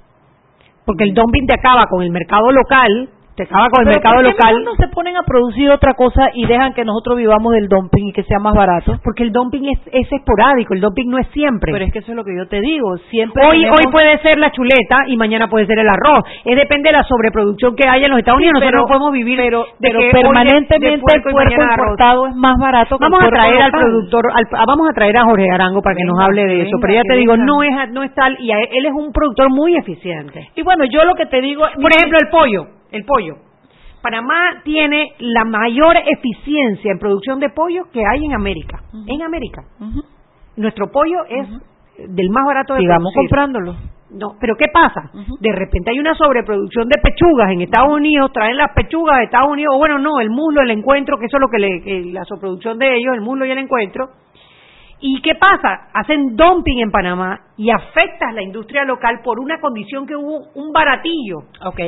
Porque 0.87 1.03
el 1.03 1.15
dumping 1.15 1.47
te 1.49 1.55
acaba 1.55 1.87
con 1.87 2.03
el 2.03 2.11
mercado 2.11 2.53
local, 2.53 3.09
te 3.37 3.45
acaba 3.45 3.69
con 3.71 3.81
el 3.81 3.87
Pero 3.87 3.97
mercado 3.97 4.15
¿por 4.17 4.25
qué 4.25 4.31
local. 4.33 4.65
no 4.65 4.75
se 4.77 4.89
ponen 4.89 5.17
a 5.17 5.23
producir 5.23 5.71
otra 5.71 5.95
cosa 5.95 6.31
y 6.35 6.47
dejan 6.47 6.75
que 6.75 6.85
nosotros 6.85 7.17
vivamos 7.17 7.53
del 7.55 7.69
dumping 7.69 8.09
y 8.09 8.13
que 8.13 8.23
sea 8.25 8.39
más 8.39 8.55
barato? 8.55 8.99
Porque 9.03 9.23
el 9.23 9.33
dumping 9.33 9.65
es, 9.71 9.79
es 9.93 10.13
esporádico, 10.13 10.75
el 10.75 10.81
dumping 10.81 11.09
no 11.11 11.19
es 11.19 11.27
siempre. 11.29 11.73
Pero 11.73 11.85
es 11.85 11.93
que 11.93 12.01
eso 12.01 12.13
es 12.13 12.17
lo 12.17 12.25
que 12.25 12.37
yo 12.37 12.47
te 12.49 12.61
digo. 12.61 12.97
Siempre 13.11 13.43
Hoy, 13.47 13.59
tenemos- 13.61 13.81
hoy 13.81 13.93
puede 13.93 14.19
ser 14.19 14.39
la 14.39 14.51
chuleta 14.53 15.05
y 15.07 15.17
mañana 15.17 15.49
puede 15.49 15.67
ser 15.67 15.79
el 15.79 15.89
arroz. 15.89 16.25
Es 16.45 16.57
depende 16.57 16.91
de 16.91 16.97
la 16.97 17.05
sobreproducción 17.05 17.75
que 17.75 17.89
haya 17.89 18.05
en 18.07 18.11
los 18.13 18.19
Estados 18.21 18.39
Sí, 18.41 18.45
Unidos. 18.49 18.61
Nosotros 18.61 18.71
pero- 18.71 18.83
no 18.83 18.89
podemos 18.89 19.13
vivir 19.13 19.39
pero, 19.39 19.61
de 19.65 19.71
pero 19.81 19.99
que 20.01 20.05
de- 20.07 20.13
permanentemente 20.13 20.95
el 20.95 21.01
puerco 21.01 21.31
importado 21.31 22.27
es 22.27 22.35
más 22.37 22.57
barato 22.59 22.99
que 22.99 23.05
Vamos 23.05 23.21
el 23.21 23.27
a 23.27 23.31
traer 23.31 23.63
al 23.63 23.71
productor, 23.71 24.25
al- 24.35 24.61
a- 24.61 24.67
vamos 24.67 24.89
a 24.91 24.93
traer 24.93 25.17
a 25.17 25.25
Jorge 25.25 25.47
Arango 25.51 25.81
para 25.83 25.97
que 25.97 26.05
nos 26.05 26.15
Venga, 26.17 26.25
hable 26.27 26.45
de 26.47 26.55
eso. 26.63 26.71
venga, 26.77 26.79
Pero 26.83 26.95
ya 26.95 27.03
te 27.03 27.15
digo, 27.17 27.33
venga. 27.33 27.47
no 27.47 27.63
es, 27.63 27.91
no 27.93 28.03
es 28.03 28.15
tal, 28.15 28.37
y 28.41 28.51
a- 28.53 28.59
él 28.61 28.87
es 28.87 28.93
un 28.93 29.13
productor 29.13 29.49
muy 29.51 29.75
eficiente. 29.77 30.49
Y 30.55 30.63
bueno, 30.63 30.85
yo 30.85 31.05
lo 31.05 31.15
que 31.15 31.27
te 31.27 31.41
digo, 31.41 31.65
Por 31.81 31.91
ejemplo, 31.97 32.19
el 32.21 32.29
pollo, 32.29 32.67
el 32.93 33.05
pollo. 33.05 33.37
Panamá 34.03 34.63
tiene 34.65 35.13
la 35.19 35.45
mayor 35.45 35.97
eficiencia 35.97 36.91
en 36.91 36.99
producción 36.99 37.39
de 37.39 37.51
pollo 37.51 37.85
que 37.93 38.03
hay 38.05 38.25
en 38.25 38.35
América. 38.35 38.83
En 39.07 39.23
América. 39.23 39.63
Nuestro 40.57 40.91
pollo 40.91 41.25
es 41.29 41.49
del 42.09 42.31
más 42.31 42.45
barato 42.47 42.75
de 42.75 42.81
sigamos 42.81 43.13
producir. 43.13 43.31
comprándolo. 43.31 43.77
No, 44.11 44.37
pero 44.39 44.57
¿qué 44.57 44.67
pasa? 44.71 45.11
De 45.41 45.53
repente 45.53 45.91
hay 45.91 45.99
una 45.99 46.15
sobreproducción 46.15 46.87
de 46.87 47.01
pechugas 47.01 47.51
en 47.51 47.63
Estados 47.63 47.95
Unidos, 47.95 48.31
traen 48.33 48.59
las 48.59 48.73
pechugas 48.75 49.19
de 49.19 49.25
Estados 49.25 49.51
Unidos, 49.51 49.75
o 49.75 49.79
bueno, 49.79 49.99
no, 49.99 50.21
el 50.21 50.29
muslo, 50.29 50.61
el 50.61 50.71
encuentro, 50.71 51.17
que 51.19 51.27
eso 51.27 51.39
es 51.39 51.41
lo 51.41 51.49
que 51.49 51.59
le, 51.59 51.81
que 51.83 52.13
la 52.13 52.25
sobreproducción 52.25 52.79
de 52.79 52.95
ellos, 52.95 53.15
el 53.15 53.23
muslo 53.23 53.47
y 53.47 53.51
el 53.53 53.59
encuentro. 53.59 54.11
¿Y 55.05 55.21
qué 55.21 55.35
pasa? 55.35 55.89
Hacen 55.93 56.37
dumping 56.37 56.79
en 56.79 56.91
Panamá 56.93 57.41
y 57.57 57.71
afectas 57.71 58.33
la 58.35 58.43
industria 58.43 58.85
local 58.85 59.19
por 59.25 59.41
una 59.41 59.61
condición 59.61 60.07
que 60.07 60.15
hubo 60.15 60.39
un 60.55 60.73
baratillo. 60.73 61.41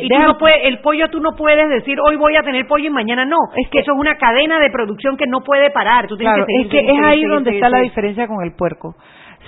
y 0.03 0.09
tú 0.09 0.15
no 0.33 0.37
puedes, 0.37 0.59
el 0.65 0.81
pollo 0.81 1.09
tú 1.11 1.21
no 1.21 1.31
puedes 1.37 1.69
decir 1.71 1.97
hoy 2.05 2.17
voy 2.17 2.35
a 2.37 2.43
tener 2.43 2.67
pollo 2.67 2.87
y 2.87 2.91
mañana 2.91 3.25
no. 3.25 3.37
Es 3.57 3.69
que 3.71 3.79
eso 3.79 3.93
es 3.93 3.99
una 3.99 4.17
cadena 4.17 4.59
de 4.59 4.69
producción 4.71 5.17
que 5.17 5.27
no 5.29 5.41
puede 5.43 5.71
parar. 5.71 6.09
Tú 6.09 6.17
tienes 6.17 6.35
Claro, 6.35 6.47
que 6.47 6.53
seguir, 6.53 6.67
es 6.67 6.73
que 6.73 6.79
seguir, 6.89 7.01
es 7.01 7.07
ahí 7.07 7.15
seguir, 7.21 7.29
donde 7.29 7.51
está 7.55 7.69
la 7.69 7.79
diferencia 7.81 8.27
con 8.27 8.43
el 8.45 8.53
puerco. 8.57 8.97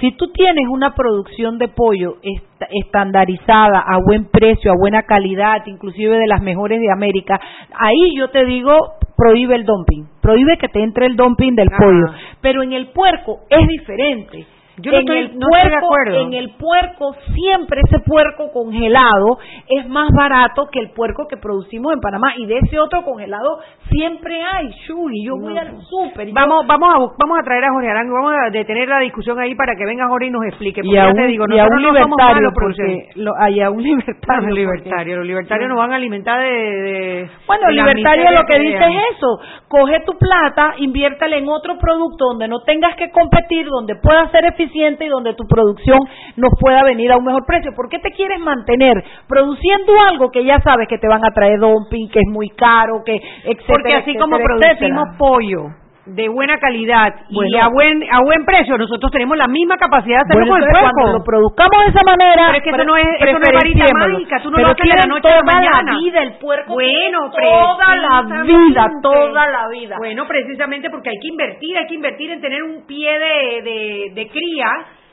Si 0.01 0.13
tú 0.13 0.31
tienes 0.31 0.67
una 0.69 0.95
producción 0.95 1.59
de 1.59 1.69
pollo 1.69 2.17
est- 2.23 2.63
estandarizada, 2.71 3.81
a 3.81 3.99
buen 4.05 4.27
precio, 4.31 4.71
a 4.71 4.75
buena 4.79 5.03
calidad, 5.03 5.63
inclusive 5.67 6.19
de 6.19 6.27
las 6.27 6.43
mejores 6.43 6.81
de 6.81 6.93
América, 6.93 7.41
ahí 7.75 8.15
yo 8.17 8.29
te 8.31 8.45
digo, 8.45 8.77
prohíbe 9.17 9.55
el 9.57 9.65
dumping, 9.65 10.05
prohíbe 10.21 10.57
que 10.59 10.69
te 10.69 10.83
entre 10.83 11.07
el 11.07 11.17
dumping 11.17 11.55
del 11.55 11.69
Ah. 11.73 11.77
pollo. 11.79 12.07
Pero 12.41 12.63
en 12.63 12.73
el 12.73 12.89
puerco 12.89 13.41
es 13.49 13.67
diferente. 13.69 14.47
Yo 14.79 14.93
no 14.93 14.99
en 14.99 15.03
estoy- 15.03 15.19
el 15.19 15.39
no 15.39 15.47
estoy 15.53 15.71
de 15.71 15.77
puerco, 15.79 15.87
acuerdo. 15.87 16.21
en 16.21 16.33
el 16.35 16.51
puerco 16.57 17.15
siempre 17.35 17.81
ese 17.89 17.99
puerco 18.01 18.51
congelado 18.53 19.39
es 19.69 19.89
más 19.89 20.11
barato 20.13 20.69
que 20.71 20.81
el 20.81 20.91
puerco 20.91 21.27
que 21.29 21.37
producimos 21.39 21.93
en 21.95 22.01
Panamá 22.01 22.35
y 22.37 22.47
de 22.47 22.59
ese 22.59 22.79
otro 22.79 23.03
congelado 23.03 23.59
siempre 23.91 24.37
hay, 24.43 24.69
Shugi, 24.87 25.25
yo 25.25 25.37
voy 25.41 25.57
al 25.57 25.81
súper 25.83 26.29
yo- 26.29 26.35
Vamos, 26.35 26.67
vamos 26.67 26.89
a, 26.95 26.99
vamos 27.19 27.39
a 27.41 27.43
traer 27.45 27.65
a 27.65 27.73
Jorge 27.73 27.89
Arango, 27.91 28.15
vamos 28.15 28.35
a 28.47 28.51
detener 28.51 28.89
la 28.89 28.99
discusión 29.01 29.39
ahí 29.41 29.55
para 29.55 29.75
que 29.77 29.87
venga 29.87 30.09
Jorge 30.09 30.27
y 30.27 30.31
nos 30.31 30.45
explique. 30.45 30.83
Porque 30.83 30.95
y 30.95 30.99
a 30.99 31.05
ya 31.05 31.11
un, 31.11 31.17
te 31.17 31.27
digo, 31.27 31.45
y 31.49 31.59
a 31.59 31.65
nosotros 31.65 31.79
un 31.79 31.83
no 31.83 31.89
somos 32.03 32.19
libertario 32.19 32.35
malos 32.35 32.53
porque 32.55 33.09
lo, 33.17 33.33
y 33.49 33.61
a 33.61 33.71
un 33.71 33.83
libertario 33.83 34.47
Los 34.49 34.55
libertarios, 34.59 35.17
los 35.19 35.27
libertarios 35.27 35.69
nos 35.71 35.79
van 35.79 35.93
a 35.93 35.97
alimentar 35.97 36.41
de... 36.41 36.47
de 36.51 37.31
bueno, 37.47 37.65
de 37.67 37.71
el 37.71 37.77
la 37.77 37.83
libertario 37.87 38.23
miseria 38.25 38.41
lo 38.41 38.47
que 38.47 38.59
dice 38.59 38.79
vean. 38.79 38.91
es 38.93 39.17
eso, 39.17 39.39
coge 39.69 40.01
tu 40.05 40.13
plata, 40.19 40.75
inviértela 40.79 41.37
en 41.37 41.49
otro 41.49 41.79
producto 41.79 42.27
donde 42.27 42.49
no 42.49 42.61
tengas 42.61 42.95
que 42.97 43.11
competir, 43.11 43.67
donde 43.67 43.95
pueda 44.03 44.29
ser 44.31 44.45
eficiente 44.45 44.66
y 44.75 45.09
donde 45.09 45.35
tu 45.35 45.47
producción 45.47 45.99
nos 46.37 46.51
pueda 46.61 46.83
venir 46.85 47.13
a 47.13 47.17
un 47.17 47.25
mejor 47.25 47.45
precio. 47.47 47.73
¿Por 47.75 47.89
qué 47.89 47.99
te 47.99 48.11
quieres 48.11 48.41
mantener 48.41 49.03
produciendo 49.29 49.93
algo 50.09 50.31
que 50.31 50.45
ya 50.45 50.61
sabes 50.61 50.89
que 50.89 50.99
te 50.99 51.09
van 51.09 51.25
a 51.25 51.33
traer 51.33 51.59
dumping, 51.59 52.09
que 52.09 52.21
es 52.21 52.29
muy 52.29 52.49
caro, 52.51 53.03
que 53.05 53.17
etcétera, 53.17 53.65
Porque 53.67 53.95
así 53.95 54.11
etcétera, 54.11 54.21
como 54.21 54.39
producimos 54.39 55.09
pollo 55.19 55.86
de 56.07 56.29
buena 56.29 56.59
calidad 56.59 57.13
y 57.29 57.57
a 57.57 57.69
buen 57.69 58.03
a 58.11 58.21
buen 58.23 58.45
precio, 58.45 58.79
nosotros 58.79 59.11
tenemos 59.11 59.37
la 59.37 59.49
misma 59.49 59.77
capacidad 59.77 60.19
de 60.19 60.23
hacerlo 60.23 60.47
Bueno, 60.47 60.55
con 60.55 60.63
el 60.63 60.71
puerco. 60.71 60.95
cuando 61.03 61.19
lo 61.19 61.25
produzcamos 61.25 61.85
de 61.85 61.91
esa 61.91 62.03
manera, 62.07 62.43
Pero 62.47 62.57
es 62.59 62.63
que 62.63 62.71
eso 62.71 62.85
no 62.85 62.97
es, 62.97 63.07
eso 63.21 63.39
no 63.39 63.45
es 63.47 63.53
varita 63.53 63.85
mágica, 63.93 64.37
tú 64.43 64.51
no 64.51 64.57
Pero 64.57 64.69
lo 64.69 64.73
haces 64.73 64.87
de 64.91 64.97
la 64.97 65.07
noche 65.07 65.29
a 65.29 65.31
la 65.35 65.41
toda 65.43 65.53
mañana. 65.55 65.93
la 65.93 65.99
vida 65.99 66.23
el 66.23 66.33
puerco. 66.39 66.73
Bueno, 66.75 67.31
toda 67.31 67.97
la 67.97 68.43
vida, 68.45 68.87
toda 69.03 69.47
la 69.51 69.69
vida. 69.69 69.97
Bueno, 69.99 70.27
precisamente 70.29 70.91
porque 70.91 71.11
hay 71.11 71.19
que 71.21 71.29
invertir, 71.29 71.77
hay 71.77 71.87
que 71.87 71.95
invertir 71.95 72.31
en 72.31 72.41
tener 72.41 72.63
un 72.63 72.87
pie 72.87 73.19
de, 73.19 73.63
de, 73.63 74.13
de 74.15 74.29
cría 74.29 74.69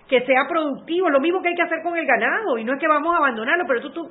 que 0.07 0.21
sea 0.21 0.45
productivo, 0.47 1.09
lo 1.09 1.19
mismo 1.19 1.41
que 1.41 1.49
hay 1.49 1.55
que 1.55 1.63
hacer 1.63 1.81
con 1.81 1.97
el 1.97 2.05
ganado, 2.05 2.57
y 2.59 2.63
no 2.63 2.73
es 2.73 2.79
que 2.79 2.87
vamos 2.87 3.13
a 3.15 3.17
abandonarlo, 3.17 3.63
pero 3.67 3.81
tú, 3.81 3.89
tú, 3.91 4.01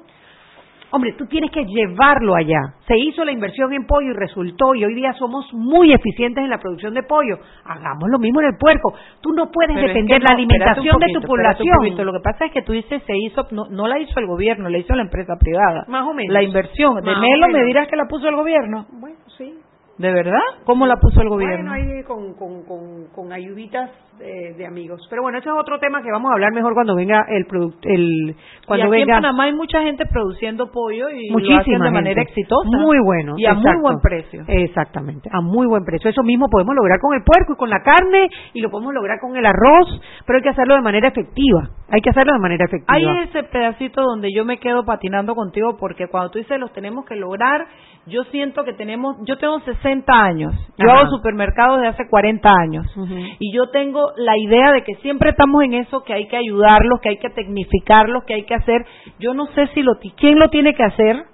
hombre, 0.93 1.15
tú 1.15 1.27
tienes 1.27 1.51
que 1.51 1.65
llevarlo 1.65 2.35
allá. 2.35 2.75
Se 2.87 2.97
hizo 2.97 3.25
la 3.25 3.33
inversión 3.33 3.73
en 3.73 3.87
pollo 3.87 4.11
y 4.11 4.15
resultó, 4.15 4.75
y 4.75 4.85
hoy 4.85 4.95
día 4.95 5.13
somos 5.15 5.53
muy 5.53 5.93
eficientes 5.93 6.45
en 6.45 6.51
la 6.51 6.59
producción 6.59 6.95
de 6.95 7.03
pollo. 7.03 7.39
Hagamos 7.65 8.09
lo 8.11 8.19
mismo 8.19 8.41
en 8.41 8.49
el 8.49 8.57
puerco. 8.59 8.95
Tú 9.21 9.33
no 9.33 9.51
puedes 9.51 9.75
Pero 9.75 9.89
es 9.89 9.95
depender 9.95 10.19
que 10.19 10.25
la 10.25 10.31
no, 10.31 10.37
alimentación 10.37 10.99
de 10.99 11.13
tu 11.13 11.27
población. 11.27 12.07
Lo 12.07 12.13
que 12.13 12.21
pasa 12.21 12.45
es 12.47 12.53
que 12.53 12.63
tú 12.63 12.73
dices 12.73 13.03
se 13.07 13.17
hizo, 13.17 13.47
no, 13.51 13.67
no 13.71 13.89
la 13.89 13.99
hizo 13.99 14.19
el 14.21 14.27
gobierno, 14.27 14.69
la 14.69 14.79
hizo 14.79 14.95
la 14.95 15.03
empresa 15.03 15.35
privada. 15.39 15.85
Más 15.89 16.07
o 16.07 16.15
menos. 16.15 16.33
La 16.33 16.43
inversión. 16.43 16.95
De 16.97 17.03
Más 17.03 17.21
Melo 17.21 17.49
me 17.49 17.65
dirás 17.65 17.89
que 17.89 17.97
la 17.97 18.07
puso 18.07 18.29
el 18.29 18.37
gobierno. 18.37 18.87
Bueno, 18.93 19.17
sí. 19.39 19.55
¿De 19.99 20.11
verdad? 20.11 20.41
¿Cómo 20.65 20.87
la 20.87 20.97
puso 20.97 21.21
el 21.21 21.29
gobierno? 21.29 21.71
Bueno, 21.71 21.95
ahí 21.95 22.03
con, 22.05 22.35
con, 22.35 22.65
con, 22.65 23.07
con 23.15 23.33
ayuditas 23.33 23.91
eh, 24.25 24.55
de 24.57 24.67
amigos. 24.67 25.05
Pero 25.11 25.23
bueno, 25.23 25.39
ese 25.39 25.49
es 25.49 25.55
otro 25.59 25.79
tema 25.79 26.03
que 26.03 26.11
vamos 26.11 26.31
a 26.31 26.35
hablar 26.35 26.53
mejor 26.53 26.75
cuando 26.75 26.95
venga 26.95 27.25
el 27.29 27.45
producto, 27.47 27.89
el 27.89 28.37
cuando 28.67 28.87
y 28.87 28.89
aquí 28.89 29.01
venga 29.01 29.17
en 29.17 29.23
Panamá 29.23 29.45
hay 29.45 29.53
mucha 29.53 29.83
gente 29.83 30.07
produciendo 30.07 30.71
pollo 30.71 31.11
y 31.11 31.29
lo 31.29 31.35
muchísima 31.35 31.61
hacen 31.61 31.79
de 31.81 31.91
manera 31.91 32.23
exitosa. 32.23 32.69
Muy 32.79 32.99
bueno. 33.05 33.35
Y 33.37 33.47
a 33.47 33.55
muy 33.55 33.77
buen 33.81 34.01
precio. 34.01 34.45
Exactamente, 34.47 35.29
a 35.33 35.41
muy 35.41 35.67
buen 35.67 35.85
precio. 35.85 36.09
Eso 36.09 36.23
mismo 36.23 36.49
podemos 36.49 36.75
lograr 36.75 36.99
con 37.01 37.15
el 37.15 37.25
puerco 37.25 37.55
y 37.55 37.57
con 37.57 37.71
la 37.71 37.83
carne 37.83 38.29
y 38.53 38.61
lo 38.61 38.71
podemos 38.71 38.95
lograr 38.95 39.19
con 39.21 39.37
el 39.37 39.45
arroz, 39.45 40.01
pero 40.27 40.37
hay 40.37 40.43
que 40.43 40.51
hacerlo 40.51 40.75
de 40.77 40.83
manera 40.83 41.09
efectiva. 41.09 41.71
Hay 41.91 42.01
que 42.01 42.11
hacerlo 42.11 42.33
de 42.33 42.39
manera 42.39 42.65
efectiva. 42.65 42.95
Hay 42.97 43.29
ese 43.29 43.43
pedacito 43.43 44.03
donde 44.03 44.33
yo 44.33 44.45
me 44.45 44.59
quedo 44.59 44.85
patinando 44.85 45.35
contigo 45.35 45.77
porque 45.79 46.07
cuando 46.09 46.31
tú 46.31 46.39
dices 46.39 46.59
los 46.59 46.73
tenemos 46.73 47.05
que 47.05 47.17
lograr, 47.17 47.67
yo 48.07 48.25
siento 48.25 48.65
que 48.65 48.73
tenemos, 48.73 49.17
yo 49.27 49.37
tengo 49.39 49.61
60 49.61 50.13
años, 50.13 50.55
yo 50.79 50.91
Ajá. 50.91 51.01
hago 51.01 51.11
supermercados 51.11 51.81
de 51.81 51.89
hace 51.89 52.09
40 52.09 52.49
años 52.51 52.87
y 53.39 53.55
yo 53.55 53.71
tengo 53.71 54.12
la 54.17 54.37
idea 54.39 54.73
de 54.73 54.83
que 54.83 54.95
siempre 54.97 55.31
estamos 55.31 55.63
en 55.65 55.75
eso, 55.75 56.03
que 56.05 56.13
hay 56.13 56.27
que 56.29 56.37
ayudarlos, 56.37 57.01
que 57.01 57.11
hay 57.11 57.19
que 57.19 57.31
tecnificarlos, 57.31 58.25
que 58.25 58.35
hay 58.35 58.45
que 58.45 58.55
hacer, 58.55 58.85
yo 59.19 59.35
no 59.35 59.47
sé 59.55 59.69
si 59.75 59.83
lo, 59.83 59.99
quién 60.17 60.39
lo 60.39 60.49
tiene 60.49 60.75
que 60.75 60.85
hacer, 60.85 61.25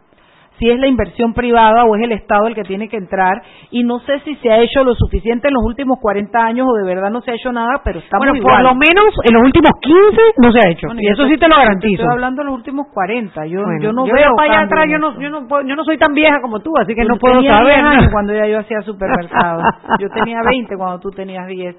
si 0.59 0.69
es 0.71 0.79
la 0.79 0.87
inversión 0.89 1.35
privada 1.35 1.85
o 1.85 1.97
es 1.97 2.03
el 2.03 2.13
Estado 2.13 2.47
el 2.49 2.55
que 2.55 2.63
tiene 2.65 2.89
que 2.89 2.97
entrar 2.97 3.43
y 3.71 3.83
no 3.85 4.01
sé 4.01 4.21
si 4.21 4.35
se 4.37 4.51
ha 4.51 4.59
hecho 4.59 4.83
lo 4.85 4.95
suficiente 4.95 5.49
en 5.49 5.55
los 5.55 5.63
últimos 5.65 5.99
40 6.01 6.39
años 6.39 6.67
o 6.69 6.75
de 6.75 6.85
verdad 6.85 7.11
no 7.11 7.21
se 7.21 7.31
ha 7.31 7.35
hecho 7.35 7.53
nada, 7.53 7.81
pero 7.85 7.99
estamos 8.01 8.27
bueno, 8.27 8.37
igual. 8.39 8.55
por 8.57 8.63
lo 8.65 8.75
menos 8.75 9.15
en 9.25 9.35
los 9.35 9.43
últimos 9.45 9.71
15 9.81 10.21
no 10.43 10.53
se 10.53 10.59
ha 10.59 10.71
hecho. 10.71 10.87
Bueno, 10.89 11.01
y 11.03 11.07
yo 11.07 11.13
eso 11.13 11.23
te- 11.25 11.29
sí 11.31 11.39
te 11.39 11.49
lo 11.49 11.55
yo 11.57 11.63
garantizo. 11.63 12.03
Estoy 12.03 12.13
hablando 12.15 12.43
de 12.43 12.47
los 12.47 12.55
últimos 12.55 12.87
40. 12.93 13.47
Yo, 13.47 13.63
Bueno, 13.63 13.83
yo 13.83 13.93
no 13.93 14.07
yo 14.07 14.15
veo 14.15 14.31
para 14.37 14.53
allá 14.53 14.61
atrás, 14.65 14.85
yo 14.91 14.99
no, 14.99 15.21
yo, 15.21 15.31
no, 15.31 15.47
yo 15.63 15.77
no 15.77 15.85
soy 15.85 15.99
tan 15.99 16.15
vieja 16.15 16.41
como 16.41 16.61
tú, 16.61 16.73
así 16.81 16.95
que 16.95 17.03
Tú 17.03 17.09
no 17.09 17.17
puedo 17.19 17.43
saber. 17.43 17.67
10 17.75 17.83
¿no? 17.83 17.89
años 17.91 18.09
cuando 18.13 18.33
ya 18.35 18.47
yo 18.47 18.59
hacía 18.59 18.81
supermercado. 18.83 19.63
Yo 20.01 20.09
tenía 20.11 20.39
20 20.49 20.77
cuando 20.77 21.01
tú 21.01 21.11
tenías 21.11 21.47
10. 21.47 21.75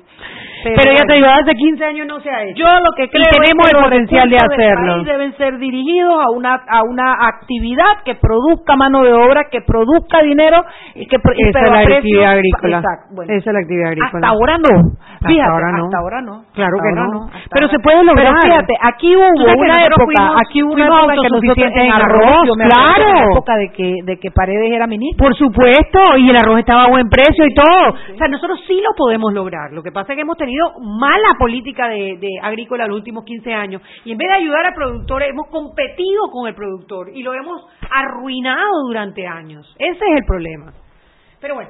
Pero, 0.63 0.75
ya 0.77 0.83
bueno. 0.91 1.05
te 1.07 1.13
digo, 1.13 1.27
hace 1.27 1.55
15 1.55 1.85
años 1.85 2.07
no 2.07 2.19
se 2.19 2.29
ha 2.29 2.43
hecho. 2.43 2.57
Yo 2.57 2.65
lo 2.67 2.91
que 2.97 3.09
creo 3.09 3.23
y 3.23 3.39
tenemos 3.39 3.65
es 3.65 3.71
que 3.71 3.77
el 3.77 3.83
potencial 3.83 4.29
de 4.29 4.37
hacerlo. 4.37 5.03
deben 5.03 5.37
ser 5.37 5.57
dirigidos 5.57 6.13
a 6.21 6.31
una 6.31 6.55
a 6.67 6.83
una 6.83 7.13
actividad 7.27 8.03
que 8.03 8.15
produzca 8.15 8.68
mano 8.75 9.03
de 9.03 9.13
obra, 9.13 9.45
que 9.51 9.61
produzca 9.61 10.21
dinero 10.21 10.63
y 10.95 11.05
que 11.07 11.17
y 11.17 11.47
Esa 11.49 11.59
es 11.59 11.71
la 11.71 11.79
actividad 11.97 12.31
agrícola. 12.31 12.77
Exacto, 12.77 13.15
bueno. 13.15 13.33
Esa 13.33 13.49
es 13.49 13.53
la 13.53 13.59
actividad 13.59 13.87
agrícola. 13.89 14.11
Hasta 14.15 14.27
ahora 14.27 14.57
no. 14.57 14.75
Hasta 15.19 15.27
Fíjate, 15.27 15.49
ahora 15.51 15.71
no. 15.71 15.83
hasta 15.85 15.97
ahora 15.97 16.21
no. 16.21 16.43
Claro 16.53 16.75
Hasta 16.77 16.89
que 16.89 16.95
no. 16.95 17.23
hasta 17.25 17.49
Pero 17.51 17.67
se 17.69 17.79
puede 17.79 18.03
lograr. 18.03 18.33
Pero 18.41 18.41
fíjate, 18.53 18.73
aquí 18.81 19.15
hubo 19.15 19.25
una 19.27 19.85
época, 19.85 20.03
fuimos- 20.05 20.35
aquí 20.41 20.63
hubo 20.63 20.73
una 20.73 20.85
época 20.85 21.13
que 21.21 21.29
nosotros 21.29 21.57
en 21.75 21.79
en 21.85 21.91
arroz, 21.91 22.47
yo 22.47 22.53
me 22.55 22.65
claro. 22.65 23.05
de 23.05 23.13
la 23.13 23.23
época 23.31 23.55
de 23.57 23.71
que 23.71 23.95
de 24.05 24.19
que 24.19 24.31
Paredes 24.31 24.71
era 24.71 24.87
ministro. 24.87 25.25
Por 25.25 25.35
supuesto, 25.35 25.99
y 26.17 26.29
el 26.29 26.35
arroz 26.37 26.59
estaba 26.59 26.83
a 26.85 26.89
buen 26.89 27.09
precio 27.09 27.45
y 27.45 27.53
todo. 27.53 27.89
O 28.13 28.17
sea, 28.17 28.27
nosotros 28.27 28.59
sí 28.67 28.79
lo 28.81 28.93
podemos 28.95 29.33
lograr. 29.33 29.71
Lo 29.71 29.83
que 29.83 29.91
pasa 29.91 30.13
es 30.13 30.15
que 30.17 30.21
hemos 30.21 30.37
tenido 30.37 30.71
mala 30.79 31.33
política 31.37 31.87
de, 31.89 32.17
de 32.19 32.29
agrícola 32.41 32.87
los 32.87 32.97
últimos 32.97 33.23
15 33.25 33.53
años. 33.53 33.81
Y 34.05 34.11
en 34.11 34.17
vez 34.17 34.27
de 34.29 34.35
ayudar 34.35 34.65
al 34.67 34.73
productor, 34.73 35.23
hemos 35.23 35.47
competido 35.47 36.29
con 36.31 36.47
el 36.47 36.55
productor 36.55 37.09
y 37.13 37.23
lo 37.23 37.33
hemos 37.33 37.61
arruinado 37.91 38.58
durante 38.85 39.27
años. 39.27 39.75
Ese 39.77 39.97
es 39.97 40.17
el 40.17 40.25
problema. 40.25 40.73
Pero 41.39 41.55
bueno, 41.55 41.69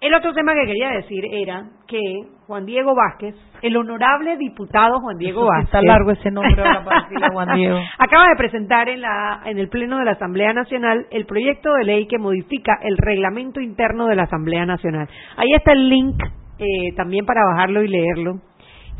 el 0.00 0.14
otro 0.14 0.34
tema 0.34 0.52
que 0.54 0.66
quería 0.66 0.90
decir 0.90 1.24
era 1.32 1.64
que 1.88 1.98
Juan 2.46 2.66
Diego 2.66 2.94
Vázquez, 2.94 3.34
el 3.62 3.76
honorable 3.76 4.36
diputado 4.36 5.00
Juan 5.00 5.16
Diego 5.16 5.40
Eso 5.40 5.48
Vázquez, 5.48 5.64
está 5.64 5.82
largo 5.82 6.10
ese 6.10 6.30
nombre 6.30 6.62
ahora 6.62 6.84
para 6.84 7.02
decirle 7.02 7.26
a 7.26 7.32
Juan 7.32 7.56
Diego. 7.56 7.78
acaba 7.98 8.28
de 8.28 8.36
presentar 8.36 8.88
en 8.90 9.00
la 9.00 9.40
en 9.46 9.58
el 9.58 9.68
pleno 9.68 9.98
de 9.98 10.04
la 10.04 10.12
Asamblea 10.12 10.52
Nacional 10.52 11.06
el 11.10 11.24
proyecto 11.24 11.72
de 11.72 11.84
ley 11.84 12.06
que 12.06 12.18
modifica 12.18 12.78
el 12.82 12.98
reglamento 12.98 13.60
interno 13.60 14.06
de 14.06 14.16
la 14.16 14.24
Asamblea 14.24 14.66
Nacional. 14.66 15.08
Ahí 15.36 15.54
está 15.54 15.72
el 15.72 15.88
link 15.88 16.22
eh, 16.58 16.92
también 16.94 17.24
para 17.24 17.40
bajarlo 17.44 17.82
y 17.82 17.88
leerlo. 17.88 18.40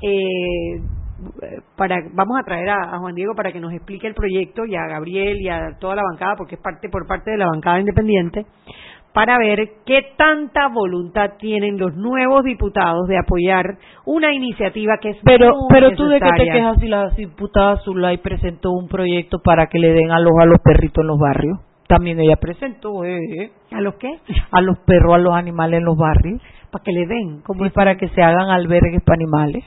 Eh, 0.03 0.81
para 1.77 1.97
vamos 2.13 2.39
a 2.39 2.45
traer 2.45 2.69
a, 2.71 2.95
a 2.95 2.99
Juan 2.99 3.15
Diego 3.15 3.35
para 3.35 3.53
que 3.53 3.61
nos 3.61 3.73
explique 3.73 4.07
el 4.07 4.15
proyecto 4.15 4.65
y 4.67 4.75
a 4.77 4.87
Gabriel 4.87 5.37
y 5.41 5.49
a 5.49 5.77
toda 5.79 5.95
la 5.95 6.03
bancada 6.03 6.35
porque 6.37 6.57
es 6.57 6.61
parte 6.61 6.89
por 6.89 7.07
parte 7.07 7.31
de 7.31 7.39
la 7.39 7.47
bancada 7.47 7.81
independiente 7.81 8.45
para 9.15 9.39
ver 9.39 9.67
qué 9.87 10.09
tanta 10.19 10.69
voluntad 10.69 11.33
tienen 11.39 11.79
los 11.79 11.95
nuevos 11.97 12.45
diputados 12.45 13.09
de 13.09 13.17
apoyar 13.17 13.79
una 14.05 14.35
iniciativa 14.35 14.99
que 15.01 15.09
es 15.11 15.17
Pero, 15.25 15.57
muy 15.57 15.69
pero 15.71 15.93
tú 15.93 16.05
de 16.07 16.21
qué 16.21 16.27
te 16.27 16.33
necesaria. 16.33 16.53
quejas 16.53 16.77
si 16.81 16.89
la 16.89 17.09
diputada 17.17 17.77
Zulay 17.79 18.19
presentó 18.19 18.73
un 18.73 18.89
proyecto 18.89 19.39
para 19.43 19.69
que 19.69 19.79
le 19.79 19.93
den 19.95 20.11
a 20.11 20.21
los 20.21 20.33
a 20.39 20.45
los 20.45 20.61
perritos 20.63 21.01
en 21.03 21.07
los 21.07 21.19
barrios. 21.19 21.59
También 21.89 22.21
ella 22.21 22.37
presentó, 22.37 23.05
eh, 23.05 23.53
¿A 23.73 23.81
los 23.81 23.95
qué? 23.95 24.19
a 24.51 24.61
los 24.61 24.77
perros, 24.81 25.15
a 25.15 25.19
los 25.19 25.33
animales 25.35 25.79
en 25.79 25.85
los 25.87 25.97
barrios. 25.97 26.43
Para 26.71 26.83
que 26.85 26.93
le 26.93 27.07
den. 27.07 27.41
Como 27.43 27.65
es 27.65 27.73
para 27.73 27.97
que 27.97 28.09
se 28.09 28.21
hagan 28.23 28.51
albergues 28.51 29.03
para 29.03 29.15
animales. 29.15 29.65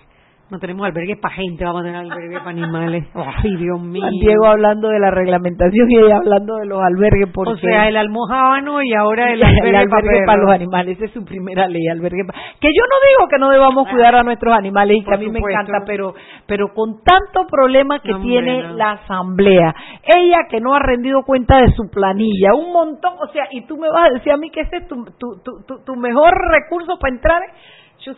No 0.51 0.57
tenemos 0.57 0.83
albergues 0.87 1.19
para 1.19 1.35
gente, 1.35 1.63
vamos 1.63 1.81
a 1.81 1.85
tener 1.85 1.99
albergues 2.01 2.39
para 2.39 2.49
animales. 2.49 3.05
Ay, 3.43 3.55
Dios 3.55 3.79
mío. 3.79 4.03
Diego 4.19 4.47
hablando 4.47 4.87
de 4.89 4.99
la 4.99 5.11
reglamentación 5.11 5.91
y 5.91 5.97
ella 5.97 6.17
hablando 6.17 6.55
de 6.57 6.65
los 6.65 6.81
albergues. 6.81 7.27
Porque 7.31 7.53
O 7.53 7.57
sea, 7.57 7.87
el 7.87 7.95
almohábano 7.97 8.81
y 8.81 8.93
ahora 8.95 9.31
el 9.31 9.41
el 9.41 9.45
albergue, 9.45 9.77
albergue, 9.77 10.09
para 10.25 10.25
para 10.25 10.41
los 10.41 10.51
animales, 10.51 10.97
esa 10.97 11.05
es 11.05 11.11
su 11.11 11.23
primera 11.23 11.67
ley, 11.67 11.87
albergue 11.87 12.23
pa- 12.25 12.33
que 12.59 12.67
yo 12.69 12.81
no 12.81 12.95
digo 13.07 13.29
que 13.29 13.37
no 13.37 13.49
debamos 13.51 13.87
cuidar 13.89 14.15
a 14.15 14.23
nuestros 14.23 14.53
animales 14.57 14.97
y 14.97 15.03
que 15.03 15.13
a 15.13 15.17
mí 15.17 15.29
me 15.29 15.39
encanta, 15.39 15.83
pero 15.85 16.13
pero 16.47 16.73
con 16.73 17.03
tanto 17.03 17.45
problema 17.47 17.99
que 17.99 18.13
tiene 18.15 18.63
no. 18.63 18.73
la 18.73 18.91
asamblea, 18.93 19.75
ella 20.03 20.37
que 20.49 20.59
no 20.59 20.73
ha 20.73 20.79
rendido 20.79 21.21
cuenta 21.25 21.57
de 21.61 21.71
su 21.73 21.89
planilla, 21.91 22.55
un 22.55 22.71
montón, 22.73 23.13
o 23.21 23.27
sea, 23.31 23.43
y 23.51 23.67
tú 23.67 23.77
me 23.77 23.87
vas 23.89 24.09
a 24.09 24.13
decir 24.15 24.31
a 24.31 24.37
mí 24.37 24.49
que 24.49 24.61
ese 24.61 24.77
es 24.77 24.87
tu 24.87 25.05
tu, 25.19 25.41
tu, 25.43 25.63
tu, 25.67 25.83
tu 25.85 25.95
mejor 25.95 26.33
recurso 26.49 26.97
para 26.99 27.13
entrar, 27.13 27.41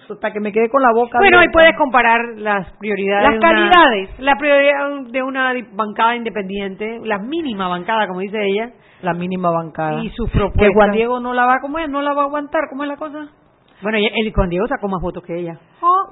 Hasta 0.10 0.32
que 0.32 0.40
me 0.40 0.52
quedé 0.52 0.70
con 0.70 0.82
la 0.82 0.92
boca 0.94 1.18
Bueno, 1.20 1.40
ahí 1.40 1.48
puedes 1.52 1.76
comparar 1.78 2.20
las 2.38 2.72
prioridades. 2.78 3.24
Las 3.24 3.32
de 3.34 3.38
una- 3.40 3.70
calidades. 3.70 4.20
la 4.20 4.36
prioridad 4.38 5.02
de 5.12 5.24
una 5.24 5.54
bancada 5.74 6.16
independiente, 6.16 7.00
la 7.04 7.18
mínima 7.20 7.68
bancada, 7.68 8.08
como 8.08 8.20
dice 8.20 8.38
ella, 8.46 8.72
la 9.02 9.14
mínima 9.14 9.50
bancada. 9.52 10.04
y 10.04 10.10
sus 10.12 10.30
propuestas. 10.30 10.68
que 10.68 10.74
Juan 10.74 10.92
Diego 10.92 11.20
no 11.20 11.34
la 11.34 11.46
va 11.46 11.56
a 11.56 11.60
comer, 11.62 11.90
no 11.90 12.02
la 12.02 12.14
va 12.14 12.22
a 12.24 12.26
aguantar, 12.26 12.62
¿cómo 12.70 12.84
es 12.84 12.90
la 12.90 12.98
cosa? 12.98 13.28
Bueno, 13.82 13.98
el 13.98 14.32
Juan 14.32 14.50
Diego 14.50 14.68
sacó 14.68 14.88
más 14.88 15.02
votos 15.02 15.24
que 15.24 15.36
ella. 15.40 15.58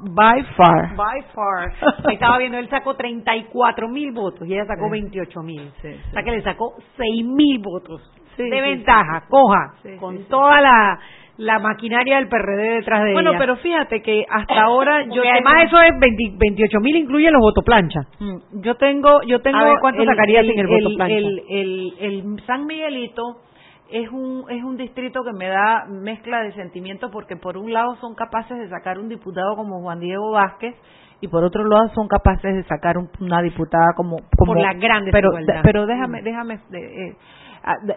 By 0.01 0.43
far. 0.55 0.95
By 0.95 1.21
far. 1.35 1.71
Estaba 2.11 2.39
viendo, 2.39 2.57
él 2.57 2.67
sacó 2.67 2.95
34 2.95 3.87
mil 3.87 4.11
votos 4.11 4.47
y 4.47 4.53
ella 4.53 4.65
sacó 4.65 4.85
Sí. 4.85 4.91
28 4.91 5.41
mil. 5.43 5.71
Sí, 5.81 5.89
O 6.09 6.11
sea 6.13 6.23
que 6.23 6.31
le 6.31 6.41
sacó 6.41 6.73
6 6.97 7.23
mil 7.25 7.59
votos. 7.59 8.01
Sí, 8.35 8.43
de 8.49 8.55
sí, 8.55 8.61
ventaja, 8.61 9.19
sí. 9.19 9.25
coja, 9.29 9.73
Sí, 9.83 9.89
con 9.99 10.15
sí, 10.17 10.23
sí. 10.23 10.29
toda 10.29 10.61
la, 10.61 10.97
la 11.39 11.57
maquinaria 11.57 12.17
del 12.17 12.27
PRD 12.27 12.75
detrás 12.75 13.03
de 13.05 13.13
Bueno, 13.13 13.29
ella. 13.31 13.39
pero 13.39 13.55
fíjate 13.57 14.01
que 14.01 14.25
hasta 14.29 14.61
ahora 14.61 15.03
yo 15.05 15.15
Porque 15.15 15.29
además 15.31 15.53
tengo- 15.55 15.67
eso 15.67 15.81
es 15.81 15.99
20 15.99 16.23
28 16.37 16.79
mil 16.81 16.95
incluye 16.97 17.31
los 17.31 17.39
votos 17.41 17.63
plancha. 17.63 18.01
Mm, 18.19 18.61
yo 18.61 18.75
tengo 18.75 19.21
yo 19.23 19.39
tengo 19.41 19.57
A 19.57 19.63
ver, 19.63 19.73
¿cuánto 19.79 20.03
sacarías 20.05 20.45
sin 20.45 20.59
el 20.59 20.67
voto 20.67 20.89
plancha? 20.97 21.15
el, 21.15 21.41
el, 21.49 21.93
el 21.99 22.43
San 22.45 22.65
Miguelito 22.65 23.37
es 23.89 24.09
un 24.11 24.43
es 24.49 24.63
un 24.63 24.75
distrito 24.77 25.23
que 25.23 25.31
me 25.33 25.47
da 25.47 25.85
mezcla 25.89 26.41
de 26.43 26.51
sentimientos 26.53 27.09
porque 27.11 27.35
por 27.37 27.57
un 27.57 27.71
lado 27.73 27.95
son 28.01 28.15
capaces 28.15 28.57
de 28.59 28.67
sacar 28.69 28.99
un 28.99 29.07
diputado 29.09 29.55
como 29.55 29.81
Juan 29.81 29.99
Diego 30.01 30.31
Vázquez 30.31 30.75
y 31.21 31.27
por 31.27 31.43
otro 31.43 31.63
lado 31.67 31.89
son 31.95 32.07
capaces 32.07 32.53
de 32.53 32.63
sacar 32.65 32.97
un- 32.97 33.09
una 33.19 33.41
diputada 33.41 33.93
como, 33.95 34.17
como 34.37 34.53
Por 34.53 34.61
la 34.61 34.73
gran 34.73 35.05
pero 35.11 35.31
pero 35.63 35.85
déjame 35.85 36.21
déjame 36.21 36.55
eh, 36.55 36.57
eh, 36.77 37.15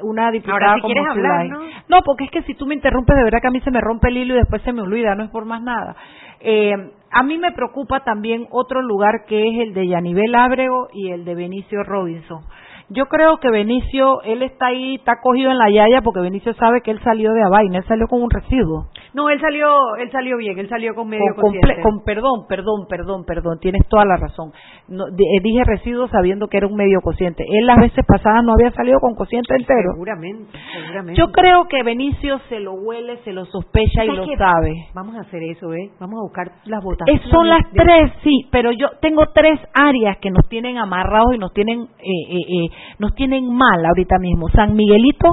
una 0.02 0.30
diputada 0.30 0.72
Ahora, 0.72 0.74
si 0.74 0.80
como 0.80 0.94
quieres 0.94 1.10
hablar. 1.10 1.46
No, 1.88 2.02
porque 2.04 2.24
es 2.24 2.30
que 2.30 2.42
si 2.42 2.54
tú 2.54 2.66
me 2.66 2.74
interrumpes, 2.74 3.16
de 3.16 3.24
verdad 3.24 3.40
que 3.40 3.48
a 3.48 3.52
mí 3.52 3.60
se 3.60 3.70
me 3.70 3.80
rompe 3.80 4.08
el 4.08 4.18
hilo 4.18 4.34
y 4.34 4.38
después 4.38 4.62
se 4.62 4.72
me 4.72 4.82
olvida, 4.82 5.14
no 5.14 5.24
es 5.24 5.30
por 5.30 5.44
más 5.44 5.62
nada. 5.62 5.96
Eh, 6.40 6.74
a 7.10 7.22
mí 7.22 7.38
me 7.38 7.52
preocupa 7.52 8.00
también 8.00 8.46
otro 8.50 8.82
lugar 8.82 9.24
que 9.26 9.48
es 9.48 9.60
el 9.60 9.74
de 9.74 9.86
Yanivel 9.86 10.34
Ábrego 10.34 10.88
y 10.92 11.10
el 11.10 11.24
de 11.24 11.34
Benicio 11.34 11.82
Robinson. 11.84 12.42
Yo 12.88 13.06
creo 13.06 13.38
que 13.38 13.50
Benicio, 13.50 14.22
él 14.22 14.42
está 14.42 14.66
ahí, 14.66 14.96
está 14.96 15.20
cogido 15.22 15.50
en 15.50 15.58
la 15.58 15.70
yaya 15.70 16.02
porque 16.02 16.20
Benicio 16.20 16.52
sabe 16.54 16.80
que 16.82 16.90
él 16.90 17.00
salió 17.02 17.32
de 17.32 17.42
Abaina, 17.42 17.78
él 17.78 17.84
salió 17.84 18.06
con 18.06 18.22
un 18.22 18.30
residuo. 18.30 18.88
No, 19.14 19.28
él 19.28 19.38
salió, 19.40 19.68
él 20.00 20.10
salió 20.10 20.36
bien, 20.38 20.58
él 20.58 20.68
salió 20.68 20.94
con 20.94 21.08
medio 21.08 21.34
Con, 21.34 21.52
con 21.82 22.02
perdón, 22.04 22.46
perdón, 22.48 22.86
perdón, 22.88 23.24
perdón, 23.26 23.58
tienes 23.60 23.86
toda 23.88 24.04
la 24.06 24.16
razón. 24.16 24.52
No, 24.88 25.06
eh, 25.06 25.40
dije 25.42 25.62
residuo 25.64 26.08
sabiendo 26.08 26.48
que 26.48 26.56
era 26.56 26.66
un 26.66 26.74
medio 26.76 27.00
cociente. 27.02 27.44
Él 27.46 27.66
las 27.66 27.76
veces 27.76 28.04
pasadas 28.06 28.42
no 28.44 28.52
había 28.54 28.70
salido 28.72 28.98
con 29.00 29.14
cociente 29.14 29.54
entero. 29.54 29.90
Seguramente, 29.92 30.58
seguramente. 30.80 31.20
Yo 31.20 31.30
creo 31.30 31.66
que 31.68 31.82
Benicio 31.82 32.38
se 32.48 32.60
lo 32.60 32.72
huele, 32.72 33.18
se 33.24 33.32
lo 33.32 33.44
sospecha 33.46 34.04
y 34.04 34.08
¿Sabes 34.08 34.26
lo 34.28 34.36
sabe. 34.38 34.72
Vamos 34.94 35.16
a 35.16 35.20
hacer 35.20 35.42
eso, 35.42 35.72
¿eh? 35.74 35.90
Vamos 36.00 36.18
a 36.18 36.22
buscar 36.22 36.46
las 36.64 36.78
Es- 36.80 36.84
votaciones. 36.84 37.30
son 37.30 37.48
las 37.48 37.70
de- 37.72 37.82
tres, 37.84 38.12
sí, 38.24 38.48
pero 38.50 38.72
yo 38.72 38.88
tengo 39.00 39.26
tres 39.34 39.60
áreas 39.74 40.16
que 40.18 40.30
nos 40.30 40.48
tienen 40.48 40.78
amarrados 40.78 41.34
y 41.34 41.38
nos 41.38 41.52
tienen, 41.52 41.80
eh, 41.80 41.84
eh, 42.30 42.36
eh, 42.64 42.68
nos 42.98 43.14
tienen 43.14 43.44
mal 43.52 43.84
ahorita 43.84 44.16
mismo. 44.18 44.48
San 44.48 44.74
Miguelito, 44.74 45.28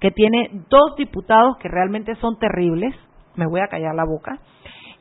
que 0.00 0.10
tiene 0.10 0.50
dos 0.68 0.96
diputados 0.96 1.56
que 1.58 1.68
realmente 1.68 2.14
son 2.16 2.38
terribles, 2.38 2.94
me 3.40 3.46
voy 3.46 3.60
a 3.60 3.68
callar 3.68 3.94
la 3.94 4.04
boca, 4.04 4.38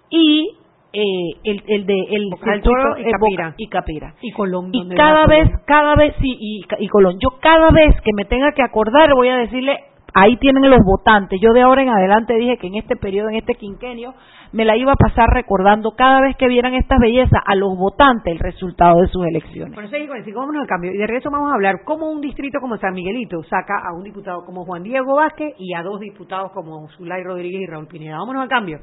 y 0.09 0.57
eh, 0.91 1.39
el, 1.43 1.63
el 1.67 1.85
de 1.85 1.99
el 2.09 2.29
Boca 2.31 2.51
del 2.51 2.61
Toro 2.63 2.97
y 2.97 3.03
Capira. 3.11 3.53
y 3.57 3.67
Capira. 3.67 4.15
Y 4.21 4.31
Colón. 4.31 4.69
Y 4.73 4.89
cada 4.95 5.27
vez, 5.27 5.47
cada 5.65 5.95
vez, 5.95 6.15
sí, 6.19 6.35
y, 6.39 6.65
y 6.79 6.87
Colón, 6.87 7.19
yo 7.19 7.37
cada 7.39 7.69
vez 7.69 7.95
que 8.01 8.11
me 8.15 8.25
tenga 8.25 8.53
que 8.53 8.63
acordar 8.63 9.13
voy 9.13 9.29
a 9.29 9.37
decirle 9.37 9.77
ahí 10.13 10.37
tienen 10.37 10.69
los 10.69 10.79
votantes. 10.83 11.39
Yo 11.41 11.51
de 11.53 11.61
ahora 11.61 11.83
en 11.83 11.89
adelante 11.89 12.35
dije 12.35 12.57
que 12.57 12.67
en 12.67 12.75
este 12.75 12.95
periodo, 12.95 13.29
en 13.29 13.35
este 13.35 13.55
quinquenio, 13.55 14.13
me 14.51 14.65
la 14.65 14.75
iba 14.75 14.91
a 14.91 14.95
pasar 14.95 15.29
recordando 15.29 15.91
cada 15.91 16.21
vez 16.21 16.35
que 16.37 16.47
vieran 16.47 16.73
estas 16.73 16.99
bellezas 16.99 17.41
a 17.45 17.55
los 17.55 17.77
votantes 17.77 18.33
el 18.33 18.39
resultado 18.39 19.01
de 19.01 19.07
sus 19.07 19.25
elecciones. 19.25 19.75
Por 19.75 19.83
eso 19.83 19.95
digo, 19.95 20.13
vámonos 20.35 20.61
al 20.61 20.67
cambio. 20.67 20.91
Y 20.91 20.97
de 20.97 21.07
regreso 21.07 21.29
vamos 21.29 21.51
a 21.51 21.55
hablar 21.55 21.83
cómo 21.85 22.09
un 22.09 22.21
distrito 22.21 22.59
como 22.59 22.77
San 22.77 22.93
Miguelito 22.93 23.43
saca 23.43 23.75
a 23.85 23.93
un 23.93 24.03
diputado 24.03 24.45
como 24.45 24.65
Juan 24.65 24.83
Diego 24.83 25.15
Vázquez 25.15 25.53
y 25.57 25.73
a 25.73 25.83
dos 25.83 25.99
diputados 25.99 26.51
como 26.51 26.87
Zulay 26.89 27.23
Rodríguez 27.23 27.61
y 27.61 27.65
Raúl 27.67 27.87
Pineda. 27.87 28.17
Vámonos 28.17 28.43
al 28.43 28.49
cambio. 28.49 28.79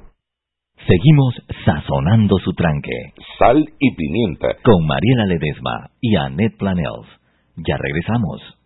Seguimos 0.86 1.34
sazonando 1.64 2.36
su 2.38 2.52
tranque. 2.52 3.14
Sal 3.38 3.64
y 3.78 3.94
pimienta. 3.96 4.48
Con 4.62 4.86
Mariela 4.86 5.24
Ledesma 5.26 5.90
y 6.00 6.16
Annette 6.16 6.58
Planels. 6.58 7.08
Ya 7.56 7.76
regresamos. 7.78 8.65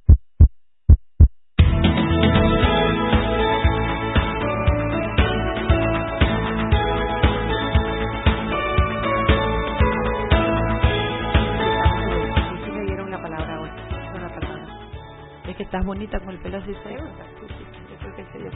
Así 16.57 16.75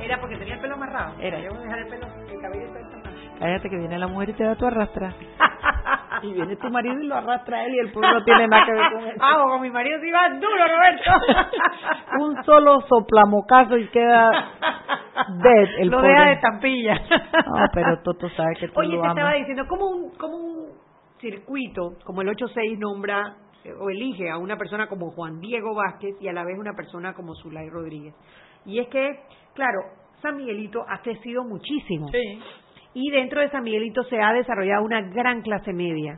Era 0.04 0.20
porque 0.20 0.38
tenía 0.38 0.56
el 0.56 0.60
pelo 0.62 0.76
amarrado. 0.76 1.16
Era. 1.20 1.40
Yo 1.40 1.50
voy 1.52 1.60
a 1.60 1.62
dejar 1.64 1.80
el 1.80 1.88
pelo, 1.88 2.08
el 2.32 2.42
cabello 2.42 2.68
Cállate 3.40 3.70
que 3.70 3.78
viene 3.78 4.00
la 4.00 4.08
mujer 4.08 4.30
y 4.30 4.34
te 4.34 4.44
da 4.46 4.56
tu 4.56 4.66
arrastra. 4.66 5.14
y 6.22 6.34
viene 6.34 6.56
tu 6.56 6.70
marido 6.70 7.00
y 7.02 7.08
lo 7.08 7.16
arrastra 7.16 7.58
a 7.58 7.66
él 7.66 7.76
y 7.76 7.80
el 7.80 7.92
pueblo 7.92 8.14
no 8.14 8.24
tiene 8.24 8.48
nada 8.48 8.66
que 8.66 8.72
ver 8.72 8.92
con 8.94 9.08
eso. 9.08 9.18
Ah, 9.22 9.44
con 9.44 9.62
mi 9.62 9.70
marido 9.70 10.00
se 10.00 10.08
iba 10.08 10.30
duro, 10.30 10.66
Roberto. 10.68 11.12
Un 12.20 12.44
solo 12.46 12.82
soplamocazo 12.88 13.78
y 13.78 13.88
queda 13.90 14.32
dead 15.42 15.70
el 15.80 15.90
Lo 15.90 15.98
pobre. 15.98 16.12
deja 16.12 16.26
de 16.26 16.34
estampilla. 16.34 16.96
No, 16.96 17.66
pero 17.74 18.02
Toto 18.04 18.30
sabe 18.30 18.56
que 18.56 18.68
tú 18.70 18.80
Oye, 18.80 18.96
lo 18.96 19.02
te 19.02 19.08
amas. 19.08 19.18
estaba 19.18 19.34
diciendo, 19.34 19.68
como 19.68 19.86
un, 19.88 20.12
como 20.18 20.38
un 20.38 20.66
circuito, 21.20 21.94
como 22.06 22.22
el 22.22 22.30
8-6 22.30 22.78
nombra 22.80 23.36
o 23.80 23.90
elige 23.90 24.30
a 24.30 24.38
una 24.38 24.58
persona 24.58 24.88
como 24.88 25.12
Juan 25.12 25.40
Diego 25.40 25.74
Vázquez 25.74 26.16
y 26.22 26.28
a 26.28 26.34
la 26.34 26.44
vez 26.44 26.58
una 26.58 26.74
persona 26.74 27.14
como 27.14 27.36
Zulay 27.36 27.70
Rodríguez. 27.70 28.14
Y 28.66 28.80
es 28.80 28.88
que, 28.88 29.20
claro, 29.54 29.80
San 30.22 30.38
Miguelito 30.38 30.84
ha 30.88 31.02
crecido 31.02 31.44
muchísimo. 31.44 32.10
Y 32.96 33.12
dentro 33.12 33.42
de 33.42 33.50
San 33.50 33.64
Miguelito 33.64 34.06
se 34.06 34.22
ha 34.22 34.32
desarrollado 34.32 34.86
una 34.86 35.02
gran 35.02 35.42
clase 35.42 35.74
media, 35.74 36.18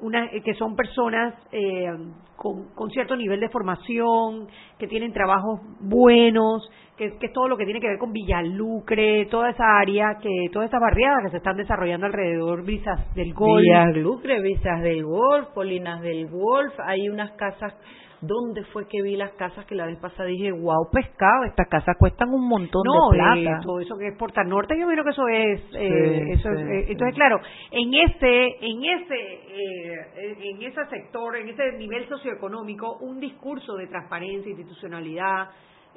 una, 0.00 0.26
eh, 0.26 0.42
que 0.42 0.52
son 0.54 0.74
personas 0.74 1.32
eh, 1.52 1.86
con, 2.34 2.74
con 2.74 2.90
cierto 2.90 3.14
nivel 3.14 3.38
de 3.38 3.48
formación, 3.48 4.48
que 4.80 4.88
tienen 4.88 5.12
trabajos 5.12 5.60
buenos, 5.78 6.68
que, 6.96 7.16
que 7.18 7.26
es 7.26 7.32
todo 7.32 7.46
lo 7.46 7.56
que 7.56 7.64
tiene 7.64 7.80
que 7.80 7.86
ver 7.86 7.98
con 7.98 8.12
Villalucre, 8.12 9.26
toda 9.26 9.50
esa 9.50 9.78
área, 9.78 10.18
que 10.20 10.48
todas 10.52 10.68
esas 10.68 10.80
barriadas 10.80 11.22
que 11.22 11.30
se 11.30 11.36
están 11.36 11.56
desarrollando 11.56 12.06
alrededor, 12.06 12.64
Brisas 12.64 13.14
del 13.14 13.32
Golf. 13.32 13.62
Villas 13.62 13.96
Lucre, 13.96 14.40
Visas 14.40 14.82
del 14.82 15.04
Golf, 15.04 15.50
Colinas 15.54 16.00
del 16.00 16.28
Golf, 16.28 16.74
hay 16.84 17.08
unas 17.08 17.30
casas, 17.36 17.74
¿dónde 18.20 18.64
fue 18.72 18.86
que 18.88 19.02
vi 19.02 19.16
las 19.16 19.32
casas 19.32 19.64
que 19.66 19.74
la 19.74 19.86
vez 19.86 19.98
pasada 19.98 20.28
dije, 20.28 20.52
wow, 20.52 20.90
pescado, 20.90 21.44
estas 21.44 21.68
casas 21.68 21.96
cuestan 21.98 22.30
un 22.30 22.48
montón 22.48 22.82
no, 22.84 23.10
de 23.10 23.18
plata? 23.18 23.58
eh, 23.58 23.62
todo 23.62 23.80
eso 23.80 23.96
que 23.96 24.08
es 24.08 24.16
Porta 24.16 24.42
Norte, 24.44 24.78
yo 24.78 24.86
creo 24.86 25.04
que 25.04 25.10
eso 25.10 25.28
es, 25.28 25.60
eh, 25.74 26.22
eso 26.32 26.50
es, 26.50 26.58
sí, 26.58 26.64
eh, 26.64 26.84
sí. 26.86 26.92
entonces 26.92 27.14
claro, 27.14 27.40
en 27.70 27.94
ese, 27.94 28.46
en 28.60 28.84
ese, 28.84 29.14
eh, 29.14 30.36
en 30.42 30.62
ese 30.62 30.86
sector, 30.86 31.36
en 31.36 31.48
ese 31.48 31.72
nivel 31.72 32.08
socioeconómico, 32.08 32.98
un 32.98 33.20
discurso 33.20 33.76
de 33.76 33.86
transparencia, 33.86 34.50
institucionalidad, 34.50 35.48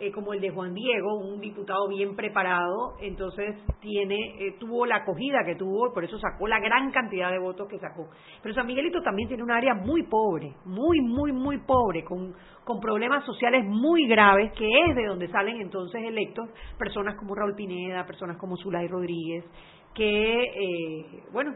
eh, 0.01 0.11
como 0.11 0.33
el 0.33 0.41
de 0.41 0.49
Juan 0.49 0.73
Diego, 0.73 1.13
un 1.19 1.39
diputado 1.39 1.87
bien 1.87 2.15
preparado, 2.15 2.95
entonces 3.01 3.55
tiene, 3.81 4.17
eh, 4.39 4.55
tuvo 4.59 4.87
la 4.87 4.95
acogida 4.95 5.45
que 5.45 5.53
tuvo 5.53 5.89
y 5.89 5.93
por 5.93 6.03
eso 6.03 6.17
sacó 6.17 6.47
la 6.47 6.59
gran 6.59 6.89
cantidad 6.91 7.29
de 7.29 7.37
votos 7.37 7.67
que 7.67 7.77
sacó. 7.77 8.09
Pero 8.41 8.55
San 8.55 8.65
Miguelito 8.65 9.03
también 9.03 9.27
tiene 9.27 9.43
un 9.43 9.51
área 9.51 9.75
muy 9.75 10.01
pobre, 10.07 10.55
muy, 10.65 11.01
muy, 11.01 11.31
muy 11.31 11.59
pobre, 11.59 12.03
con, 12.03 12.33
con 12.63 12.79
problemas 12.79 13.23
sociales 13.25 13.63
muy 13.63 14.07
graves, 14.07 14.51
que 14.53 14.67
es 14.67 14.95
de 14.95 15.05
donde 15.05 15.27
salen 15.27 15.61
entonces 15.61 16.01
electos 16.03 16.49
personas 16.79 17.13
como 17.13 17.35
Raúl 17.35 17.53
Pineda, 17.53 18.03
personas 18.03 18.37
como 18.37 18.57
Zulay 18.57 18.87
Rodríguez, 18.87 19.45
que, 19.93 20.43
eh, 20.43 21.23
bueno, 21.31 21.53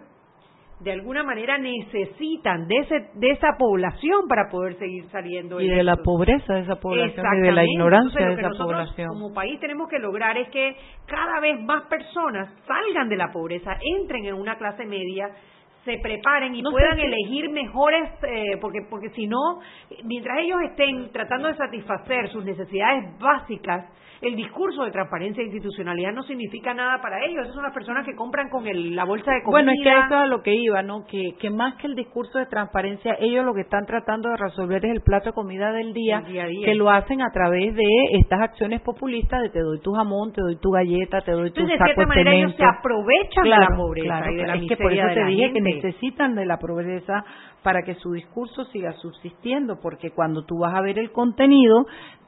de 0.80 0.92
alguna 0.92 1.24
manera 1.24 1.58
necesitan 1.58 2.68
de 2.68 2.76
ese 2.78 3.10
de 3.14 3.32
esa 3.32 3.56
población 3.58 4.28
para 4.28 4.50
poder 4.50 4.78
seguir 4.78 5.08
saliendo 5.10 5.62
y 5.62 5.70
de 5.70 5.84
la 5.84 5.96
pobreza 5.98 6.54
de 6.54 6.62
esa 6.62 6.76
población 6.76 7.26
y 7.38 7.42
de 7.42 7.52
la 7.52 7.64
ignorancia 7.64 8.28
de 8.28 8.34
esa 8.34 8.50
población. 8.50 9.08
como 9.08 9.34
país 9.34 9.60
tenemos 9.60 9.88
que 9.88 10.00
lograr 10.00 10.38
es 10.38 10.50
que 10.50 10.76
cada 11.06 11.40
vez 11.40 11.62
más 11.62 11.84
personas 11.84 12.50
salgan 12.68 13.08
de 13.08 13.16
la 13.16 13.32
pobreza 13.32 13.78
entren 14.00 14.26
en 14.26 14.36
una 14.36 14.58
clase 14.58 14.86
media 14.86 15.30
se 15.86 16.00
preparen 16.00 16.56
y 16.56 16.64
puedan 16.64 17.00
elegir 17.00 17.50
mejores, 17.52 18.10
eh, 18.24 18.58
porque, 18.60 18.80
porque 18.90 19.12
si 19.12 19.28
no, 19.28 19.60
mientras 20.04 20.40
ellos 20.40 20.58
estén 20.64 21.12
tratando 21.12 21.48
de 21.48 21.56
satisfacer 21.56 22.28
sus 22.30 22.44
necesidades 22.44 23.18
básicas, 23.20 23.86
el 24.28 24.36
discurso 24.36 24.84
de 24.84 24.92
transparencia 24.92 25.42
e 25.42 25.46
institucionalidad 25.46 26.12
no 26.12 26.24
significa 26.24 26.74
nada 26.74 27.02
para 27.02 27.24
ellos. 27.24 27.44
Esas 27.44 27.54
son 27.54 27.64
las 27.64 27.74
personas 27.74 28.06
que 28.06 28.16
compran 28.16 28.50
con 28.50 28.66
el, 28.68 28.96
la 28.96 29.04
bolsa 29.04 29.32
de 29.32 29.44
comida. 29.44 29.52
Bueno, 29.52 29.72
es 29.72 29.84
que 29.84 29.90
eso 29.90 30.24
es 30.24 30.30
lo 30.30 30.42
que 30.42 30.56
iba, 30.56 30.82
¿no? 30.82 31.06
Que, 31.06 31.36
que 31.40 31.50
más 31.50 31.76
que 31.76 31.88
el 31.88 31.96
discurso 31.96 32.40
de 32.40 32.48
transparencia, 32.48 33.16
ellos 33.20 33.46
lo 33.46 33.54
que 33.54 33.62
están 33.62 33.86
tratando 33.86 34.30
de 34.30 34.38
resolver 34.38 34.84
es 34.86 34.92
el 34.92 35.02
plato 35.02 35.30
de 35.30 35.34
comida 35.34 35.72
del 35.72 35.94
día, 35.94 36.24
que 36.24 36.76
lo 36.76 36.90
hacen 36.90 37.22
a 37.22 37.32
través 37.32 37.76
de 37.76 37.84
estas 38.14 38.42
acciones 38.42 38.82
populistas 38.82 39.42
de 39.42 39.50
te 39.50 39.60
doy 39.60 39.80
tu 39.82 39.94
jamón, 39.94 40.34
te 40.34 40.42
doy 40.42 40.58
tu 40.58 40.72
galleta, 40.72 41.22
te 41.22 41.32
doy 41.32 41.52
tu 41.52 41.62
Entonces, 41.62 41.78
saco 41.78 41.90
de 41.90 41.96
cierta 41.96 42.08
manera 42.08 42.36
ellos 42.36 42.56
se 42.56 42.66
aprovechan 42.66 43.44
de 43.44 43.50
la 43.50 43.68
pobreza 43.76 44.32
y 44.32 44.36
de 44.36 44.48
la 44.48 44.56
es 44.56 44.68
que 44.68 44.78
por 44.78 44.94
eso 44.94 45.08
te 45.14 45.26
dije 45.26 45.54
que 45.54 45.62
gente. 45.62 45.76
necesitan 45.76 46.36
de 46.36 46.46
la 46.46 46.58
pobreza 46.58 47.24
para 47.64 47.84
que 47.84 47.96
su 47.96 48.12
discurso 48.12 48.66
siga 48.66 48.94
subsistiendo, 48.94 49.80
porque 49.82 50.12
cuando 50.12 50.46
tú 50.46 50.60
vas 50.60 50.76
a 50.76 50.82
ver 50.82 51.00
el 51.00 51.12
contenido, 51.12 51.86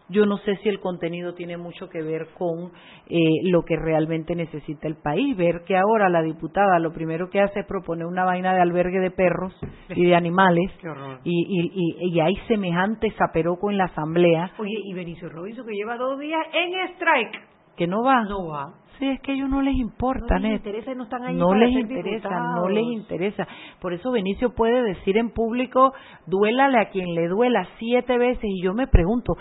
yo 0.10 0.26
no 0.26 0.38
sé 0.38 0.56
si 0.58 0.70
el 0.70 0.80
contenido 0.80 1.34
tiene 1.34 1.58
mucho 1.58 1.90
que 1.90 2.02
ver 2.02 2.28
con 2.38 2.72
eh, 3.08 3.18
lo 3.44 3.64
que 3.64 3.76
realmente 3.76 4.36
necesita 4.36 4.88
el 4.88 4.96
país. 4.96 5.36
Ver 5.36 5.64
que 5.66 5.76
ahora 5.78 6.10
la 6.10 6.22
diputada 6.22 6.80
lo 6.80 6.94
primero 6.94 7.30
que 7.30 7.42
hace 7.42 7.60
es 7.62 7.66
proponer 7.66 8.06
una 8.06 8.24
vaina 8.24 8.54
de 8.54 8.62
albergue 8.62 9.00
de 9.00 9.12
perros 9.12 9.54
y 9.90 10.06
de 10.06 10.16
animales 10.16 10.72
Qué 10.82 10.90
horror. 10.90 11.20
y, 11.24 11.46
y, 11.50 11.72
y, 12.08 12.14
y 12.16 12.20
hay 12.22 12.36
semejante 12.48 13.12
zaperoco 13.18 13.70
en 13.70 13.78
la 13.78 13.86
asamblea 13.86 14.52
Oye, 14.60 14.80
y 14.86 14.94
Benicio 14.94 15.30
Robinson 15.30 15.66
que 15.66 15.74
lleva 15.74 15.98
dos 15.98 16.20
días 16.20 16.46
en 16.54 16.74
strike. 16.96 17.42
que 17.76 17.88
no 17.88 18.04
va. 18.04 18.24
No 18.24 18.48
va. 18.48 18.74
Sí, 19.00 19.08
es 19.08 19.22
que 19.22 19.32
a 19.32 19.36
ellos 19.36 19.50
no 19.50 19.62
les 19.62 19.76
importa, 19.76 20.36
No 20.36 20.40
les 20.40 20.54
interesa 20.54 20.94
no 20.96 21.04
están 21.04 21.24
ahí 21.24 21.36
No 21.36 21.50
para 21.50 21.60
les 21.60 21.74
ser 21.74 21.82
interesa, 21.82 22.30
diputados. 22.30 22.56
no 22.56 22.70
les 22.70 22.84
interesa. 22.86 23.48
Por 23.80 23.94
eso 23.94 24.12
Benicio 24.12 24.56
puede 24.56 24.82
decir 24.84 25.18
en 25.18 25.30
público, 25.30 25.94
duélale 26.26 26.80
a 26.80 26.90
quien 26.90 27.14
le 27.14 27.28
duela 27.28 27.68
siete 27.78 28.18
veces. 28.18 28.44
Y 28.46 28.64
yo 28.64 28.74
me 28.74 28.88
pregunto, 28.88 29.38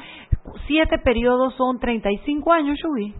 siete 0.66 0.98
periodos 0.98 1.54
son 1.54 1.78
35 1.78 2.52
años, 2.52 2.78
Yubi. 2.82 3.14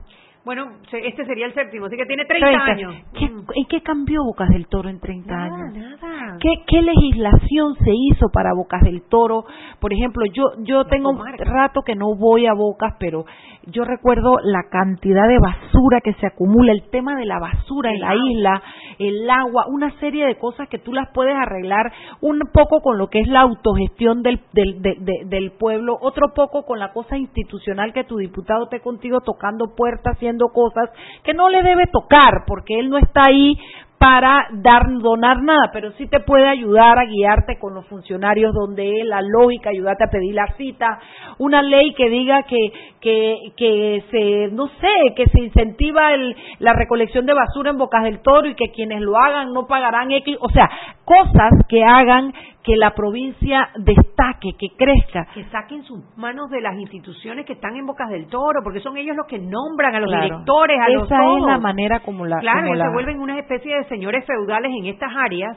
Bueno, 0.46 0.68
este 0.92 1.26
sería 1.26 1.46
el 1.46 1.54
séptimo, 1.54 1.86
así 1.86 1.96
que 1.96 2.06
tiene 2.06 2.24
30, 2.24 2.46
30. 2.46 2.64
años. 2.72 2.94
¿Qué, 3.18 3.26
Mm. 3.28 3.40
¿En 3.52 3.66
qué 3.68 3.82
cambió 3.82 4.22
Bocas 4.24 4.48
del 4.48 4.68
Toro 4.68 4.88
en 4.88 5.00
30 5.00 5.34
Nada, 5.34 5.56
años? 5.66 6.00
nada. 6.00 6.38
¿Qué, 6.40 6.62
¿Qué 6.68 6.82
legislación 6.82 7.74
se 7.82 7.90
hizo 7.92 8.28
para 8.32 8.54
Bocas 8.54 8.80
del 8.82 9.02
Toro? 9.08 9.44
Por 9.80 9.92
ejemplo, 9.92 10.22
yo 10.32 10.44
yo 10.62 10.84
tengo 10.84 11.10
un 11.10 11.20
rato 11.38 11.82
que 11.82 11.96
no 11.96 12.14
voy 12.16 12.46
a 12.46 12.52
Bocas, 12.54 12.94
pero 13.00 13.24
yo 13.68 13.82
recuerdo 13.82 14.36
la 14.44 14.62
cantidad 14.70 15.26
de 15.26 15.38
basura 15.40 16.00
que 16.00 16.12
se 16.14 16.26
acumula, 16.28 16.70
el 16.70 16.88
tema 16.90 17.16
de 17.16 17.24
la 17.26 17.40
basura 17.40 17.90
en 17.90 17.98
la 18.00 18.10
agua. 18.10 18.30
isla, 18.30 18.62
el 19.00 19.28
agua, 19.28 19.64
una 19.68 19.90
serie 19.98 20.26
de 20.26 20.38
cosas 20.38 20.68
que 20.68 20.78
tú 20.78 20.92
las 20.92 21.08
puedes 21.12 21.34
arreglar 21.34 21.92
un 22.20 22.38
poco 22.52 22.80
con 22.80 22.96
lo 22.98 23.08
que 23.08 23.18
es 23.20 23.26
la 23.28 23.40
autogestión 23.40 24.22
del, 24.22 24.40
del, 24.52 24.80
de- 24.80 24.96
de- 25.00 25.24
del 25.26 25.50
pueblo, 25.58 25.96
otro 26.00 26.28
poco 26.34 26.62
con 26.64 26.78
la 26.78 26.92
cosa 26.92 27.18
institucional 27.18 27.92
que 27.92 28.04
tu 28.04 28.16
diputado 28.18 28.64
esté 28.64 28.78
contigo 28.80 29.20
tocando 29.22 29.74
puertas, 29.74 30.14
haciendo 30.14 30.35
cosas 30.52 30.90
que 31.22 31.34
no 31.34 31.48
le 31.48 31.62
debe 31.62 31.86
tocar, 31.86 32.44
porque 32.46 32.78
él 32.78 32.88
no 32.88 32.98
está 32.98 33.22
ahí 33.28 33.58
para 33.98 34.46
dar 34.52 34.82
donar 35.00 35.42
nada, 35.42 35.70
pero 35.72 35.90
sí 35.92 36.06
te 36.06 36.20
puede 36.20 36.46
ayudar 36.46 36.98
a 36.98 37.06
guiarte 37.06 37.58
con 37.58 37.74
los 37.74 37.86
funcionarios 37.86 38.52
donde 38.52 39.00
es 39.00 39.06
la 39.06 39.22
lógica, 39.22 39.70
ayudarte 39.70 40.04
a 40.04 40.10
pedir 40.10 40.34
la 40.34 40.46
cita, 40.58 40.98
una 41.38 41.62
ley 41.62 41.94
que 41.94 42.10
diga 42.10 42.42
que 42.42 42.58
que 43.00 43.36
que 43.56 44.04
se 44.10 44.54
no 44.54 44.66
sé, 44.68 45.14
que 45.16 45.26
se 45.26 45.40
incentiva 45.40 46.12
el, 46.12 46.36
la 46.58 46.74
recolección 46.74 47.24
de 47.24 47.32
basura 47.34 47.70
en 47.70 47.78
Bocas 47.78 48.02
del 48.04 48.20
Toro 48.20 48.48
y 48.48 48.54
que 48.54 48.70
quienes 48.70 49.00
lo 49.00 49.16
hagan 49.16 49.52
no 49.54 49.66
pagarán 49.66 50.10
X, 50.10 50.36
o 50.40 50.50
sea, 50.50 50.68
cosas 51.04 51.50
que 51.68 51.82
hagan 51.84 52.32
que 52.62 52.74
la 52.76 52.90
provincia 52.96 53.68
destaque, 53.76 54.50
que 54.58 54.66
crezca. 54.76 55.28
Que 55.34 55.44
saquen 55.44 55.84
sus 55.84 56.00
manos 56.18 56.50
de 56.50 56.60
las 56.60 56.74
instituciones 56.74 57.46
que 57.46 57.52
están 57.52 57.76
en 57.76 57.86
Bocas 57.86 58.10
del 58.10 58.26
Toro, 58.26 58.58
porque 58.64 58.80
son 58.80 58.96
ellos 58.96 59.14
los 59.14 59.26
que 59.28 59.38
nombran 59.38 59.94
a 59.94 60.00
los 60.00 60.08
Claro. 60.10 60.24
directores, 60.24 60.76
a 60.80 60.88
los 60.88 61.04
Esa 61.04 61.14
es 61.36 61.42
la 61.44 61.58
manera 61.58 62.00
como 62.00 62.26
la 62.26 62.40
Claro, 62.40 62.62
como 62.62 62.66
ellos 62.74 62.78
la- 62.78 62.84
se 62.86 62.92
vuelven 62.92 63.20
una 63.20 63.38
especie 63.38 63.72
de 63.76 63.84
señores 63.88 64.24
feudales 64.24 64.72
en 64.78 64.86
estas 64.86 65.10
áreas 65.14 65.56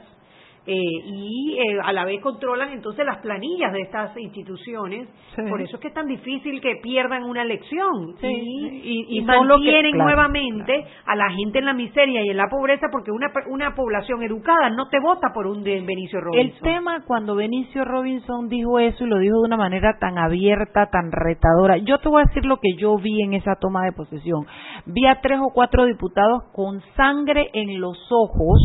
eh, 0.71 1.01
y 1.05 1.57
eh, 1.59 1.77
a 1.83 1.91
la 1.93 2.05
vez 2.05 2.21
controlan 2.21 2.69
entonces 2.71 3.05
las 3.05 3.17
planillas 3.17 3.73
de 3.73 3.81
estas 3.81 4.15
instituciones. 4.17 5.07
Sí. 5.35 5.41
Por 5.49 5.61
eso 5.61 5.75
es 5.77 5.81
que 5.81 5.87
es 5.89 5.93
tan 5.93 6.07
difícil 6.07 6.61
que 6.61 6.75
pierdan 6.81 7.23
una 7.23 7.41
elección 7.41 8.15
Sí, 8.19 8.27
y, 8.27 8.67
y- 8.77 9.05
y 9.09 9.17
y 9.17 9.19
que- 9.19 9.25
mantienen 9.25 9.93
claro, 9.93 10.05
nuevamente 10.09 10.85
a 11.05 11.15
la 11.15 11.29
gente 11.31 11.59
en 11.59 11.65
la 11.65 11.73
miseria 11.73 12.23
y 12.23 12.29
en 12.29 12.37
la 12.37 12.47
pobreza 12.49 12.87
porque 12.91 13.11
una, 13.11 13.31
una 13.49 13.73
población 13.75 14.21
educada 14.23 14.69
no 14.69 14.87
te 14.89 14.99
vota 14.99 15.29
por 15.33 15.47
un 15.47 15.63
de 15.63 15.81
Benicio 15.81 16.21
Robinson. 16.21 16.55
El 16.55 16.59
tema 16.61 17.03
cuando 17.05 17.35
Benicio 17.35 17.83
Robinson 17.85 18.47
dijo 18.49 18.79
eso 18.79 19.05
y 19.05 19.09
lo 19.09 19.17
dijo 19.19 19.37
de 19.41 19.47
una 19.47 19.57
manera 19.57 19.97
tan 19.99 20.17
abierta, 20.17 20.87
tan 20.91 21.11
retadora, 21.11 21.77
yo 21.77 21.97
te 21.99 22.09
voy 22.09 22.21
a 22.21 22.25
decir 22.25 22.45
lo 22.45 22.57
que 22.57 22.73
yo 22.77 22.95
vi 22.97 23.21
en 23.23 23.33
esa 23.33 23.55
toma 23.59 23.85
de 23.85 23.91
posesión. 23.93 24.45
Vi 24.85 25.05
a 25.05 25.19
tres 25.21 25.39
o 25.41 25.51
cuatro 25.53 25.85
diputados 25.85 26.43
con 26.53 26.81
sangre 26.95 27.49
en 27.53 27.79
los 27.81 27.97
ojos, 28.11 28.59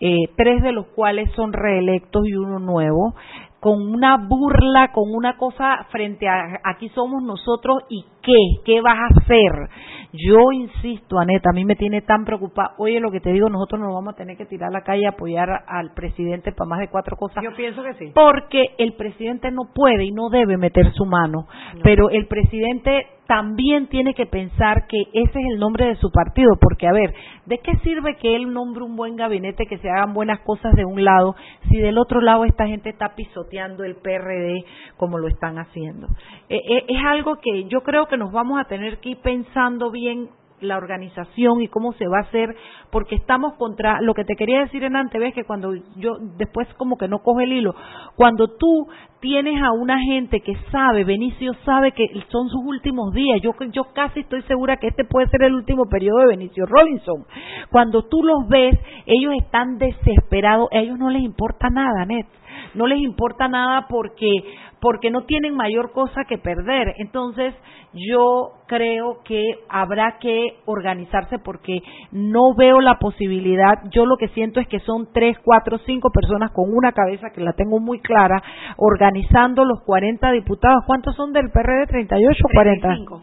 eh, 0.00 0.28
tres 0.36 0.62
de 0.62 0.72
los 0.72 0.86
cuales 0.88 1.30
son 1.34 1.52
reelectos 1.52 2.26
y 2.26 2.34
uno 2.34 2.58
nuevo, 2.58 3.14
con 3.60 3.82
una 3.82 4.16
burla, 4.16 4.92
con 4.92 5.12
una 5.12 5.36
cosa 5.36 5.86
frente 5.90 6.28
a 6.28 6.60
aquí 6.64 6.88
somos 6.90 7.22
nosotros 7.22 7.82
y 7.88 8.04
qué, 8.22 8.38
qué 8.64 8.80
vas 8.80 8.98
a 8.98 9.20
hacer. 9.20 9.68
Yo 10.26 10.50
insisto, 10.52 11.18
Aneta, 11.18 11.50
a 11.50 11.52
mí 11.52 11.64
me 11.64 11.76
tiene 11.76 12.02
tan 12.02 12.24
preocupada. 12.24 12.74
Oye, 12.78 12.98
lo 12.98 13.10
que 13.10 13.20
te 13.20 13.32
digo, 13.32 13.48
nosotros 13.48 13.80
nos 13.80 13.94
vamos 13.94 14.14
a 14.14 14.16
tener 14.16 14.36
que 14.36 14.46
tirar 14.46 14.70
a 14.70 14.72
la 14.72 14.82
calle 14.82 15.06
a 15.06 15.10
apoyar 15.10 15.48
al 15.66 15.92
presidente 15.94 16.50
para 16.52 16.68
más 16.68 16.80
de 16.80 16.88
cuatro 16.88 17.16
cosas. 17.16 17.44
Yo 17.44 17.54
pienso 17.54 17.82
que 17.82 17.94
sí. 17.94 18.10
Porque 18.14 18.74
el 18.78 18.94
presidente 18.94 19.50
no 19.52 19.70
puede 19.72 20.04
y 20.04 20.10
no 20.10 20.28
debe 20.28 20.56
meter 20.56 20.92
su 20.92 21.04
mano, 21.04 21.46
pero 21.84 22.10
el 22.10 22.26
presidente 22.26 23.06
también 23.28 23.88
tiene 23.88 24.14
que 24.14 24.24
pensar 24.24 24.86
que 24.88 25.02
ese 25.12 25.38
es 25.38 25.46
el 25.52 25.58
nombre 25.58 25.84
de 25.84 25.96
su 25.96 26.10
partido, 26.10 26.52
porque 26.58 26.88
a 26.88 26.92
ver, 26.92 27.12
¿de 27.44 27.58
qué 27.58 27.76
sirve 27.84 28.16
que 28.16 28.34
él 28.34 28.50
nombre 28.54 28.82
un 28.82 28.96
buen 28.96 29.16
gabinete, 29.16 29.66
que 29.66 29.76
se 29.76 29.90
hagan 29.90 30.14
buenas 30.14 30.40
cosas 30.40 30.72
de 30.74 30.86
un 30.86 31.04
lado, 31.04 31.36
si 31.68 31.76
del 31.76 31.98
otro 31.98 32.22
lado 32.22 32.46
esta 32.46 32.66
gente 32.66 32.88
está 32.88 33.14
pisoteando 33.14 33.84
el 33.84 33.96
PRD 33.96 34.64
como 34.96 35.18
lo 35.18 35.28
están 35.28 35.58
haciendo? 35.58 36.08
Eh, 36.48 36.56
eh, 36.56 36.84
es 36.88 37.04
algo 37.04 37.36
que 37.36 37.64
yo 37.64 37.82
creo 37.82 38.06
que 38.06 38.16
nos 38.16 38.32
vamos 38.32 38.58
a 38.58 38.64
tener 38.64 38.98
que 38.98 39.10
ir 39.10 39.18
pensando 39.18 39.90
bien 39.90 40.07
la 40.60 40.76
organización 40.76 41.60
y 41.60 41.68
cómo 41.68 41.92
se 41.92 42.06
va 42.06 42.18
a 42.18 42.22
hacer, 42.22 42.54
porque 42.90 43.14
estamos 43.14 43.54
contra, 43.54 44.00
lo 44.00 44.14
que 44.14 44.24
te 44.24 44.34
quería 44.34 44.60
decir 44.60 44.82
en 44.84 44.96
antes, 44.96 45.20
ves 45.20 45.34
que 45.34 45.44
cuando 45.44 45.74
yo 45.96 46.16
después 46.36 46.66
como 46.74 46.96
que 46.96 47.08
no 47.08 47.20
coge 47.20 47.44
el 47.44 47.52
hilo, 47.52 47.74
cuando 48.16 48.48
tú 48.56 48.88
tienes 49.20 49.60
a 49.62 49.72
una 49.72 50.00
gente 50.00 50.40
que 50.40 50.54
sabe, 50.70 51.04
Benicio 51.04 51.52
sabe 51.64 51.92
que 51.92 52.06
son 52.28 52.48
sus 52.48 52.64
últimos 52.64 53.12
días, 53.12 53.40
yo, 53.42 53.52
yo 53.72 53.84
casi 53.94 54.20
estoy 54.20 54.42
segura 54.42 54.76
que 54.76 54.88
este 54.88 55.04
puede 55.04 55.28
ser 55.28 55.42
el 55.42 55.54
último 55.54 55.84
periodo 55.88 56.18
de 56.20 56.26
Benicio 56.28 56.66
Robinson, 56.66 57.24
cuando 57.70 58.04
tú 58.04 58.22
los 58.22 58.48
ves, 58.48 58.78
ellos 59.06 59.34
están 59.40 59.78
desesperados, 59.78 60.68
a 60.72 60.78
ellos 60.78 60.98
no 60.98 61.10
les 61.10 61.22
importa 61.22 61.68
nada, 61.70 62.06
no 62.78 62.86
les 62.86 63.00
importa 63.00 63.48
nada 63.48 63.86
porque 63.88 64.30
porque 64.80 65.10
no 65.10 65.24
tienen 65.24 65.54
mayor 65.54 65.92
cosa 65.92 66.24
que 66.24 66.38
perder. 66.38 66.94
Entonces, 66.98 67.52
yo 67.92 68.52
creo 68.66 69.18
que 69.24 69.42
habrá 69.68 70.18
que 70.20 70.58
organizarse 70.66 71.38
porque 71.38 71.80
no 72.12 72.54
veo 72.56 72.80
la 72.80 72.98
posibilidad. 72.98 73.82
Yo 73.90 74.06
lo 74.06 74.16
que 74.16 74.28
siento 74.28 74.60
es 74.60 74.68
que 74.68 74.80
son 74.80 75.08
tres, 75.12 75.36
cuatro, 75.44 75.78
cinco 75.78 76.10
personas 76.10 76.52
con 76.52 76.72
una 76.72 76.92
cabeza 76.92 77.30
que 77.34 77.40
la 77.40 77.54
tengo 77.54 77.80
muy 77.80 78.00
clara, 78.00 78.40
organizando 78.76 79.64
los 79.64 79.82
40 79.84 80.30
diputados. 80.32 80.84
¿Cuántos 80.86 81.16
son 81.16 81.32
del 81.32 81.50
PRD? 81.50 81.88
¿38 81.88 82.36
o 82.44 82.48
40? 82.54 82.88
35. 82.88 83.22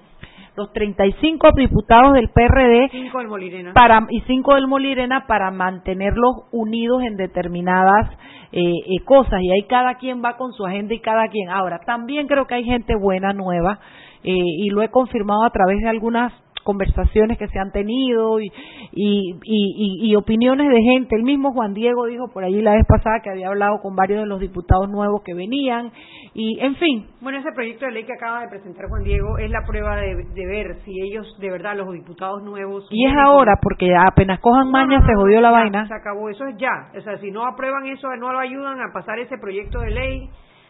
Los 0.56 0.72
35 0.72 1.50
diputados 1.56 2.14
del 2.14 2.30
PRD 2.30 2.90
Cinco 2.90 3.20
del 3.20 3.74
para 3.74 4.08
y 4.10 4.22
cinco 4.22 4.56
del 4.56 4.68
Molirena 4.68 5.26
para 5.28 5.52
mantenerlos 5.52 6.46
unidos 6.52 7.04
en 7.04 7.18
determinadas 7.18 8.10
eh, 8.52 8.62
eh, 8.62 9.04
cosas. 9.04 9.42
Y 9.42 9.52
ahí 9.52 9.68
cada 9.68 9.96
quien 9.96 10.24
va 10.24 10.38
con 10.38 10.54
su 10.54 10.66
agenda 10.66 10.94
y 10.94 11.02
cada 11.02 11.28
quien. 11.28 11.50
Ahora 11.50 11.80
también 11.86 12.28
creo 12.28 12.48
que 12.48 12.56
hay 12.56 12.64
gente 12.64 12.96
buena 12.96 13.34
nueva 13.34 13.80
eh, 14.24 14.32
y 14.34 14.70
lo 14.70 14.82
he 14.82 14.90
confirmado 14.90 15.44
a 15.44 15.50
través 15.50 15.82
de 15.82 15.90
algunas 15.90 16.32
conversaciones 16.66 17.38
que 17.38 17.48
se 17.48 17.60
han 17.60 17.72
tenido 17.72 18.42
y, 18.42 18.52
y, 18.92 19.36
y, 19.44 20.10
y, 20.10 20.16
opiniones 20.16 20.68
de 20.68 20.82
gente. 20.82 21.16
El 21.16 21.22
mismo 21.22 21.54
Juan 21.54 21.76
Diego 21.76 22.08
dijo 22.08 22.28
por 22.34 22.44
allí 22.44 22.60
la 22.60 22.74
vez 22.74 22.86
pasada 22.88 23.22
que 23.24 23.30
había 23.30 23.50
hablado 23.50 23.80
con 23.82 23.96
varios 23.96 24.22
de 24.22 24.26
los 24.26 24.40
diputados 24.40 24.90
nuevos 24.90 25.22
que 25.24 25.36
venían 25.36 25.92
y, 26.34 26.60
en 26.60 26.76
fin. 26.76 27.08
Bueno, 27.22 27.38
ese 27.38 27.52
proyecto 27.54 27.86
de 27.86 27.92
ley 27.92 28.04
que 28.04 28.14
acaba 28.14 28.42
de 28.42 28.50
presentar 28.50 28.90
Juan 28.90 29.04
Diego 29.04 29.38
es 29.38 29.52
la 29.52 29.64
prueba 29.66 29.96
de, 29.98 30.16
ver 30.48 30.78
si 30.84 31.00
ellos, 31.02 31.28
de 31.40 31.52
verdad, 31.52 31.78
los 31.78 31.94
diputados 31.94 32.42
nuevos. 32.44 32.88
Y 32.90 33.06
es 33.06 33.14
ahora, 33.16 33.60
porque 33.62 33.96
apenas 33.96 34.40
cojan 34.40 34.72
maña 34.72 35.00
se 35.06 35.14
jodió 35.16 35.42
la 35.42 35.52
vaina. 35.52 35.88
Se 35.88 35.94
acabó, 35.94 36.30
eso 36.30 36.46
es 36.48 36.58
ya. 36.58 36.90
O 36.98 37.02
sea, 37.02 37.18
si 37.20 37.30
no 37.30 37.46
aprueban 37.46 37.86
eso, 37.86 38.08
no 38.18 38.34
lo 38.34 38.40
ayudan 38.40 38.82
a 38.82 38.92
pasar 38.92 39.20
ese 39.20 39.38
proyecto 39.38 39.80
de 39.82 39.92
ley 39.92 40.30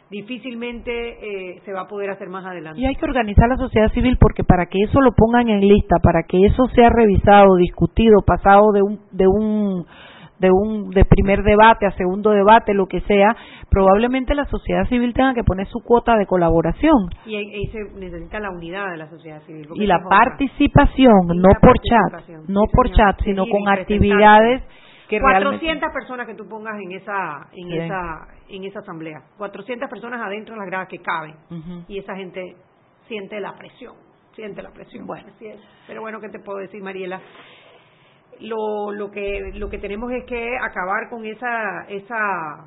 difícilmente 0.09 0.91
eh, 0.91 1.61
se 1.65 1.73
va 1.73 1.81
a 1.81 1.87
poder 1.87 2.09
hacer 2.09 2.29
más 2.29 2.45
adelante. 2.45 2.79
Y 2.79 2.85
hay 2.85 2.95
que 2.95 3.05
organizar 3.05 3.49
la 3.49 3.57
sociedad 3.57 3.91
civil 3.91 4.17
porque 4.19 4.43
para 4.43 4.67
que 4.67 4.81
eso 4.83 5.01
lo 5.01 5.11
pongan 5.13 5.49
en 5.49 5.61
lista, 5.61 5.97
para 6.01 6.23
que 6.23 6.45
eso 6.45 6.67
sea 6.75 6.89
revisado, 6.89 7.55
discutido, 7.55 8.21
pasado 8.25 8.71
de 8.71 8.81
un 8.81 8.99
de 9.11 9.27
un 9.27 9.85
de 10.39 10.49
un 10.51 10.89
de 10.89 11.05
primer 11.05 11.43
debate 11.43 11.85
a 11.85 11.91
segundo 11.91 12.31
debate, 12.31 12.73
lo 12.73 12.87
que 12.87 12.99
sea, 13.01 13.35
probablemente 13.69 14.35
la 14.35 14.45
sociedad 14.45 14.85
civil 14.89 15.13
tenga 15.13 15.33
que 15.33 15.43
poner 15.43 15.65
su 15.67 15.79
cuota 15.79 16.17
de 16.17 16.25
colaboración. 16.25 17.09
Y 17.25 17.35
ahí 17.35 17.67
se 17.67 17.79
necesita 17.97 18.39
la 18.39 18.51
unidad 18.51 18.91
de 18.91 18.97
la 18.97 19.09
sociedad 19.09 19.41
civil. 19.43 19.65
Y 19.75 19.87
la 19.87 19.99
participación, 20.03 21.27
no 21.27 21.49
por 21.61 21.77
chat, 21.79 22.27
no 22.47 22.63
por 22.71 22.91
chat, 22.91 23.21
sino 23.23 23.45
con 23.47 23.67
actividades 23.69 24.61
que 25.09 25.19
400 25.19 25.91
personas 25.91 26.27
que 26.27 26.35
tú 26.35 26.47
pongas 26.47 26.79
en 26.79 26.91
esa 26.93 27.47
en 27.53 27.71
esa 27.71 28.27
en 28.49 28.63
esa 28.63 28.79
asamblea. 28.79 29.21
400 29.37 29.89
personas 29.89 30.21
adentro 30.21 30.53
en 30.53 30.59
las 30.59 30.67
gradas 30.67 30.87
que 30.87 30.99
caben. 30.99 31.35
Y 31.87 31.99
esa 31.99 32.15
gente 32.15 32.55
siente 33.07 33.39
la 33.39 33.53
presión 33.55 33.95
siente 34.35 34.61
la 34.61 34.71
presión. 34.71 35.07
Bueno. 35.07 35.27
Pero 35.87 36.01
bueno 36.01 36.19
qué 36.19 36.29
te 36.29 36.39
puedo 36.39 36.59
decir 36.59 36.83
Mariela 36.83 37.21
lo 38.39 38.91
lo 38.91 39.11
que 39.11 39.51
lo 39.53 39.69
que 39.69 39.77
tenemos 39.77 40.11
es 40.11 40.25
que 40.25 40.57
acabar 40.57 41.09
con 41.09 41.25
esa 41.25 41.85
esa 41.87 42.65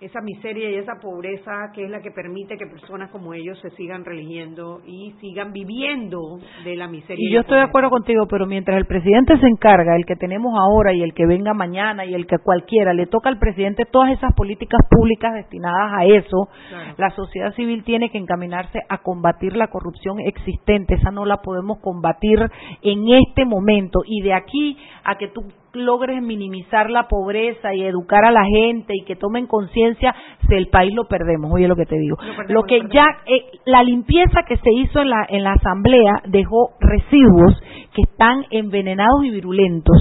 esa 0.00 0.20
miseria 0.20 0.70
y 0.70 0.76
esa 0.76 0.94
pobreza 1.00 1.70
que 1.74 1.84
es 1.84 1.90
la 1.90 2.00
que 2.00 2.10
permite 2.10 2.56
que 2.56 2.66
personas 2.66 3.10
como 3.10 3.34
ellos 3.34 3.58
se 3.60 3.70
sigan 3.70 4.04
religiendo 4.04 4.80
y 4.86 5.12
sigan 5.20 5.52
viviendo 5.52 6.38
de 6.64 6.76
la 6.76 6.86
miseria. 6.86 7.16
Y 7.18 7.32
yo 7.32 7.40
estoy 7.40 7.56
de 7.56 7.64
acuerdo 7.64 7.90
contigo, 7.90 8.26
pero 8.28 8.46
mientras 8.46 8.76
el 8.76 8.86
presidente 8.86 9.38
se 9.38 9.46
encarga, 9.46 9.96
el 9.96 10.06
que 10.06 10.14
tenemos 10.14 10.54
ahora 10.58 10.92
y 10.92 11.02
el 11.02 11.14
que 11.14 11.26
venga 11.26 11.52
mañana 11.52 12.04
y 12.04 12.14
el 12.14 12.26
que 12.26 12.38
cualquiera, 12.38 12.92
le 12.92 13.06
toca 13.06 13.28
al 13.28 13.38
presidente 13.38 13.86
todas 13.90 14.12
esas 14.12 14.32
políticas 14.34 14.80
públicas 14.88 15.34
destinadas 15.34 15.92
a 15.92 16.04
eso, 16.04 16.48
la 16.96 17.10
sociedad 17.10 17.52
civil 17.54 17.82
tiene 17.82 18.10
que 18.10 18.18
encaminarse 18.18 18.80
a 18.88 18.98
combatir 18.98 19.56
la 19.56 19.68
corrupción 19.68 20.20
existente. 20.20 20.94
Esa 20.94 21.10
no 21.10 21.24
la 21.24 21.38
podemos 21.38 21.78
combatir 21.80 22.38
en 22.82 23.08
este 23.08 23.44
momento. 23.44 24.00
Y 24.06 24.22
de 24.22 24.34
aquí 24.34 24.76
a 25.04 25.16
que 25.16 25.28
tú 25.28 25.42
logres 25.72 26.22
minimizar 26.22 26.90
la 26.90 27.08
pobreza 27.08 27.74
y 27.74 27.84
educar 27.84 28.24
a 28.24 28.30
la 28.30 28.44
gente 28.44 28.94
y 28.94 29.04
que 29.04 29.16
tomen 29.16 29.46
conciencia, 29.46 30.14
si 30.48 30.54
el 30.54 30.68
país 30.68 30.94
lo 30.94 31.04
perdemos, 31.04 31.50
oye 31.52 31.68
lo 31.68 31.76
que 31.76 31.86
te 31.86 31.98
digo. 31.98 32.16
Lo, 32.48 32.64
que 32.64 32.80
ya, 32.92 33.06
eh, 33.26 33.58
la 33.64 33.82
limpieza 33.82 34.42
que 34.46 34.56
se 34.56 34.72
hizo 34.72 35.00
en 35.00 35.10
la, 35.10 35.26
en 35.28 35.44
la 35.44 35.52
asamblea 35.52 36.22
dejó 36.26 36.70
residuos 36.80 37.60
que 37.98 38.10
están 38.10 38.44
envenenados 38.50 39.24
y 39.24 39.30
virulentos. 39.30 39.96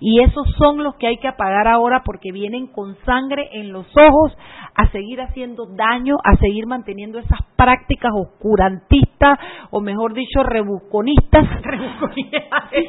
Y 0.00 0.20
esos 0.20 0.46
son 0.58 0.82
los 0.82 0.96
que 0.96 1.06
hay 1.06 1.18
que 1.18 1.28
apagar 1.28 1.68
ahora 1.68 2.02
porque 2.04 2.32
vienen 2.32 2.66
con 2.66 2.96
sangre 3.04 3.48
en 3.52 3.72
los 3.72 3.86
ojos 3.96 4.36
a 4.74 4.90
seguir 4.90 5.20
haciendo 5.20 5.66
daño, 5.66 6.16
a 6.24 6.36
seguir 6.36 6.66
manteniendo 6.66 7.18
esas 7.18 7.38
prácticas 7.56 8.12
oscurantistas, 8.14 9.38
o 9.70 9.80
mejor 9.80 10.12
dicho, 10.12 10.42
rebusconistas. 10.42 11.46
sí, 12.14 12.24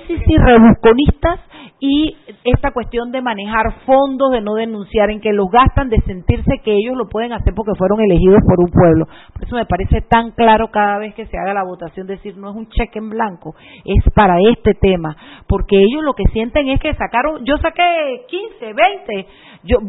sí, 0.07 0.17
sí, 0.25 0.37
rebusconistas 0.37 1.39
y 1.79 2.15
esta 2.43 2.71
cuestión 2.71 3.11
de 3.11 3.21
manejar 3.21 3.81
fondos, 3.85 4.31
de 4.31 4.41
no 4.41 4.55
denunciar 4.55 5.11
en 5.11 5.21
que 5.21 5.31
los 5.31 5.47
gastan, 5.51 5.89
de 5.89 6.01
sentirse 6.01 6.59
que 6.63 6.73
ellos 6.73 6.97
lo 6.97 7.07
pueden 7.07 7.33
hacer 7.33 7.53
porque 7.55 7.77
fueron 7.77 7.99
elegidos 8.01 8.41
por 8.47 8.59
un 8.59 8.71
pueblo. 8.71 9.05
Por 9.33 9.43
eso 9.43 9.55
me 9.55 9.65
parece 9.65 10.01
tan 10.01 10.31
claro 10.31 10.69
cada 10.71 10.97
vez 10.97 11.13
que 11.13 11.27
se 11.27 11.37
haga 11.37 11.53
la 11.53 11.63
votación 11.63 12.07
decir 12.07 12.35
no 12.37 12.49
es 12.49 12.55
un 12.55 12.67
cheque 12.69 12.99
en 12.99 13.09
blanco, 13.09 13.55
es 13.85 14.03
para 14.15 14.35
este 14.49 14.73
tema, 14.73 15.15
porque 15.47 15.77
ellos 15.77 16.03
lo 16.03 16.13
que 16.13 16.25
sienten 16.33 16.69
es 16.69 16.79
que 16.79 16.93
sacaron, 16.95 17.45
yo 17.45 17.57
saqué 17.57 18.25
15, 18.27 18.73
20, 18.73 19.27
yo 19.63 19.79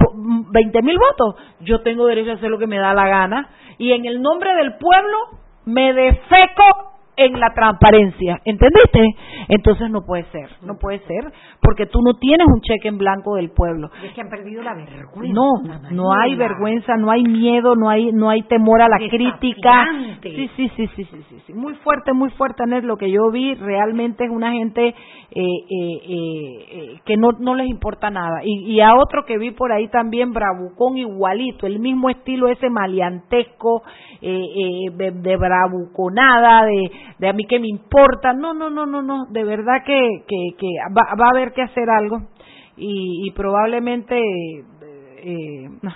20 0.50 0.82
mil 0.82 0.98
votos, 0.98 1.36
yo 1.61 1.80
tengo 1.80 2.06
derecho 2.06 2.32
a 2.32 2.34
hacer 2.34 2.50
lo 2.50 2.59
que 2.59 2.66
me 2.66 2.78
da 2.78 2.94
la 2.94 3.09
gana 3.09 3.48
y 3.78 3.92
en 3.92 4.04
el 4.04 4.20
nombre 4.20 4.54
del 4.54 4.74
pueblo 4.74 5.16
me 5.64 5.92
defeco 5.92 6.97
en 7.18 7.38
la 7.38 7.52
transparencia, 7.54 8.40
¿entendiste? 8.44 9.14
Entonces 9.48 9.90
no 9.90 10.04
puede 10.06 10.24
ser, 10.30 10.48
no 10.62 10.78
puede 10.78 11.00
ser, 11.00 11.32
porque 11.60 11.86
tú 11.86 12.00
no 12.02 12.14
tienes 12.14 12.46
un 12.46 12.60
cheque 12.60 12.88
en 12.88 12.98
blanco 12.98 13.34
del 13.34 13.50
pueblo. 13.50 13.90
Es 14.04 14.12
que 14.12 14.20
han 14.20 14.28
perdido 14.28 14.62
la 14.62 14.74
vergüenza. 14.74 15.34
No, 15.34 15.50
no 15.90 16.12
hay 16.14 16.36
vergüenza, 16.36 16.96
no 16.96 17.10
hay 17.10 17.22
miedo, 17.22 17.74
no 17.74 17.88
hay 17.88 18.12
no 18.12 18.30
hay 18.30 18.42
temor 18.42 18.80
a 18.80 18.88
la 18.88 18.98
crítica. 18.98 19.86
Sí, 20.22 20.50
sí, 20.56 20.70
sí, 20.76 20.86
sí, 20.96 21.04
sí, 21.04 21.42
sí, 21.46 21.52
muy 21.52 21.74
fuerte, 21.76 22.12
muy 22.12 22.30
fuerte, 22.30 22.62
Anet, 22.62 22.84
lo 22.84 22.96
que 22.96 23.10
yo 23.10 23.30
vi 23.30 23.54
realmente 23.54 24.24
es 24.24 24.30
una 24.30 24.52
gente 24.52 24.88
eh, 24.88 24.94
eh, 25.34 25.98
eh, 26.08 27.00
que 27.04 27.16
no 27.16 27.32
no 27.38 27.54
les 27.54 27.68
importa 27.68 28.10
nada. 28.10 28.40
Y, 28.44 28.72
y 28.72 28.80
a 28.80 28.94
otro 28.94 29.24
que 29.24 29.38
vi 29.38 29.50
por 29.50 29.72
ahí 29.72 29.88
también 29.88 30.32
bravucón 30.32 30.96
igualito, 30.96 31.66
el 31.66 31.78
mismo 31.80 32.08
estilo 32.10 32.48
ese 32.48 32.70
maleantesco 32.70 33.82
eh, 34.20 34.90
de, 34.92 35.10
de 35.12 35.36
bravuconada, 35.36 36.64
de 36.64 36.90
de 37.18 37.28
a 37.28 37.32
mí 37.32 37.46
que 37.46 37.59
me 37.59 37.68
importa. 37.68 38.32
No, 38.32 38.54
no, 38.54 38.70
no, 38.70 38.86
no, 38.86 39.02
no. 39.02 39.26
De 39.30 39.44
verdad 39.44 39.82
que, 39.84 40.24
que, 40.26 40.56
que 40.59 40.66
va, 40.96 41.14
va 41.20 41.26
a 41.26 41.30
haber 41.30 41.52
que 41.52 41.62
hacer 41.62 41.88
algo 41.90 42.28
y, 42.76 43.26
y 43.26 43.30
probablemente 43.32 44.20
eh, 44.20 45.68
no, 45.82 45.92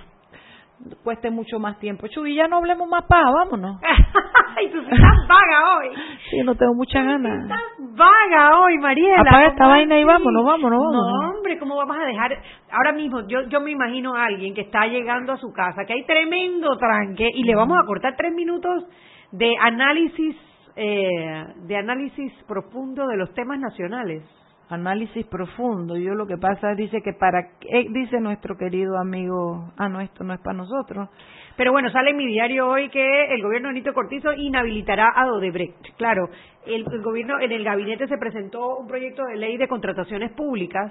cueste 1.02 1.30
mucho 1.30 1.58
más 1.58 1.78
tiempo. 1.78 2.06
Chuy, 2.08 2.34
ya 2.34 2.48
no 2.48 2.56
hablemos 2.56 2.88
más 2.88 3.04
paja, 3.04 3.30
vámonos. 3.30 3.80
Ay, 4.56 4.70
tú 4.70 4.80
estás 4.80 4.98
vaga 5.28 5.78
hoy. 5.78 5.88
Sí, 6.30 6.42
no 6.44 6.54
tengo 6.54 6.74
muchas 6.74 7.04
ganas. 7.04 7.42
Estás 7.42 7.60
vaga 7.96 8.60
hoy, 8.60 8.78
Mariela. 8.78 9.20
Apaga 9.20 9.46
esta 9.48 9.66
vaina 9.66 9.98
y 9.98 10.04
vámonos, 10.04 10.44
vámonos, 10.44 10.78
vámonos. 10.78 11.22
No, 11.22 11.36
hombre, 11.36 11.58
¿cómo 11.58 11.76
vamos 11.76 11.96
a 11.96 12.04
dejar? 12.04 12.36
Ahora 12.70 12.92
mismo, 12.92 13.26
yo, 13.26 13.42
yo 13.48 13.60
me 13.60 13.70
imagino 13.70 14.14
a 14.14 14.26
alguien 14.26 14.54
que 14.54 14.62
está 14.62 14.86
llegando 14.86 15.32
a 15.32 15.36
su 15.36 15.52
casa, 15.52 15.84
que 15.86 15.94
hay 15.94 16.04
tremendo 16.04 16.76
tranque, 16.76 17.28
y 17.32 17.44
le 17.44 17.54
vamos 17.54 17.78
a 17.82 17.86
cortar 17.86 18.14
tres 18.16 18.32
minutos 18.34 18.84
de 19.30 19.54
análisis 19.60 20.36
eh, 20.76 21.46
de 21.66 21.76
análisis 21.76 22.32
profundo 22.46 23.06
de 23.06 23.16
los 23.16 23.32
temas 23.34 23.58
nacionales. 23.58 24.22
Análisis 24.68 25.26
profundo. 25.26 25.96
Yo 25.96 26.14
lo 26.14 26.26
que 26.26 26.38
pasa 26.38 26.74
dice 26.74 27.02
que 27.02 27.12
para 27.12 27.40
eh, 27.60 27.86
dice 27.90 28.20
nuestro 28.20 28.56
querido 28.56 28.96
amigo, 28.98 29.70
ah 29.76 29.88
no 29.88 30.00
esto 30.00 30.24
no 30.24 30.32
es 30.32 30.40
para 30.40 30.56
nosotros. 30.56 31.10
Pero 31.56 31.72
bueno, 31.72 31.90
sale 31.90 32.10
en 32.10 32.16
mi 32.16 32.26
diario 32.26 32.68
hoy 32.68 32.88
que 32.88 33.34
el 33.34 33.42
gobierno 33.42 33.68
de 33.68 33.74
Nito 33.74 33.92
Cortizo 33.92 34.32
inhabilitará 34.32 35.08
a 35.14 35.26
Odebrecht. 35.26 35.94
Claro, 35.98 36.30
el, 36.64 36.86
el 36.90 37.02
gobierno 37.02 37.38
en 37.40 37.52
el 37.52 37.64
gabinete 37.64 38.08
se 38.08 38.16
presentó 38.16 38.78
un 38.78 38.86
proyecto 38.86 39.24
de 39.24 39.36
ley 39.36 39.58
de 39.58 39.68
contrataciones 39.68 40.32
públicas 40.32 40.90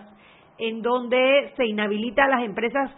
en 0.59 0.83
donde 0.83 1.51
se 1.57 1.65
inhabilita 1.65 2.25
a 2.25 2.29
las 2.29 2.43
empresas 2.43 2.91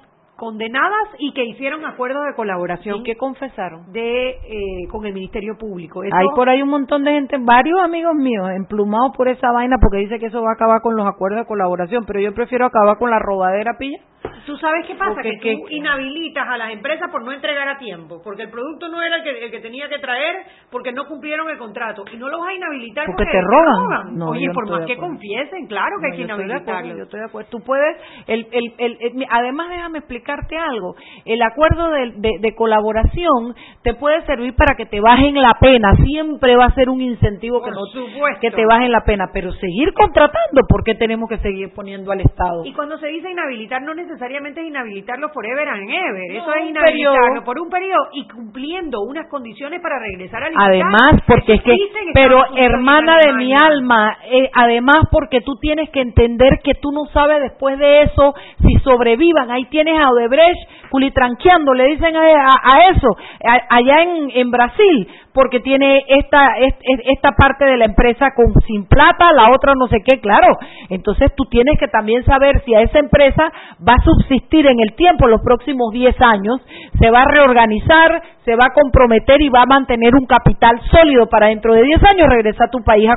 condenadas 0.44 1.08
y 1.20 1.32
que 1.32 1.46
hicieron 1.46 1.86
acuerdos 1.86 2.26
de 2.26 2.36
colaboración. 2.36 2.98
¿Y 2.98 3.04
qué 3.04 3.16
confesaron? 3.16 3.94
De, 3.94 4.30
eh, 4.32 4.88
con 4.92 5.06
el 5.06 5.14
Ministerio 5.14 5.58
Público. 5.58 6.02
Hay 6.02 6.28
por 6.36 6.50
ahí 6.50 6.62
un 6.62 6.68
montón 6.68 7.06
de 7.06 7.12
gente, 7.12 7.38
varios 7.40 7.80
amigos 7.80 8.14
míos, 8.16 8.50
emplumados 8.54 9.16
por 9.16 9.30
esa 9.30 9.54
vaina 9.54 9.78
porque 9.82 10.00
dice 10.00 10.20
que 10.20 10.26
eso 10.26 10.42
va 10.42 10.50
a 10.50 10.54
acabar 10.56 10.82
con 10.82 10.98
los 10.98 11.08
acuerdos 11.08 11.40
de 11.40 11.46
colaboración, 11.46 12.04
pero 12.06 12.20
yo 12.20 12.34
prefiero 12.34 12.66
acabar 12.66 12.98
con 12.98 13.10
la 13.10 13.20
robadera 13.20 13.78
pilla. 13.78 14.00
¿Tú 14.46 14.58
sabes 14.58 14.86
qué 14.86 14.96
pasa? 14.96 15.22
que, 15.22 15.56
tú 15.56 15.66
inhabilitas 15.70 16.46
a 16.48 16.58
las 16.58 16.72
empresas 16.72 17.10
por 17.10 17.24
no 17.24 17.32
entregar 17.32 17.68
a 17.70 17.78
tiempo, 17.78 18.22
porque 18.24 18.44
el 18.44 18.50
producto 18.50 18.90
no 18.90 19.02
era 19.02 19.18
el 19.18 19.24
que, 19.24 19.46
el 19.46 19.52
que 19.52 19.60
tenía 19.60 19.88
que 19.88 20.00
traer, 20.00 20.36
porque 20.70 20.92
no 20.92 21.06
cumplieron 21.06 21.50
el 21.50 21.58
contrato. 21.58 22.04
Y 22.12 22.18
no 22.18 22.28
los 22.28 22.40
vas 22.42 22.50
a 22.50 22.54
inhabilitar 22.54 23.06
porque, 23.06 23.26
te 23.26 23.42
roban. 23.42 24.22
Oye, 24.22 24.50
por 24.54 24.70
más 24.70 24.86
que 24.86 24.98
confiesen, 24.98 25.68
claro 25.68 25.96
que 26.02 26.08
hay 26.12 26.18
que 26.18 26.24
inhabilitarlos. 26.24 26.98
Yo 26.98 27.04
estoy 27.04 27.20
de 27.22 27.26
acuerdo. 27.26 27.50
Tú 27.50 27.60
puedes, 27.62 27.98
el, 28.28 28.48
el, 28.52 28.98
el, 29.00 29.26
además 29.30 29.70
déjame 29.70 30.00
explicarte 30.00 30.58
algo. 30.58 30.96
El 31.26 31.42
acuerdo 31.42 31.90
de, 31.92 32.12
de, 32.40 32.56
colaboración 32.56 33.56
te 33.82 33.94
puede 33.94 34.26
servir 34.26 34.56
para 34.56 34.76
que 34.76 34.86
te 34.86 35.00
bajen 35.00 35.36
la 35.42 35.54
pena. 35.60 35.94
Siempre 36.06 36.56
va 36.58 36.66
a 36.66 36.76
ser 36.76 36.90
un 36.90 37.02
incentivo 37.02 37.62
que, 37.64 37.72
no, 37.72 37.78
que 38.42 38.52
te 38.52 38.66
bajen 38.66 38.92
la 38.92 39.04
pena. 39.06 39.30
Pero 39.34 39.52
seguir 39.54 39.94
contratando, 39.94 40.62
¿por 40.68 40.84
qué 40.84 40.96
tenemos 40.96 41.30
que 41.30 41.38
seguir 41.38 41.74
poniendo 41.74 42.12
al 42.12 42.22
Estado? 42.22 42.66
Y 42.66 42.74
cuando 42.74 42.98
se 42.98 43.08
dice 43.08 43.30
inhabilitar, 43.30 43.82
no 43.82 43.94
necesariamente 43.94 44.33
necesariamente 44.34 44.64
inhabilitarlo 44.64 45.30
forever 45.30 45.68
and 45.68 45.90
ever. 45.90 46.32
Eso 46.32 46.54
es 46.54 46.70
inhabilitarlo 46.70 47.44
por 47.44 47.60
un 47.60 47.70
periodo 47.70 48.10
y 48.14 48.28
cumpliendo 48.28 49.02
unas 49.02 49.28
condiciones 49.30 49.80
para 49.82 50.00
regresar 50.00 50.44
al 50.44 50.54
Además, 50.56 51.22
porque 51.28 51.54
es 51.54 51.62
que, 51.62 51.76
pero 52.14 52.44
hermana 52.56 53.18
de 53.26 53.34
mi 53.34 53.54
alma, 53.54 54.18
eh, 54.26 54.50
además 54.54 55.08
porque 55.12 55.42
tú 55.42 55.58
tienes 55.58 55.90
que 55.92 56.02
entender 56.02 56.60
que 56.64 56.74
tú 56.76 56.92
no 56.92 57.06
sabes 57.14 57.42
después 57.42 57.78
de 57.78 58.04
eso 58.04 58.34
si 58.66 58.74
sobrevivan. 58.84 59.52
Ahí 59.52 59.66
tienes 59.66 60.00
a 60.00 60.10
Odebrecht 60.10 60.90
culitranqueando, 60.90 61.74
le 61.74 61.86
dicen 61.88 62.16
a, 62.16 62.22
a, 62.22 62.90
eso, 62.90 63.08
allá 63.70 64.04
en, 64.04 64.32
en 64.32 64.52
Brasil 64.52 65.08
porque 65.34 65.60
tiene 65.60 66.04
esta 66.08 66.48
esta 67.06 67.32
parte 67.32 67.66
de 67.66 67.78
la 67.78 67.86
empresa 67.86 68.32
con 68.36 68.54
sin 68.68 68.86
plata, 68.86 69.32
la 69.34 69.52
otra 69.52 69.74
no 69.76 69.88
sé 69.88 70.02
qué, 70.06 70.20
claro. 70.20 70.58
Entonces 70.90 71.32
tú 71.36 71.46
tienes 71.46 71.80
que 71.80 71.88
también 71.88 72.24
saber 72.26 72.62
si 72.66 72.76
a 72.76 72.82
esa 72.82 73.00
empresa 73.00 73.52
va 73.82 73.96
a 73.96 74.04
subsistir 74.04 74.68
en 74.68 74.80
el 74.80 74.94
tiempo, 74.94 75.28
los 75.28 75.42
próximos 75.42 75.92
10 75.92 76.16
años, 76.22 76.62
se 77.00 77.10
va 77.10 77.22
a 77.22 77.32
reorganizar, 77.32 78.22
se 78.46 78.56
va 78.56 78.66
a 78.68 78.74
comprometer 78.74 79.42
y 79.42 79.50
va 79.50 79.64
a 79.64 79.66
mantener 79.66 80.14
un 80.16 80.26
capital 80.26 80.80
sólido 80.92 81.28
para 81.28 81.48
dentro 81.48 81.74
de 81.74 81.84
10 81.84 82.04
años 82.04 82.30
regresar 82.30 82.68
a 82.68 82.72
tu 82.72 82.84
país 82.84 83.10
a. 83.10 83.16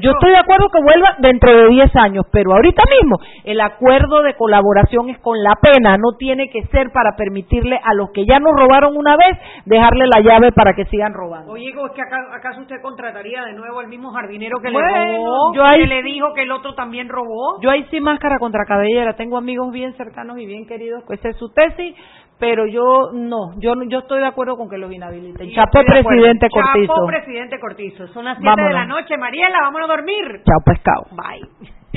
Yo 0.00 0.10
estoy 0.10 0.30
de 0.30 0.38
acuerdo 0.38 0.68
que 0.70 0.82
vuelva 0.82 1.16
dentro 1.18 1.54
de 1.54 1.68
10 1.68 1.96
años, 1.96 2.26
pero 2.32 2.52
ahorita 2.52 2.82
mismo 3.00 3.16
el 3.44 3.60
acuerdo 3.60 4.22
de 4.22 4.34
colaboración 4.34 5.08
es 5.10 5.18
con 5.20 5.42
la 5.42 5.54
pena, 5.60 5.96
no 5.96 6.16
tiene 6.18 6.50
que 6.50 6.62
ser 6.66 6.90
para 6.92 7.16
permitirle 7.16 7.78
a 7.82 7.94
los 7.94 8.10
que 8.10 8.26
ya 8.26 8.40
nos 8.40 8.52
robaron 8.56 8.96
una 8.96 9.16
vez 9.16 9.38
dejarle 9.64 10.06
la 10.06 10.20
llave 10.20 10.52
para 10.52 10.74
que 10.74 10.84
sigan 10.86 11.14
robando. 11.14 11.52
Oye, 11.52 11.68
¿es 11.68 11.92
que 11.94 12.02
acaso 12.02 12.60
usted 12.60 12.80
contrataría 12.82 13.44
de 13.44 13.52
nuevo 13.52 13.80
al 13.80 13.88
mismo 13.88 14.10
jardinero 14.10 14.58
que 14.60 14.70
le 14.70 14.78
robó? 14.78 15.54
Yo 15.54 15.64
ahí, 15.64 15.80
que 15.80 15.86
le 15.86 16.02
dijo 16.02 16.34
que 16.34 16.42
el 16.42 16.50
otro 16.50 16.74
también 16.74 17.08
robó. 17.08 17.60
Yo 17.62 17.70
ahí 17.70 17.86
sí 17.90 18.00
máscara 18.00 18.38
contra 18.38 18.64
cabellera, 18.64 19.14
tengo 19.14 19.36
amigos 19.36 19.72
bien 19.72 19.94
cercanos 19.96 20.38
y 20.38 20.46
bien 20.46 20.66
queridos, 20.66 21.04
que 21.06 21.14
esa 21.14 21.28
es 21.28 21.36
su 21.36 21.52
tesis, 21.52 21.94
pero 22.38 22.66
yo 22.66 23.10
no, 23.12 23.58
yo 23.58 23.72
yo 23.88 24.00
estoy 24.00 24.20
de 24.20 24.26
acuerdo 24.26 24.56
con 24.56 24.68
que 24.68 24.76
lo 24.78 24.90
inhabiliten. 24.92 25.50
Chapo 25.52 25.82
presidente 25.84 26.48
Cortizo. 26.50 26.94
Chapo 26.94 27.06
presidente 27.06 27.58
Cortizo. 27.58 28.08
Son 28.08 28.24
las 28.24 28.38
7 28.38 28.62
de 28.62 28.72
la 28.72 28.86
noche, 28.86 29.16
Mariela, 29.16 29.60
vámonos 29.62 29.88
a 29.88 29.96
dormir. 29.96 30.42
Chao 30.44 30.60
pescado. 30.64 31.06
Bye. 31.12 31.48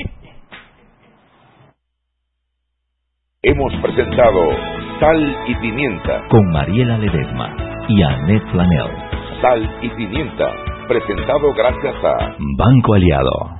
Hemos 3.42 3.72
presentado 3.80 4.50
Sal 5.00 5.44
y 5.46 5.54
Pimienta 5.56 6.26
con 6.28 6.50
Mariela 6.50 6.98
Ledesma 6.98 7.56
y 7.88 8.02
Annette 8.02 8.46
Flanell. 8.50 8.90
Sal 9.40 9.78
y 9.80 9.88
Pimienta, 9.90 10.52
presentado 10.86 11.52
gracias 11.54 12.04
a 12.04 12.36
Banco 12.58 12.94
Aliado. 12.94 13.59